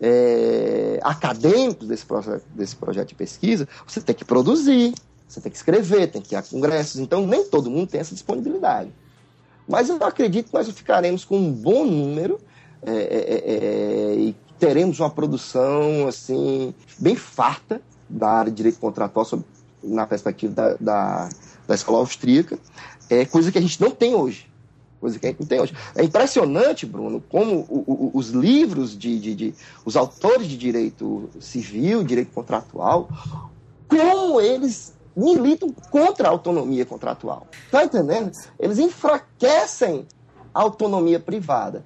é, 0.00 0.98
acadêmicos 1.02 1.86
desse 1.86 2.04
projeto, 2.04 2.44
desse 2.54 2.74
projeto 2.74 3.08
de 3.08 3.14
pesquisa, 3.14 3.68
você 3.86 4.00
tem 4.00 4.14
que 4.14 4.24
produzir, 4.24 4.94
Você 5.28 5.40
tem 5.40 5.50
que 5.50 5.56
escrever, 5.56 6.10
tem 6.10 6.20
que 6.20 6.34
ir 6.34 6.36
a 6.36 6.42
congressos, 6.42 7.00
então 7.00 7.26
nem 7.26 7.44
todo 7.44 7.70
mundo 7.70 7.88
tem 7.88 8.00
essa 8.00 8.14
disponibilidade. 8.14 8.92
Mas 9.66 9.88
eu 9.88 9.96
acredito 10.02 10.48
que 10.48 10.54
nós 10.54 10.68
ficaremos 10.68 11.24
com 11.24 11.38
um 11.38 11.52
bom 11.52 11.86
número 11.86 12.38
é, 12.84 12.92
é, 12.92 12.94
é, 12.94 13.54
é, 13.54 14.14
e 14.16 14.36
teremos 14.62 15.00
uma 15.00 15.10
produção 15.10 16.06
assim 16.06 16.72
bem 16.96 17.16
farta 17.16 17.82
da 18.08 18.30
área 18.30 18.50
de 18.52 18.56
direito 18.56 18.78
contratual 18.78 19.26
na 19.82 20.06
perspectiva 20.06 20.54
da, 20.54 20.74
da, 20.74 21.28
da 21.66 21.74
escola 21.74 21.98
austríaca, 21.98 22.56
é 23.10 23.24
coisa 23.24 23.50
que 23.50 23.58
a 23.58 23.60
gente 23.60 23.80
não 23.80 23.90
tem 23.90 24.14
hoje. 24.14 24.46
Coisa 25.00 25.18
que 25.18 25.26
a 25.26 25.30
gente 25.30 25.40
não 25.40 25.48
tem 25.48 25.60
hoje. 25.60 25.74
É 25.96 26.04
impressionante, 26.04 26.86
Bruno, 26.86 27.20
como 27.28 27.66
o, 27.68 27.84
o, 27.88 28.10
os 28.14 28.28
livros 28.28 28.96
de, 28.96 29.18
de, 29.18 29.34
de, 29.34 29.54
os 29.84 29.96
autores 29.96 30.46
de 30.46 30.56
direito 30.56 31.28
civil, 31.40 32.04
direito 32.04 32.30
contratual, 32.30 33.08
como 33.88 34.40
eles 34.40 34.94
militam 35.16 35.74
contra 35.90 36.28
a 36.28 36.30
autonomia 36.30 36.86
contratual. 36.86 37.48
Tá 37.68 37.82
entendendo? 37.82 38.30
Eles 38.60 38.78
enfraquecem 38.78 40.06
a 40.54 40.62
autonomia 40.62 41.18
privada. 41.18 41.84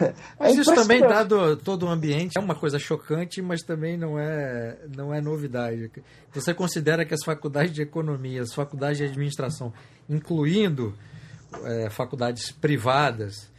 É 0.38 0.48
mas 0.48 0.58
isso 0.58 0.74
também, 0.74 1.00
dado 1.00 1.56
todo 1.56 1.86
o 1.86 1.88
ambiente, 1.88 2.36
é 2.36 2.40
uma 2.40 2.54
coisa 2.54 2.78
chocante, 2.78 3.40
mas 3.40 3.62
também 3.62 3.96
não 3.96 4.18
é, 4.18 4.78
não 4.96 5.14
é 5.14 5.20
novidade. 5.20 5.90
Você 6.32 6.52
considera 6.52 7.04
que 7.04 7.14
as 7.14 7.22
faculdades 7.24 7.72
de 7.72 7.82
economia, 7.82 8.42
as 8.42 8.52
faculdades 8.52 8.98
de 8.98 9.04
administração, 9.04 9.72
incluindo 10.08 10.94
é, 11.64 11.90
faculdades 11.90 12.50
privadas, 12.50 13.50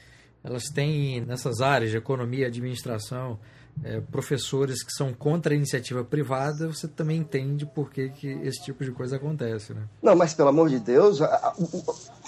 elas 0.44 0.64
têm 0.66 1.22
nessas 1.22 1.62
áreas 1.62 1.92
de 1.92 1.98
economia 1.98 2.44
e 2.44 2.46
administração 2.46 3.40
é, 3.84 4.02
professores 4.02 4.84
que 4.84 4.92
são 4.92 5.14
contra 5.14 5.54
a 5.54 5.58
iniciativa 5.58 6.04
privada, 6.04 6.68
você 6.68 6.88
também 6.88 7.18
entende 7.18 7.66
por 7.66 7.90
que, 7.90 8.10
que 8.10 8.28
esse 8.28 8.64
tipo 8.64 8.84
de 8.84 8.92
coisa 8.92 9.16
acontece, 9.16 9.74
né? 9.74 9.84
Não, 10.02 10.16
mas 10.16 10.34
pelo 10.34 10.50
amor 10.50 10.70
de 10.70 10.80
Deus, 10.80 11.22
a, 11.22 11.26
a, 11.26 11.56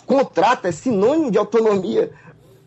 contrato 0.05 0.65
é 0.65 0.71
sinônimo 0.71 1.29
de 1.29 1.37
autonomia 1.37 2.11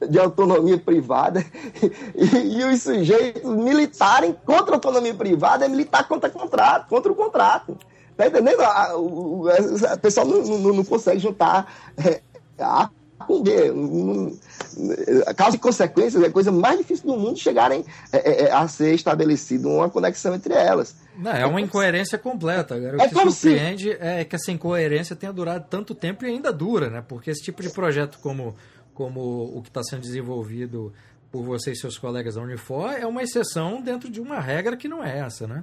de 0.06 0.18
autonomia 0.18 0.78
privada 0.78 1.44
e, 2.14 2.60
e, 2.60 2.64
os 2.64 2.82
sujeitos 2.82 3.42
militarem 3.44 4.36
contra 4.44 4.74
a 4.74 4.76
autonomia 4.76 5.14
privada 5.14 5.64
é 5.64 5.68
militar 5.68 6.06
contra 6.06 6.30
contrato, 6.30 6.88
contra 6.88 7.10
o 7.10 7.14
contrato. 7.14 7.76
Tá 8.16 8.26
entendendo? 8.26 8.60
A, 8.60 8.96
o, 8.98 9.48
a, 9.92 9.96
pessoa 9.96 10.26
não, 10.26 10.42
não, 10.42 10.74
não, 10.74 10.84
consegue 10.84 11.20
juntar 11.20 11.72
é, 11.96 12.20
A 12.58 12.90
com 13.26 13.42
B. 13.42 13.52
A 15.26 15.34
causa 15.34 15.56
e 15.56 15.58
consequências 15.60 16.22
é 16.22 16.26
a 16.26 16.30
coisa 16.30 16.50
mais 16.50 16.78
difícil 16.78 17.06
do 17.06 17.16
mundo 17.16 17.38
chegarem 17.38 17.84
é, 18.12 18.16
é, 18.16 18.44
é 18.44 18.52
a 18.52 18.66
ser 18.66 18.94
estabelecida 18.94 19.68
uma 19.68 19.88
conexão 19.88 20.34
entre 20.34 20.54
elas. 20.54 20.96
Não, 21.16 21.32
é 21.32 21.46
uma 21.46 21.60
incoerência 21.60 22.16
completa. 22.16 22.76
Agora, 22.76 22.96
o 22.96 23.02
é 23.02 23.08
que 23.08 23.14
surpreende 23.14 23.90
se... 23.90 23.98
é 24.00 24.24
que 24.24 24.34
essa 24.34 24.50
incoerência 24.50 25.14
tenha 25.14 25.32
durado 25.32 25.66
tanto 25.68 25.94
tempo 25.94 26.24
e 26.24 26.28
ainda 26.28 26.52
dura, 26.52 26.88
né? 26.88 27.04
Porque 27.06 27.30
esse 27.30 27.42
tipo 27.42 27.62
de 27.62 27.70
projeto 27.70 28.18
como 28.20 28.56
como 28.98 29.56
o 29.56 29.62
que 29.62 29.68
está 29.68 29.80
sendo 29.84 30.00
desenvolvido 30.00 30.92
por 31.30 31.44
você 31.44 31.70
e 31.70 31.76
seus 31.76 31.96
colegas 31.96 32.34
da 32.34 32.42
Unifor, 32.42 32.90
é 32.90 33.06
uma 33.06 33.22
exceção 33.22 33.80
dentro 33.80 34.10
de 34.10 34.20
uma 34.20 34.40
regra 34.40 34.76
que 34.76 34.88
não 34.88 35.04
é 35.04 35.20
essa, 35.20 35.46
né? 35.46 35.62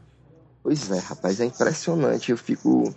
Pois 0.64 0.90
é, 0.90 1.00
rapaz, 1.00 1.42
é 1.42 1.46
impressionante. 1.46 2.32
Eu 2.32 2.38
fico. 2.38 2.96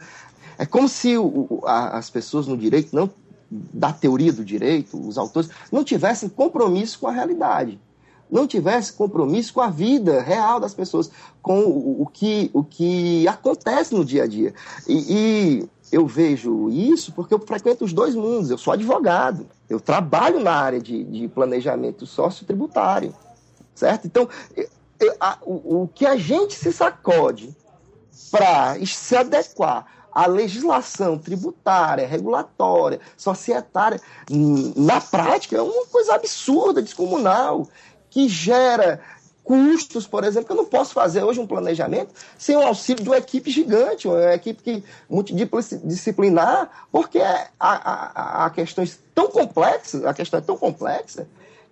É 0.57 0.65
como 0.65 0.89
se 0.89 1.19
o, 1.19 1.61
a, 1.65 1.99
as 1.99 2.09
pessoas 2.09 2.47
no 2.47 2.57
direito, 2.57 2.95
não 2.95 3.11
da 3.51 3.93
teoria 3.93 4.33
do 4.33 4.45
direito, 4.45 4.97
os 4.97 5.19
autores, 5.19 5.51
não 5.73 5.83
tivessem 5.83 6.29
compromisso 6.29 7.01
com 7.01 7.09
a 7.09 7.13
realidade. 7.13 7.81
Não 8.31 8.47
tivessem 8.47 8.95
compromisso 8.95 9.53
com 9.53 9.61
a 9.61 9.71
vida 9.71 10.23
real 10.23 10.61
das 10.61 10.75
pessoas, 10.75 11.11
com 11.43 11.63
o, 11.65 12.07
que, 12.07 12.49
o 12.53 12.63
que 12.63 13.27
acontece 13.27 13.93
no 13.93 14.05
dia 14.05 14.23
a 14.23 14.27
dia. 14.29 14.55
E, 14.87 15.63
e 15.63 15.69
eu 15.91 16.07
vejo 16.07 16.71
isso 16.71 17.13
porque 17.13 17.35
eu 17.35 17.39
frequento 17.39 17.85
os 17.85 17.93
dois 17.93 18.15
mundos. 18.15 18.51
Eu 18.51 18.59
sou 18.59 18.73
advogado, 18.73 19.47
eu 19.69 19.81
trabalho 19.81 20.41
na 20.41 20.53
área 20.53 20.81
de, 20.81 21.05
de 21.05 21.29
planejamento 21.29 22.07
sociotributário, 22.07 23.15
certo? 23.75 24.07
Então, 24.07 24.29
eu, 24.57 25.15
a, 25.21 25.39
o, 25.43 25.83
o 25.83 25.89
que 25.89 26.07
a 26.07 26.17
gente 26.17 26.55
se 26.55 26.73
sacode 26.73 27.57
para 28.31 28.75
se 28.85 29.17
adequar 29.17 29.87
à 30.13 30.27
legislação 30.27 31.17
tributária, 31.17 32.07
regulatória, 32.07 33.01
societária, 33.17 34.01
na 34.77 35.01
prática, 35.01 35.57
é 35.57 35.63
uma 35.63 35.87
coisa 35.87 36.15
absurda, 36.15 36.83
descomunal, 36.83 37.69
que 38.11 38.29
gera 38.29 39.01
custos, 39.49 40.07
por 40.07 40.25
exemplo, 40.25 40.47
que 40.47 40.53
eu 40.53 40.57
não 40.57 40.67
posso 40.67 40.93
fazer 40.93 41.25
hoje 41.25 41.41
um 41.41 41.47
planejamento 41.47 42.13
sem 42.37 42.55
o 42.55 42.61
auxílio 42.61 43.03
de 43.03 43.09
uma 43.09 43.17
equipe 43.17 43.51
gigante, 43.51 44.07
uma 44.07 44.35
equipe 44.35 44.63
que, 44.63 44.85
multidisciplinar, 45.09 46.87
porque 46.93 47.19
a, 47.19 47.49
a, 47.59 48.45
a 48.45 48.51
questão 48.51 48.85
é 48.85 48.89
tão 49.15 49.29
complexa, 49.29 50.07
a 50.07 50.13
questão 50.13 50.37
é 50.37 50.43
tão 50.43 50.59
complexa, 50.59 51.27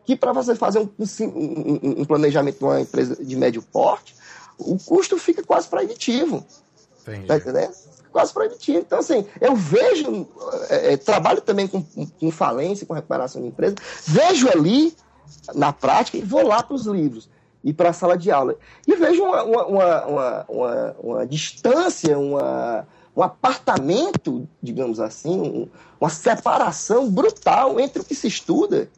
que 0.07 0.17
para 0.17 0.33
você 0.33 0.55
fazer 0.55 0.79
um, 0.79 0.89
um, 0.99 2.01
um, 2.01 2.05
planejamento 2.07 2.57
de 2.57 2.65
uma 2.65 2.81
empresa 2.81 3.23
de 3.23 3.37
médio 3.37 3.61
porte, 3.61 4.17
o 4.57 4.79
custo 4.79 5.19
fica 5.19 5.43
quase 5.43 5.69
proibitivo. 5.69 6.47
Entendi. 7.03 7.27
Tá 7.27 7.37
entendendo? 7.37 7.75
Quase 8.11 8.33
proibitivo. 8.33 8.79
Então, 8.79 9.01
assim, 9.01 9.27
eu 9.39 9.55
vejo, 9.55 10.27
é, 10.71 10.95
é, 10.95 10.97
trabalho 10.97 11.43
também 11.43 11.69
com, 11.69 11.83
com 11.83 12.31
falência, 12.31 12.87
com 12.87 12.95
recuperação 12.95 13.43
de 13.43 13.49
empresa, 13.49 13.75
vejo 14.07 14.49
ali 14.49 14.97
na 15.55 15.75
prática 15.75 16.17
e 16.17 16.23
vou 16.23 16.47
lá 16.47 16.63
para 16.63 16.75
os 16.75 16.87
livros 16.87 17.29
ir 17.67 17.75
para 17.75 17.91
a 17.91 17.93
sala 17.93 18.17
de 18.17 18.31
aula. 18.31 18.57
E 18.87 18.95
vejo 18.95 19.25
uma, 19.25 19.43
uma, 19.43 20.07
uma, 20.07 20.45
uma, 20.49 20.97
uma 21.01 21.27
distância, 21.27 22.17
uma, 22.17 22.87
um 23.15 23.23
apartamento, 23.23 24.49
digamos 24.63 25.01
assim, 25.01 25.41
um, 25.41 25.69
uma 26.01 26.09
separação 26.09 27.11
brutal 27.11 27.81
entre 27.81 28.01
o 28.01 28.05
que 28.05 28.15
se 28.15 28.29
estuda 28.29 28.89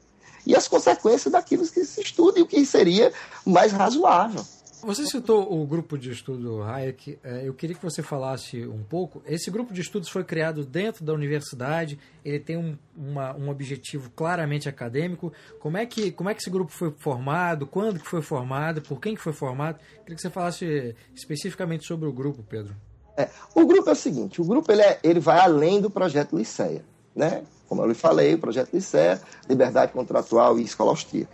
e 0.46 0.54
as 0.54 0.68
consequências 0.68 1.32
daquilo 1.32 1.66
que 1.66 1.84
se 1.84 2.00
estuda 2.00 2.38
e 2.38 2.42
o 2.42 2.46
que 2.46 2.64
seria 2.66 3.10
mais 3.44 3.72
razoável. 3.72 4.44
Você 4.82 5.04
citou 5.06 5.52
o 5.52 5.66
grupo 5.66 5.98
de 5.98 6.10
estudo 6.10 6.62
Hayek. 6.62 7.18
É, 7.22 7.46
eu 7.46 7.52
queria 7.52 7.74
que 7.74 7.82
você 7.82 8.02
falasse 8.02 8.64
um 8.66 8.82
pouco. 8.82 9.20
Esse 9.26 9.50
grupo 9.50 9.72
de 9.72 9.80
estudos 9.80 10.08
foi 10.08 10.22
criado 10.22 10.64
dentro 10.64 11.04
da 11.04 11.12
universidade. 11.12 11.98
Ele 12.24 12.38
tem 12.38 12.56
um, 12.56 12.76
uma, 12.96 13.34
um 13.34 13.50
objetivo 13.50 14.08
claramente 14.10 14.68
acadêmico. 14.68 15.32
Como 15.58 15.76
é 15.76 15.84
que 15.84 16.12
como 16.12 16.30
é 16.30 16.34
que 16.34 16.40
esse 16.40 16.50
grupo 16.50 16.70
foi 16.70 16.92
formado? 16.96 17.66
Quando 17.66 17.98
que 17.98 18.06
foi 18.06 18.22
formado? 18.22 18.80
Por 18.80 19.00
quem 19.00 19.14
que 19.16 19.20
foi 19.20 19.32
formado? 19.32 19.78
Eu 19.96 20.02
queria 20.02 20.16
que 20.16 20.22
você 20.22 20.30
falasse 20.30 20.94
especificamente 21.14 21.84
sobre 21.84 22.08
o 22.08 22.12
grupo, 22.12 22.42
Pedro. 22.42 22.74
É, 23.16 23.28
o 23.54 23.66
grupo 23.66 23.90
é 23.90 23.92
o 23.92 23.96
seguinte. 23.96 24.40
O 24.40 24.44
grupo 24.44 24.70
ele, 24.70 24.82
é, 24.82 25.00
ele 25.02 25.18
vai 25.18 25.40
além 25.40 25.80
do 25.80 25.90
projeto 25.90 26.36
Liceia, 26.36 26.84
né? 27.16 27.42
Como 27.68 27.82
eu 27.82 27.88
lhe 27.88 27.94
falei, 27.94 28.34
o 28.34 28.38
projeto 28.38 28.72
Liceia, 28.72 29.20
liberdade 29.48 29.92
contratual 29.92 30.58
e 30.58 30.62
escola 30.62 30.90
austríaca, 30.90 31.32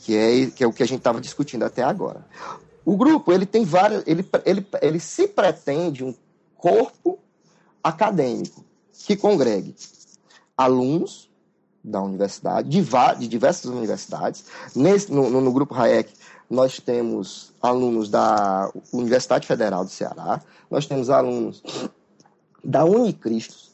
que 0.00 0.16
é, 0.16 0.46
que 0.46 0.64
é 0.64 0.66
o 0.66 0.72
que 0.72 0.82
a 0.82 0.86
gente 0.86 0.98
estava 0.98 1.20
discutindo 1.20 1.64
até 1.64 1.82
agora. 1.82 2.24
O 2.88 2.96
grupo 2.96 3.30
ele 3.30 3.44
tem 3.44 3.66
várias, 3.66 4.02
ele, 4.06 4.26
ele, 4.46 4.66
ele 4.80 4.98
se 4.98 5.28
pretende 5.28 6.02
um 6.02 6.14
corpo 6.56 7.18
acadêmico 7.84 8.64
que 9.04 9.14
congregue 9.14 9.76
alunos 10.56 11.28
da 11.84 12.00
universidade, 12.00 12.66
de, 12.66 12.82
de 13.18 13.28
diversas 13.28 13.66
universidades. 13.66 14.46
Nesse, 14.74 15.12
no, 15.12 15.28
no, 15.28 15.52
grupo 15.52 15.74
Hayek, 15.74 16.10
nós 16.48 16.80
temos 16.80 17.52
alunos 17.60 18.08
da 18.08 18.72
Universidade 18.90 19.46
Federal 19.46 19.84
do 19.84 19.90
Ceará, 19.90 20.40
nós 20.70 20.86
temos 20.86 21.10
alunos 21.10 21.62
da 22.64 22.86
Unicristo, 22.86 23.70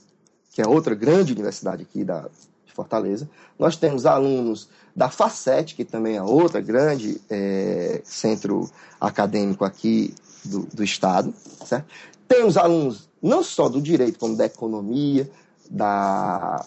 que 0.51 0.61
é 0.61 0.67
outra 0.67 0.93
grande 0.93 1.33
universidade 1.33 1.83
aqui 1.83 2.03
da, 2.03 2.29
Fortaleza, 2.75 3.29
nós 3.59 3.77
temos 3.77 4.05
alunos 4.05 4.68
da 4.95 5.09
FACET, 5.09 5.75
que 5.75 5.85
também 5.85 6.16
é 6.16 6.22
outra 6.22 6.61
grande 6.61 7.20
é, 7.31 8.01
centro 8.05 8.70
acadêmico 9.01 9.64
aqui 9.64 10.14
do, 10.45 10.61
do 10.66 10.85
Estado. 10.85 11.33
Certo? 11.64 11.87
Temos 12.29 12.57
alunos 12.57 13.09
não 13.22 13.43
só 13.43 13.68
do 13.68 13.81
direito, 13.81 14.18
como 14.18 14.37
da 14.37 14.45
economia, 14.45 15.31
da, 15.70 16.64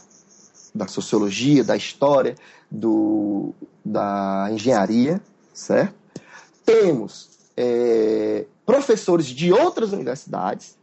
da 0.74 0.88
sociologia, 0.88 1.64
da 1.64 1.78
história, 1.78 2.36
do, 2.70 3.54
da 3.86 4.50
engenharia, 4.52 5.22
certo? 5.54 5.96
Temos 6.66 7.30
é, 7.56 8.46
professores 8.66 9.28
de 9.28 9.54
outras 9.54 9.94
universidades, 9.94 10.76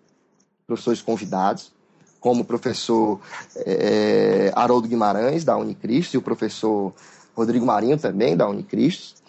professores 0.66 1.03
convidados, 1.03 1.74
como 2.25 2.41
o 2.41 2.45
professor 2.45 3.20
é, 3.55 4.51
Haroldo 4.57 4.89
Guimarães, 4.89 5.45
da 5.45 5.59
Unicristo, 5.59 6.16
e 6.16 6.18
o 6.18 6.22
professor 6.22 6.95
Rodrigo 7.37 7.66
Marinho 7.66 7.99
também, 7.99 8.35
da 8.35 8.49
Unicristo. 8.49 9.20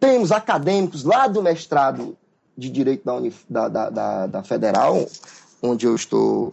Temos 0.00 0.32
acadêmicos 0.32 1.04
lá 1.04 1.26
do 1.26 1.42
mestrado 1.42 2.16
de 2.56 2.70
Direito 2.70 3.04
da, 3.04 3.14
Unif, 3.14 3.44
da, 3.46 3.68
da, 3.68 3.90
da, 3.90 4.26
da, 4.26 4.42
Federal, 4.42 5.06
onde 5.62 5.84
eu 5.84 5.94
estou 5.94 6.50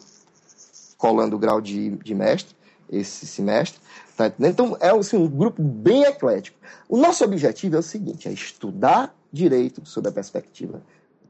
colando 0.97 1.38
o 1.38 1.39
grau 1.39 1.61
de, 1.61 1.91
de 1.91 2.13
mestre 2.13 2.53
esse 2.91 3.25
semestre. 3.25 3.79
Tá 4.17 4.29
então, 4.41 4.75
é 4.81 4.89
assim, 4.89 5.15
um 5.15 5.25
grupo 5.25 5.63
bem 5.63 6.03
eclético. 6.03 6.57
O 6.89 6.97
nosso 6.97 7.23
objetivo 7.23 7.77
é 7.77 7.79
o 7.79 7.83
seguinte, 7.83 8.27
é 8.27 8.33
estudar 8.33 9.15
direito 9.31 9.81
sob 9.85 10.09
a 10.09 10.11
perspectiva 10.11 10.81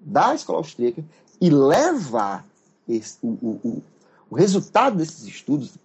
da 0.01 0.33
escola 0.33 0.57
austríaca 0.57 1.03
e 1.39 1.47
levar 1.51 2.43
esse, 2.89 3.19
o, 3.21 3.59
o, 3.63 3.83
o 4.29 4.35
resultado 4.35 4.97
desses 4.97 5.23
estudos 5.23 5.77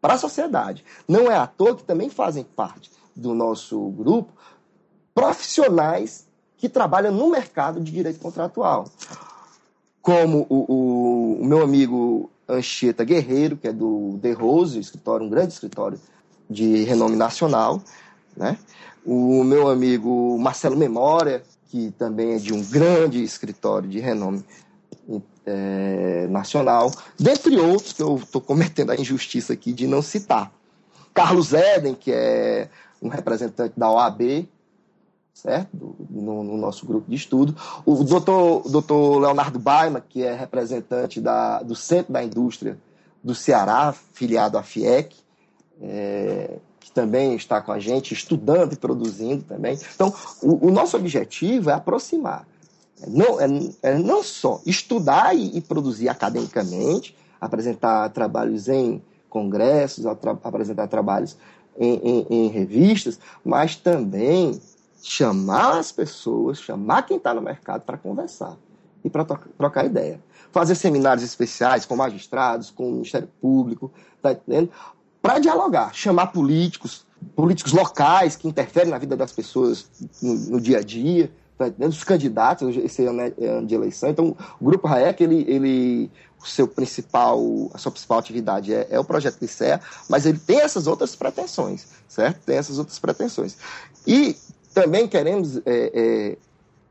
para 0.00 0.14
a 0.14 0.18
sociedade. 0.18 0.84
Não 1.06 1.30
é 1.30 1.36
à 1.36 1.46
toa 1.46 1.76
que 1.76 1.84
também 1.84 2.08
fazem 2.08 2.44
parte 2.44 2.90
do 3.14 3.34
nosso 3.34 3.80
grupo 3.90 4.32
profissionais 5.14 6.26
que 6.58 6.68
trabalham 6.68 7.12
no 7.12 7.30
mercado 7.30 7.80
de 7.80 7.90
direito 7.90 8.20
contratual. 8.20 8.88
Como 10.02 10.46
o, 10.48 10.72
o, 10.72 11.42
o 11.42 11.44
meu 11.44 11.62
amigo 11.62 12.30
Anchieta 12.48 13.04
Guerreiro, 13.04 13.56
que 13.56 13.68
é 13.68 13.72
do 13.72 14.18
The 14.22 14.32
Rose, 14.32 14.78
escritório, 14.78 15.26
um 15.26 15.30
grande 15.30 15.52
escritório 15.52 15.98
de 16.48 16.84
renome 16.84 17.16
nacional, 17.16 17.82
né? 18.36 18.56
o 19.04 19.42
meu 19.42 19.68
amigo 19.68 20.38
Marcelo 20.38 20.76
Memória, 20.76 21.42
que 21.68 21.90
também 21.92 22.34
é 22.34 22.38
de 22.38 22.52
um 22.52 22.62
grande 22.62 23.22
escritório 23.22 23.88
de 23.88 23.98
renome 23.98 24.44
é, 25.44 26.26
nacional, 26.28 26.90
dentre 27.18 27.58
outros 27.58 27.92
que 27.92 28.02
eu 28.02 28.16
estou 28.16 28.40
cometendo 28.40 28.90
a 28.90 28.96
injustiça 28.96 29.52
aqui 29.52 29.72
de 29.72 29.86
não 29.86 30.02
citar. 30.02 30.52
Carlos 31.14 31.52
Eden, 31.52 31.94
que 31.94 32.12
é 32.12 32.68
um 33.00 33.08
representante 33.08 33.78
da 33.78 33.90
OAB, 33.90 34.48
certo? 35.32 35.96
No, 36.10 36.42
no, 36.42 36.56
nosso 36.56 36.86
grupo 36.86 37.08
de 37.08 37.16
estudo. 37.16 37.54
O 37.84 38.02
doutor, 38.02 38.68
doutor 38.68 39.18
Leonardo 39.18 39.58
Baima, 39.58 40.00
que 40.00 40.22
é 40.22 40.34
representante 40.34 41.20
da, 41.20 41.62
do 41.62 41.74
Centro 41.74 42.12
da 42.12 42.24
Indústria 42.24 42.78
do 43.22 43.34
Ceará, 43.34 43.92
filiado 43.92 44.56
à 44.56 44.62
FIEC, 44.62 45.14
é, 45.80 46.58
que 46.80 46.90
também 46.90 47.34
está 47.34 47.60
com 47.60 47.72
a 47.72 47.78
gente, 47.78 48.14
estudando 48.14 48.72
e 48.72 48.76
produzindo 48.76 49.42
também. 49.42 49.78
Então, 49.94 50.12
o, 50.42 50.68
o 50.68 50.70
nosso 50.70 50.96
objetivo 50.96 51.70
é 51.70 51.74
aproximar. 51.74 52.46
Não, 53.06 53.40
é, 53.40 53.46
é 53.82 53.98
não 53.98 54.22
só 54.22 54.60
estudar 54.64 55.36
e, 55.36 55.58
e, 55.58 55.60
produzir 55.60 56.08
academicamente, 56.08 57.16
apresentar 57.40 58.08
trabalhos 58.10 58.68
em 58.68 59.02
congressos, 59.28 60.06
apresentar 60.06 60.86
trabalhos 60.86 61.36
em, 61.78 61.94
em, 61.96 62.26
em 62.30 62.48
revistas, 62.48 63.18
mas 63.44 63.76
também 63.76 64.58
chamar 65.02 65.78
as 65.78 65.92
pessoas, 65.92 66.58
chamar 66.58 67.02
quem 67.02 67.18
está 67.18 67.34
no 67.34 67.42
mercado 67.42 67.82
para 67.82 67.98
conversar 67.98 68.56
e 69.04 69.10
para 69.10 69.24
trocar 69.24 69.84
ideia. 69.84 70.20
Fazer 70.50 70.74
seminários 70.74 71.24
especiais 71.24 71.84
com 71.84 71.94
magistrados, 71.94 72.70
com 72.70 72.88
o 72.88 72.92
Ministério 72.92 73.28
Público, 73.40 73.92
tá 74.22 74.32
entendendo? 74.32 74.70
Para 75.20 75.38
dialogar, 75.38 75.94
chamar 75.94 76.28
políticos, 76.28 77.06
políticos 77.34 77.72
locais 77.72 78.36
que 78.36 78.48
interferem 78.48 78.90
na 78.90 78.98
vida 78.98 79.16
das 79.16 79.32
pessoas 79.32 79.90
no, 80.22 80.34
no 80.34 80.60
dia 80.60 80.78
a 80.78 80.82
dia, 80.82 81.30
tá 81.56 81.68
entendendo? 81.68 81.92
Os 81.92 82.04
candidatos, 82.04 82.76
esse 82.76 83.04
ano 83.04 83.20
é 83.20 83.32
ano 83.46 83.66
de 83.66 83.74
eleição. 83.74 84.10
Então, 84.10 84.36
o 84.60 84.64
Grupo 84.64 84.86
Raek, 84.86 85.22
ele, 85.22 85.44
ele, 85.48 86.10
seu 86.44 86.68
principal, 86.68 87.40
a 87.72 87.78
sua 87.78 87.90
principal 87.90 88.18
atividade 88.18 88.74
é, 88.74 88.86
é 88.90 89.00
o 89.00 89.04
projeto 89.04 89.40
Licea, 89.40 89.80
mas 90.08 90.26
ele 90.26 90.38
tem 90.38 90.60
essas 90.60 90.86
outras 90.86 91.16
pretensões, 91.16 91.86
certo? 92.08 92.40
Tem 92.44 92.56
essas 92.56 92.78
outras 92.78 92.98
pretensões. 92.98 93.56
E 94.06 94.36
também 94.72 95.08
queremos, 95.08 95.56
é, 95.58 95.62
é, 95.66 96.36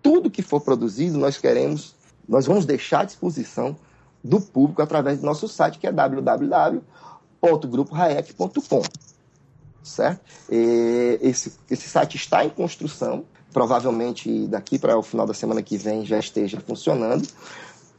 tudo 0.02 0.32
que 0.32 0.42
for 0.42 0.62
produzido, 0.62 1.18
nós 1.18 1.38
queremos, 1.38 1.96
nós 2.28 2.46
vamos 2.46 2.66
deixar 2.66 3.02
à 3.02 3.06
disposição 3.06 3.78
do 4.24 4.40
público 4.42 4.82
através 4.82 5.20
do 5.20 5.26
nosso 5.26 5.48
site, 5.48 5.78
que 5.78 5.86
é 5.86 5.92
www.gruporaec.com. 5.92 8.82
Certo? 9.84 10.22
Esse, 10.50 11.54
esse 11.70 11.88
site 11.88 12.16
está 12.16 12.44
em 12.44 12.50
construção, 12.50 13.24
provavelmente 13.56 14.48
daqui 14.48 14.78
para 14.78 14.98
o 14.98 15.02
final 15.02 15.26
da 15.26 15.34
semana 15.34 15.64
que 15.64 15.78
vem 15.78 16.06
já 16.06 16.20
esteja 16.20 16.60
funcionando. 16.60 17.26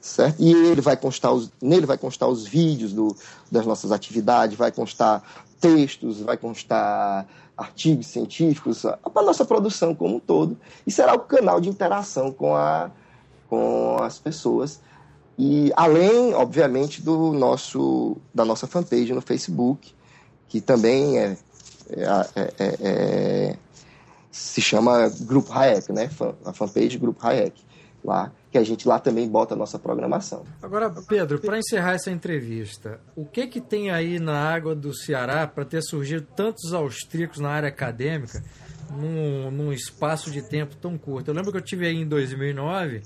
Certo? 0.02 0.36
E 0.38 0.52
ele 0.52 0.82
vai 0.82 0.98
constar 0.98 1.32
os, 1.32 1.50
nele 1.62 1.86
vai 1.86 1.96
constar 1.96 2.28
os 2.28 2.46
vídeos 2.46 2.92
do, 2.92 3.16
das 3.50 3.64
nossas 3.64 3.90
atividades, 3.90 4.54
vai 4.54 4.70
constar 4.70 5.22
textos, 5.58 6.20
vai 6.20 6.36
constar 6.36 7.26
artigos 7.56 8.06
científicos, 8.06 8.84
a 8.84 9.00
nossa 9.22 9.46
produção 9.46 9.94
como 9.94 10.16
um 10.16 10.20
todo, 10.20 10.58
e 10.86 10.90
será 10.90 11.14
o 11.14 11.20
canal 11.20 11.58
de 11.58 11.70
interação 11.70 12.30
com, 12.30 12.54
a, 12.54 12.90
com 13.48 13.96
as 14.02 14.18
pessoas. 14.18 14.78
E 15.38 15.72
além, 15.74 16.34
obviamente, 16.34 17.00
do 17.00 17.32
nosso, 17.32 18.18
da 18.34 18.44
nossa 18.44 18.66
fanpage 18.66 19.14
no 19.14 19.22
Facebook, 19.22 19.94
que 20.48 20.60
também 20.60 21.18
é, 21.18 21.38
é, 21.90 22.04
é, 22.36 22.52
é, 22.58 22.76
é 22.80 23.56
se 24.36 24.60
chama 24.60 25.08
Grupo 25.22 25.50
Hayek, 25.50 25.90
né? 25.92 26.10
A 26.44 26.52
fanpage 26.52 26.98
Grupo 26.98 27.26
Hayek 27.26 27.64
lá, 28.04 28.30
que 28.50 28.58
a 28.58 28.62
gente 28.62 28.86
lá 28.86 29.00
também 29.00 29.28
bota 29.28 29.54
a 29.54 29.56
nossa 29.56 29.78
programação. 29.78 30.44
Agora, 30.62 30.92
Pedro, 31.08 31.40
para 31.40 31.58
encerrar 31.58 31.94
essa 31.94 32.10
entrevista, 32.10 33.00
o 33.16 33.24
que 33.24 33.46
que 33.46 33.60
tem 33.60 33.90
aí 33.90 34.20
na 34.20 34.38
água 34.38 34.74
do 34.74 34.94
Ceará 34.94 35.46
para 35.46 35.64
ter 35.64 35.82
surgido 35.82 36.26
tantos 36.36 36.72
austríacos 36.72 37.38
na 37.38 37.48
área 37.48 37.68
acadêmica 37.68 38.42
num, 38.90 39.50
num 39.50 39.72
espaço 39.72 40.30
de 40.30 40.46
tempo 40.46 40.76
tão 40.76 40.98
curto? 40.98 41.30
Eu 41.30 41.34
lembro 41.34 41.50
que 41.50 41.58
eu 41.58 41.64
tive 41.64 41.86
aí 41.86 41.96
em 41.96 42.06
2009, 42.06 43.02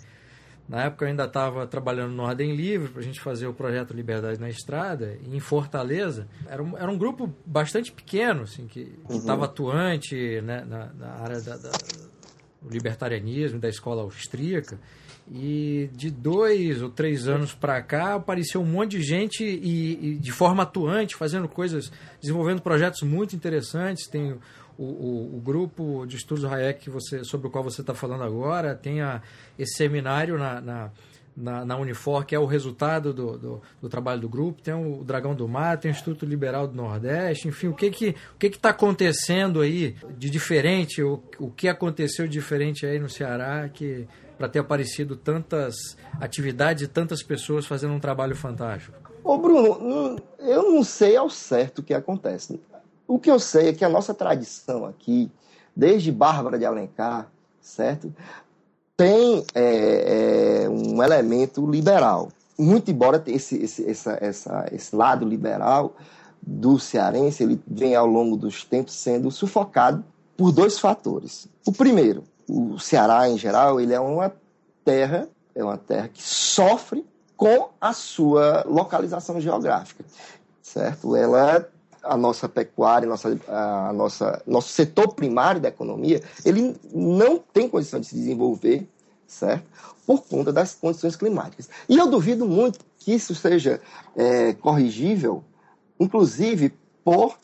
na 0.70 0.84
época 0.84 1.04
eu 1.04 1.08
ainda 1.08 1.24
estava 1.24 1.66
trabalhando 1.66 2.12
no 2.12 2.22
Ordem 2.22 2.54
Livre 2.54 2.90
para 2.90 3.00
a 3.00 3.04
gente 3.04 3.20
fazer 3.20 3.48
o 3.48 3.52
projeto 3.52 3.92
Liberdade 3.92 4.40
na 4.40 4.48
Estrada, 4.48 5.18
em 5.20 5.40
Fortaleza. 5.40 6.28
Era 6.48 6.62
um, 6.62 6.78
era 6.78 6.88
um 6.88 6.96
grupo 6.96 7.28
bastante 7.44 7.90
pequeno, 7.90 8.42
assim, 8.42 8.68
que 8.68 8.94
estava 9.10 9.40
uhum. 9.40 9.44
atuante 9.46 10.40
né, 10.42 10.64
na, 10.64 10.86
na 10.94 11.08
área 11.20 11.40
da, 11.40 11.56
da 11.56 11.72
o 12.62 12.70
libertarianismo 12.70 13.58
da 13.58 13.68
escola 13.68 14.02
austríaca. 14.02 14.78
E 15.32 15.90
de 15.92 16.08
dois 16.08 16.82
ou 16.82 16.88
três 16.88 17.26
anos 17.26 17.52
para 17.52 17.82
cá 17.82 18.14
apareceu 18.14 18.60
um 18.60 18.66
monte 18.66 18.92
de 18.92 19.02
gente 19.02 19.44
e, 19.44 20.12
e, 20.14 20.14
de 20.16 20.30
forma 20.30 20.62
atuante, 20.62 21.16
fazendo 21.16 21.48
coisas, 21.48 21.90
desenvolvendo 22.20 22.62
projetos 22.62 23.02
muito 23.02 23.34
interessantes. 23.34 24.06
Tem 24.06 24.36
o, 24.80 24.84
o, 24.84 25.36
o 25.36 25.40
grupo 25.40 26.06
de 26.06 26.16
estudos 26.16 26.44
Hayek 26.44 26.80
que 26.80 26.90
você, 26.90 27.22
sobre 27.22 27.48
o 27.48 27.50
qual 27.50 27.62
você 27.62 27.82
está 27.82 27.94
falando 27.94 28.24
agora, 28.24 28.74
tem 28.74 29.02
a, 29.02 29.20
esse 29.58 29.76
seminário 29.76 30.38
na, 30.38 30.60
na 30.60 30.90
na, 31.36 31.64
na, 31.64 31.78
Unifor, 31.78 32.26
que 32.26 32.34
é 32.34 32.38
o 32.38 32.44
resultado 32.44 33.14
do, 33.14 33.38
do, 33.38 33.62
do, 33.80 33.88
trabalho 33.88 34.20
do 34.20 34.28
grupo, 34.28 34.60
tem 34.60 34.74
o 34.74 35.02
Dragão 35.04 35.34
do 35.34 35.48
Mar, 35.48 35.78
tem 35.78 35.90
o 35.90 35.92
Instituto 35.92 36.26
Liberal 36.26 36.66
do 36.66 36.74
Nordeste, 36.74 37.48
enfim, 37.48 37.68
o 37.68 37.74
que 37.74 37.88
que 37.88 38.16
o 38.34 38.38
que 38.38 38.48
está 38.48 38.70
acontecendo 38.70 39.60
aí 39.60 39.94
de 40.18 40.28
diferente, 40.28 41.02
o, 41.02 41.22
o 41.38 41.48
que 41.48 41.68
aconteceu 41.68 42.26
de 42.26 42.32
diferente 42.32 42.84
aí 42.84 42.98
no 42.98 43.08
Ceará 43.08 43.68
que 43.68 44.06
para 44.36 44.48
ter 44.48 44.58
aparecido 44.58 45.16
tantas 45.16 45.96
atividades 46.20 46.82
e 46.82 46.88
tantas 46.88 47.22
pessoas 47.22 47.64
fazendo 47.64 47.94
um 47.94 48.00
trabalho 48.00 48.34
fantástico? 48.34 48.98
Ô 49.22 49.38
Bruno, 49.38 50.18
eu 50.40 50.72
não 50.72 50.82
sei 50.82 51.16
ao 51.16 51.30
certo 51.30 51.78
o 51.78 51.82
que 51.82 51.94
acontece. 51.94 52.60
O 53.10 53.18
que 53.18 53.30
eu 53.30 53.40
sei 53.40 53.68
é 53.68 53.72
que 53.72 53.84
a 53.84 53.88
nossa 53.88 54.14
tradição 54.14 54.84
aqui, 54.84 55.30
desde 55.74 56.12
Bárbara 56.12 56.58
de 56.58 56.64
Alencar, 56.64 57.28
certo? 57.60 58.14
tem 59.00 59.42
é, 59.54 60.64
é, 60.64 60.68
um 60.68 61.02
elemento 61.02 61.64
liberal. 61.64 62.28
Muito 62.58 62.90
embora 62.90 63.22
esse, 63.28 63.56
esse, 63.56 63.88
essa, 63.88 64.18
essa, 64.20 64.68
esse 64.70 64.94
lado 64.94 65.26
liberal 65.26 65.96
do 66.42 66.78
cearense 66.78 67.42
ele 67.42 67.58
vem 67.66 67.96
ao 67.96 68.06
longo 68.06 68.36
dos 68.36 68.62
tempos 68.62 68.92
sendo 68.92 69.30
sufocado 69.30 70.04
por 70.36 70.52
dois 70.52 70.78
fatores. 70.78 71.48
O 71.66 71.72
primeiro, 71.72 72.24
o 72.46 72.78
Ceará 72.78 73.26
em 73.26 73.38
geral, 73.38 73.80
ele 73.80 73.94
é 73.94 74.00
uma 74.00 74.34
terra, 74.84 75.26
é 75.54 75.64
uma 75.64 75.78
terra 75.78 76.08
que 76.08 76.22
sofre 76.22 77.02
com 77.38 77.70
a 77.80 77.94
sua 77.94 78.64
localização 78.68 79.40
geográfica, 79.40 80.04
certo? 80.60 81.16
Ela 81.16 81.66
a 82.02 82.16
nossa 82.16 82.48
pecuária, 82.48 83.08
nossa, 83.08 83.38
a 83.48 83.92
nossa, 83.92 84.42
nosso 84.46 84.68
setor 84.68 85.14
primário 85.14 85.60
da 85.60 85.68
economia, 85.68 86.22
ele 86.44 86.76
não 86.92 87.38
tem 87.38 87.68
condição 87.68 88.00
de 88.00 88.06
se 88.06 88.14
desenvolver, 88.14 88.88
certo? 89.26 89.64
Por 90.06 90.22
conta 90.22 90.52
das 90.52 90.74
condições 90.74 91.16
climáticas. 91.16 91.68
E 91.88 91.96
eu 91.96 92.06
duvido 92.08 92.46
muito 92.46 92.80
que 92.98 93.12
isso 93.12 93.34
seja 93.34 93.80
é, 94.16 94.52
corrigível, 94.54 95.44
inclusive 95.98 96.74
por, 97.04 97.36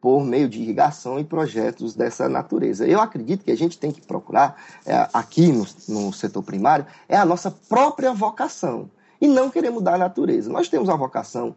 por 0.00 0.24
meio 0.24 0.48
de 0.48 0.60
irrigação 0.60 1.18
e 1.18 1.24
projetos 1.24 1.94
dessa 1.94 2.28
natureza. 2.28 2.86
Eu 2.86 3.00
acredito 3.00 3.44
que 3.44 3.50
a 3.50 3.56
gente 3.56 3.78
tem 3.78 3.90
que 3.90 4.00
procurar, 4.00 4.60
é, 4.84 5.08
aqui 5.12 5.50
no, 5.52 5.66
no 5.88 6.12
setor 6.12 6.42
primário, 6.42 6.86
é 7.08 7.16
a 7.16 7.24
nossa 7.24 7.50
própria 7.50 8.12
vocação. 8.12 8.90
E 9.18 9.26
não 9.26 9.48
querer 9.48 9.70
mudar 9.70 9.94
a 9.94 9.98
natureza. 9.98 10.50
Nós 10.50 10.68
temos 10.68 10.90
a 10.90 10.94
vocação 10.94 11.56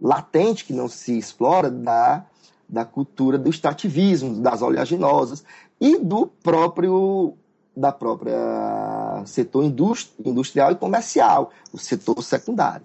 latente 0.00 0.64
que 0.64 0.72
não 0.72 0.88
se 0.88 1.16
explora 1.16 1.70
da, 1.70 2.24
da 2.68 2.84
cultura 2.84 3.36
do 3.36 3.50
extrativismo, 3.50 4.40
das 4.40 4.62
oleaginosas 4.62 5.44
e 5.80 5.98
do 5.98 6.26
próprio 6.26 7.34
da 7.76 7.92
própria 7.92 9.22
setor 9.24 9.64
industrial 9.64 10.72
e 10.72 10.74
comercial, 10.74 11.50
o 11.72 11.78
setor 11.78 12.22
secundário, 12.22 12.84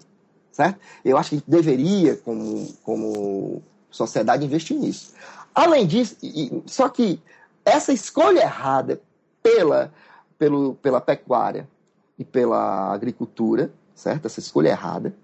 certo? 0.52 0.78
Eu 1.04 1.18
acho 1.18 1.30
que 1.30 1.34
a 1.36 1.38
gente 1.38 1.50
deveria, 1.50 2.16
como, 2.16 2.72
como 2.82 3.62
sociedade, 3.90 4.46
investir 4.46 4.76
nisso. 4.78 5.12
Além 5.54 5.86
disso, 5.86 6.16
e, 6.22 6.62
só 6.66 6.88
que 6.88 7.20
essa 7.64 7.92
escolha 7.92 8.40
errada 8.40 9.00
pela, 9.42 9.92
pelo, 10.38 10.74
pela 10.76 11.00
pecuária 11.00 11.68
e 12.18 12.24
pela 12.24 12.92
agricultura, 12.92 13.72
certo? 13.94 14.26
Essa 14.26 14.40
escolha 14.40 14.68
errada. 14.68 15.14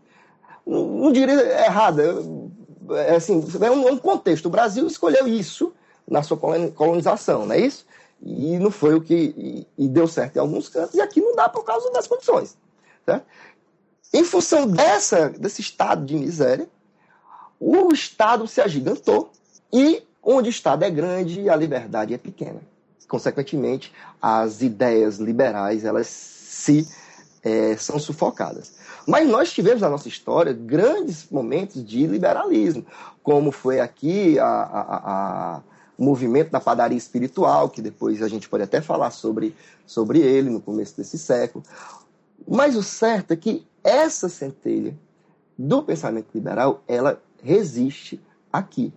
Não, 0.67 1.13
diria 1.13 1.35
errada, 1.65 2.03
é 2.91 3.17
assim, 3.17 3.45
é 3.61 3.71
um, 3.71 3.89
é 3.89 3.93
um 3.93 3.99
contexto. 3.99 4.47
O 4.47 4.51
Brasil 4.51 4.87
escolheu 4.87 5.27
isso 5.27 5.73
na 6.09 6.23
sua 6.23 6.37
colonização, 6.37 7.47
não 7.47 7.55
é 7.55 7.61
isso? 7.61 7.87
E 8.23 8.59
não 8.59 8.71
foi 8.71 8.95
o 8.95 9.01
que. 9.01 9.15
E, 9.15 9.67
e 9.85 9.89
deu 9.89 10.07
certo 10.07 10.37
em 10.37 10.41
alguns 10.41 10.69
cantos, 10.69 10.95
e 10.95 11.01
aqui 11.01 11.21
não 11.21 11.35
dá 11.35 11.49
por 11.49 11.65
causa 11.65 11.91
das 11.91 12.07
condições. 12.07 12.57
Certo? 13.05 13.25
Em 14.13 14.25
função 14.25 14.67
dessa, 14.67 15.31
desse 15.31 15.63
estado 15.63 16.05
de 16.05 16.15
miséria, 16.15 16.69
o 17.59 17.93
Estado 17.93 18.47
se 18.47 18.61
agigantou 18.61 19.31
e 19.73 20.03
onde 20.23 20.49
o 20.49 20.51
Estado 20.51 20.85
é 20.85 20.91
grande, 20.91 21.49
a 21.49 21.57
liberdade 21.57 22.13
é 22.13 22.19
pequena. 22.19 22.61
Consequentemente, 23.09 23.93
as 24.21 24.63
ideias 24.63 25.17
liberais 25.19 25.85
elas 25.85 26.07
se 26.09 26.87
é, 27.43 27.77
são 27.77 27.99
sufocadas. 27.99 28.75
Mas 29.07 29.29
nós 29.29 29.53
tivemos 29.53 29.83
na 29.83 29.89
nossa 29.89 30.09
história 30.09 30.53
grandes 30.53 31.29
momentos 31.31 31.85
de 31.85 32.07
liberalismo, 32.07 32.87
como 33.23 33.51
foi 33.51 33.81
aqui 33.81 34.39
a, 34.39 34.47
a, 34.47 35.57
a 35.57 35.63
movimento 35.99 36.51
da 36.51 36.61
padaria 36.61 36.99
espiritual, 36.99 37.69
que 37.69 37.83
depois 37.83 38.23
a 38.23 38.29
gente 38.29 38.49
pode 38.49 38.63
até 38.63 38.81
falar 38.81 39.11
sobre, 39.11 39.55
sobre 39.87 40.21
ele 40.21 40.51
no 40.51 40.61
começo 40.61 40.97
desse 40.97 41.19
século. 41.19 41.65
Mas 42.47 42.77
o 42.77 42.83
certo 42.83 43.33
é 43.33 43.37
que 43.37 43.67
essa 43.83 44.29
centelha 44.29 44.97
do 45.59 45.83
pensamento 45.83 46.29
liberal, 46.35 46.83
ela 46.89 47.21
resiste 47.43 48.21
aqui, 48.53 48.93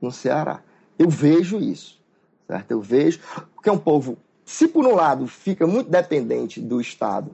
no 0.00 0.12
Ceará. 0.12 0.60
Eu 0.98 1.08
vejo 1.08 1.58
isso, 1.58 2.00
certo? 2.46 2.70
Eu 2.70 2.80
vejo 2.80 3.20
que 3.62 3.68
é 3.68 3.72
um 3.72 3.78
povo, 3.78 4.18
se 4.44 4.68
por 4.68 4.86
um 4.86 4.94
lado 4.94 5.26
fica 5.26 5.66
muito 5.66 5.90
dependente 5.90 6.60
do 6.60 6.80
Estado 6.80 7.30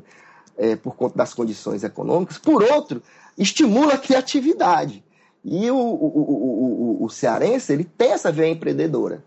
é, 0.60 0.76
por 0.76 0.94
conta 0.94 1.16
das 1.16 1.32
condições 1.32 1.82
econômicas, 1.82 2.36
por 2.36 2.62
outro, 2.62 3.02
estimula 3.36 3.94
a 3.94 3.98
criatividade. 3.98 5.02
E 5.42 5.70
o, 5.70 5.74
o, 5.74 6.98
o, 7.00 7.04
o, 7.04 7.08
cearense 7.08 7.72
ele 7.72 7.84
tem 7.84 8.12
essa 8.12 8.30
veia 8.30 8.52
empreendedora. 8.52 9.24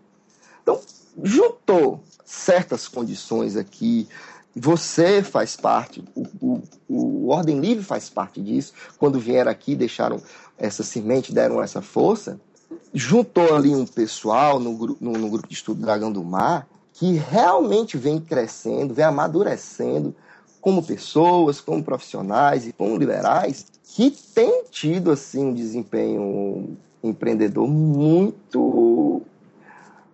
Então, 0.62 0.80
juntou 1.20 2.00
certas 2.24 2.86
condições 2.86 3.56
aqui, 3.56 4.08
você 4.54 5.24
faz 5.24 5.56
parte, 5.56 6.04
o, 6.14 6.62
o, 6.88 7.28
Ordem 7.28 7.58
Livre 7.58 7.82
faz 7.82 8.08
parte 8.08 8.40
disso. 8.40 8.72
Quando 8.96 9.18
vieram 9.18 9.50
aqui, 9.50 9.74
deixaram 9.74 10.22
essa 10.56 10.84
semente, 10.84 11.34
deram 11.34 11.60
essa 11.60 11.82
força. 11.82 12.40
Juntou 12.92 13.56
ali 13.56 13.74
um 13.74 13.84
pessoal 13.84 14.60
no, 14.60 14.96
no, 15.00 15.12
no 15.14 15.28
grupo 15.28 15.48
de 15.48 15.54
estudo 15.54 15.80
Dragão 15.80 16.12
do 16.12 16.22
Mar 16.22 16.68
que 16.92 17.14
realmente 17.14 17.98
vem 17.98 18.20
crescendo, 18.20 18.94
vem 18.94 19.04
amadurecendo 19.04 20.14
como 20.64 20.82
pessoas, 20.82 21.60
como 21.60 21.84
profissionais 21.84 22.66
e 22.66 22.72
como 22.72 22.96
liberais, 22.96 23.66
que 23.82 24.10
tem 24.10 24.64
tido 24.70 25.10
assim 25.10 25.44
um 25.44 25.52
desempenho 25.52 26.78
empreendedor 27.02 27.68
muito 27.68 29.20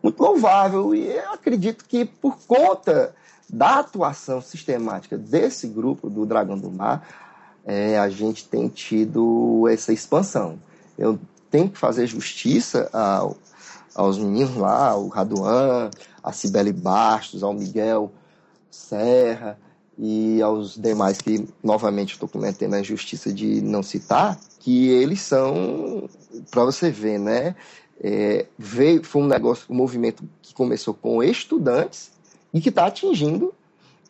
muito 0.02 0.20
louvável 0.20 0.92
e 0.92 1.06
eu 1.06 1.32
acredito 1.34 1.84
que 1.84 2.04
por 2.04 2.36
conta 2.48 3.14
da 3.48 3.78
atuação 3.78 4.42
sistemática 4.42 5.16
desse 5.16 5.68
grupo 5.68 6.10
do 6.10 6.26
Dragão 6.26 6.58
do 6.58 6.68
Mar, 6.68 7.06
é, 7.64 7.96
a 7.96 8.08
gente 8.08 8.44
tem 8.48 8.66
tido 8.68 9.68
essa 9.70 9.92
expansão. 9.92 10.58
Eu 10.98 11.16
tenho 11.48 11.68
que 11.68 11.78
fazer 11.78 12.08
justiça 12.08 12.90
ao, 12.92 13.36
aos 13.94 14.18
meninos 14.18 14.56
lá, 14.56 14.88
ao 14.88 15.06
Raduan, 15.06 15.90
a 16.20 16.32
Cibele 16.32 16.72
Bastos, 16.72 17.44
ao 17.44 17.54
Miguel 17.54 18.10
Serra 18.68 19.56
e 20.02 20.40
aos 20.40 20.76
demais 20.76 21.20
que, 21.20 21.46
novamente, 21.62 22.14
estou 22.14 22.26
cometendo 22.26 22.72
a 22.72 22.80
injustiça 22.80 23.30
de 23.30 23.60
não 23.60 23.82
citar, 23.82 24.40
que 24.58 24.88
eles 24.88 25.20
são, 25.20 26.08
para 26.50 26.64
você 26.64 26.90
ver, 26.90 27.18
né? 27.18 27.54
É, 28.02 28.46
veio, 28.58 29.04
foi 29.04 29.20
um 29.20 29.26
negócio, 29.26 29.66
um 29.68 29.74
movimento 29.74 30.24
que 30.40 30.54
começou 30.54 30.94
com 30.94 31.22
estudantes 31.22 32.12
e 32.54 32.62
que 32.62 32.70
está 32.70 32.86
atingindo 32.86 33.52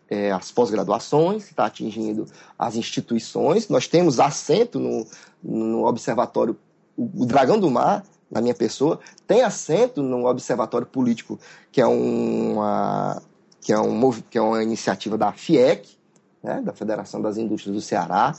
é, 0.08 0.30
as 0.30 0.52
pós-graduações, 0.52 1.48
está 1.48 1.66
atingindo 1.66 2.24
as 2.56 2.76
instituições. 2.76 3.68
Nós 3.68 3.88
temos 3.88 4.20
assento 4.20 4.78
no, 4.78 5.04
no 5.42 5.84
Observatório, 5.86 6.56
o, 6.96 7.22
o 7.22 7.26
Dragão 7.26 7.58
do 7.58 7.68
Mar, 7.68 8.04
na 8.30 8.40
minha 8.40 8.54
pessoa, 8.54 9.00
tem 9.26 9.42
assento 9.42 10.02
no 10.02 10.24
Observatório 10.28 10.86
Político, 10.86 11.36
que 11.72 11.80
é 11.80 11.86
uma, 11.86 13.20
que 13.60 13.72
é 13.72 13.78
um, 13.78 14.12
que 14.12 14.38
é 14.38 14.40
uma 14.40 14.62
iniciativa 14.62 15.18
da 15.18 15.32
FIEC, 15.32 15.88
né, 16.42 16.60
da 16.62 16.72
Federação 16.72 17.20
das 17.20 17.36
Indústrias 17.36 17.74
do 17.74 17.82
Ceará. 17.82 18.34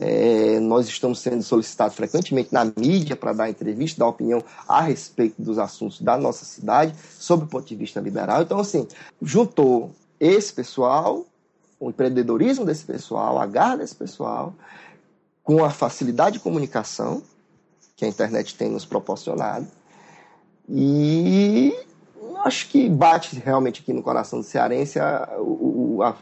É, 0.00 0.58
nós 0.58 0.88
estamos 0.88 1.20
sendo 1.20 1.42
solicitados 1.42 1.94
frequentemente 1.94 2.52
na 2.52 2.64
mídia 2.64 3.14
para 3.14 3.34
dar 3.34 3.50
entrevista, 3.50 4.00
dar 4.00 4.08
opinião 4.08 4.42
a 4.66 4.80
respeito 4.80 5.40
dos 5.40 5.58
assuntos 5.58 6.00
da 6.00 6.16
nossa 6.16 6.46
cidade, 6.46 6.94
sob 7.18 7.44
o 7.44 7.46
ponto 7.46 7.66
de 7.66 7.76
vista 7.76 8.00
liberal. 8.00 8.40
Então, 8.42 8.58
assim, 8.58 8.88
juntou 9.20 9.90
esse 10.18 10.52
pessoal, 10.52 11.26
o 11.78 11.90
empreendedorismo 11.90 12.64
desse 12.64 12.84
pessoal, 12.84 13.38
a 13.38 13.44
garra 13.44 13.76
desse 13.76 13.94
pessoal, 13.94 14.54
com 15.44 15.62
a 15.62 15.70
facilidade 15.70 16.38
de 16.38 16.40
comunicação 16.40 17.22
que 17.94 18.04
a 18.04 18.08
internet 18.08 18.56
tem 18.56 18.70
nos 18.70 18.86
proporcionado. 18.86 19.66
E 20.68 21.74
acho 22.44 22.68
que 22.68 22.88
bate 22.88 23.38
realmente 23.38 23.82
aqui 23.82 23.92
no 23.92 24.02
coração 24.02 24.40
do 24.40 24.44
cearense 24.44 24.98
a, 24.98 25.28
a, 26.02 26.14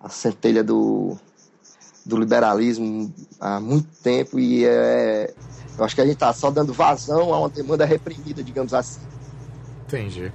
a 0.00 0.08
centelha 0.08 0.62
do, 0.62 1.16
do 2.04 2.16
liberalismo 2.16 3.12
há 3.40 3.60
muito 3.60 3.88
tempo 4.02 4.38
e 4.38 4.64
é, 4.64 5.32
eu 5.78 5.84
acho 5.84 5.94
que 5.94 6.00
a 6.00 6.04
gente 6.04 6.14
está 6.14 6.32
só 6.32 6.50
dando 6.50 6.72
vazão 6.72 7.32
a 7.32 7.38
uma 7.38 7.48
demanda 7.48 7.84
reprimida, 7.84 8.42
digamos 8.42 8.74
assim. 8.74 9.00
Entendi. 9.86 10.32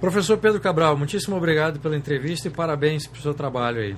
Professor 0.00 0.36
Pedro 0.36 0.60
Cabral, 0.60 0.96
muitíssimo 0.96 1.36
obrigado 1.36 1.80
pela 1.80 1.96
entrevista 1.96 2.48
e 2.48 2.50
parabéns 2.50 3.06
pelo 3.06 3.22
seu 3.22 3.34
trabalho 3.34 3.80
aí. 3.80 3.96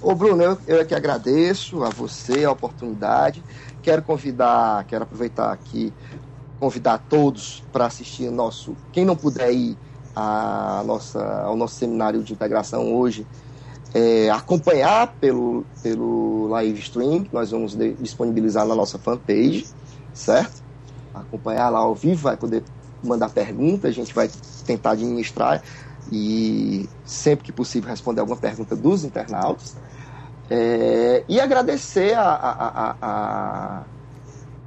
Ô 0.00 0.14
Bruno, 0.14 0.42
eu, 0.42 0.58
eu 0.68 0.80
é 0.80 0.84
que 0.84 0.94
agradeço 0.94 1.82
a 1.82 1.88
você 1.88 2.44
a 2.44 2.52
oportunidade. 2.52 3.42
Quero 3.82 4.02
convidar, 4.02 4.84
quero 4.84 5.02
aproveitar 5.02 5.52
aqui, 5.52 5.92
convidar 6.58 6.98
todos 7.08 7.62
para 7.72 7.86
assistir 7.86 8.30
nosso. 8.30 8.76
Quem 8.92 9.04
não 9.04 9.16
puder 9.16 9.52
ir 9.52 9.76
a 10.14 10.82
nossa, 10.86 11.42
ao 11.42 11.56
nosso 11.56 11.74
seminário 11.74 12.22
de 12.22 12.32
integração 12.32 12.94
hoje, 12.94 13.26
é, 13.94 14.30
acompanhar 14.30 15.14
pelo, 15.20 15.64
pelo 15.82 16.48
live 16.48 16.78
stream, 16.80 17.24
que 17.24 17.34
nós 17.34 17.50
vamos 17.50 17.76
disponibilizar 17.98 18.66
na 18.66 18.74
nossa 18.74 18.98
fanpage, 18.98 19.66
certo? 20.14 20.62
Acompanhar 21.14 21.68
lá 21.68 21.80
ao 21.80 21.94
vivo, 21.94 22.22
vai 22.22 22.36
poder 22.36 22.62
mandar 23.02 23.28
perguntas, 23.28 23.90
a 23.90 23.94
gente 23.94 24.14
vai 24.14 24.30
tentar 24.66 24.92
administrar 24.92 25.62
e 26.10 26.88
sempre 27.04 27.44
que 27.44 27.52
possível 27.52 27.90
responder 27.90 28.20
alguma 28.20 28.38
pergunta 28.38 28.74
dos 28.74 29.04
internautas. 29.04 29.76
É, 30.48 31.24
e 31.28 31.40
agradecer 31.40 32.14
a, 32.14 32.22
a, 32.22 32.96
a 33.02 33.84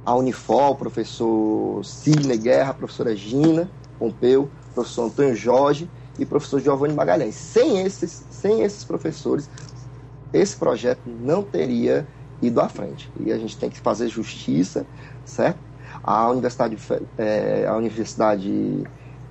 Unifol, 0.06 0.74
professor 0.76 1.84
Sidney 1.84 2.38
Guerra, 2.38 2.74
professora 2.74 3.14
Gina 3.14 3.70
Pompeu, 3.98 4.50
professor 4.74 5.04
Antônio 5.04 5.36
Jorge 5.36 5.90
e 6.18 6.24
professor 6.24 6.60
Giovanni 6.60 6.94
Magalhães. 6.94 7.34
Sem 7.34 7.82
esses, 7.82 8.24
sem 8.30 8.62
esses 8.62 8.84
professores, 8.84 9.48
esse 10.32 10.56
projeto 10.56 11.02
não 11.06 11.42
teria 11.42 12.06
ido 12.40 12.60
à 12.60 12.68
frente. 12.68 13.10
E 13.20 13.32
a 13.32 13.38
gente 13.38 13.58
tem 13.58 13.68
que 13.68 13.78
fazer 13.78 14.08
justiça, 14.08 14.86
certo? 15.24 15.60
A 16.02 16.30
Universidade, 16.30 16.78
é, 17.18 17.66
a 17.66 17.76
Universidade 17.76 18.84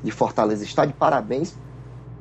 de 0.03 0.11
Fortaleza 0.11 0.63
está 0.63 0.85
de 0.85 0.93
parabéns 0.93 1.55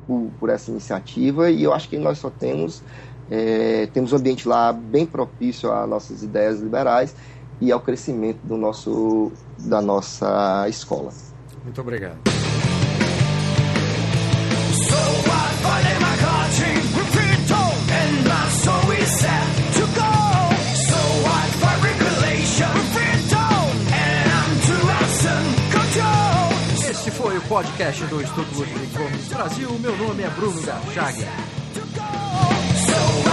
por, 0.07 0.31
por, 0.39 0.49
essa 0.49 0.71
iniciativa 0.71 1.51
e 1.51 1.63
eu 1.63 1.73
acho 1.73 1.87
que 1.87 1.97
nós 1.97 2.17
só 2.17 2.29
temos 2.29 2.81
é, 3.29 3.85
temos 3.87 4.11
um 4.11 4.15
ambiente 4.15 4.47
lá 4.47 4.73
bem 4.73 5.05
propício 5.05 5.71
às 5.71 5.87
nossas 5.87 6.23
ideias 6.23 6.59
liberais 6.59 7.15
e 7.61 7.71
ao 7.71 7.79
crescimento 7.79 8.39
do 8.43 8.57
nosso, 8.57 9.31
da 9.59 9.81
nossa 9.81 10.65
escola. 10.69 11.11
Muito 11.63 11.81
obrigado. 11.81 12.17
Esse 26.89 27.11
foi 27.11 27.37
o 27.37 27.41
podcast 27.41 28.05
do 28.05 28.21
Instituto 28.21 28.55
Ludwig 28.55 28.97
Gomes 28.97 29.27
Brasil. 29.27 29.69
Meu 29.79 29.97
nome 29.97 30.23
é 30.23 30.29
Bruno 30.29 30.61
Garchaga. 30.61 31.27
So 32.89 33.29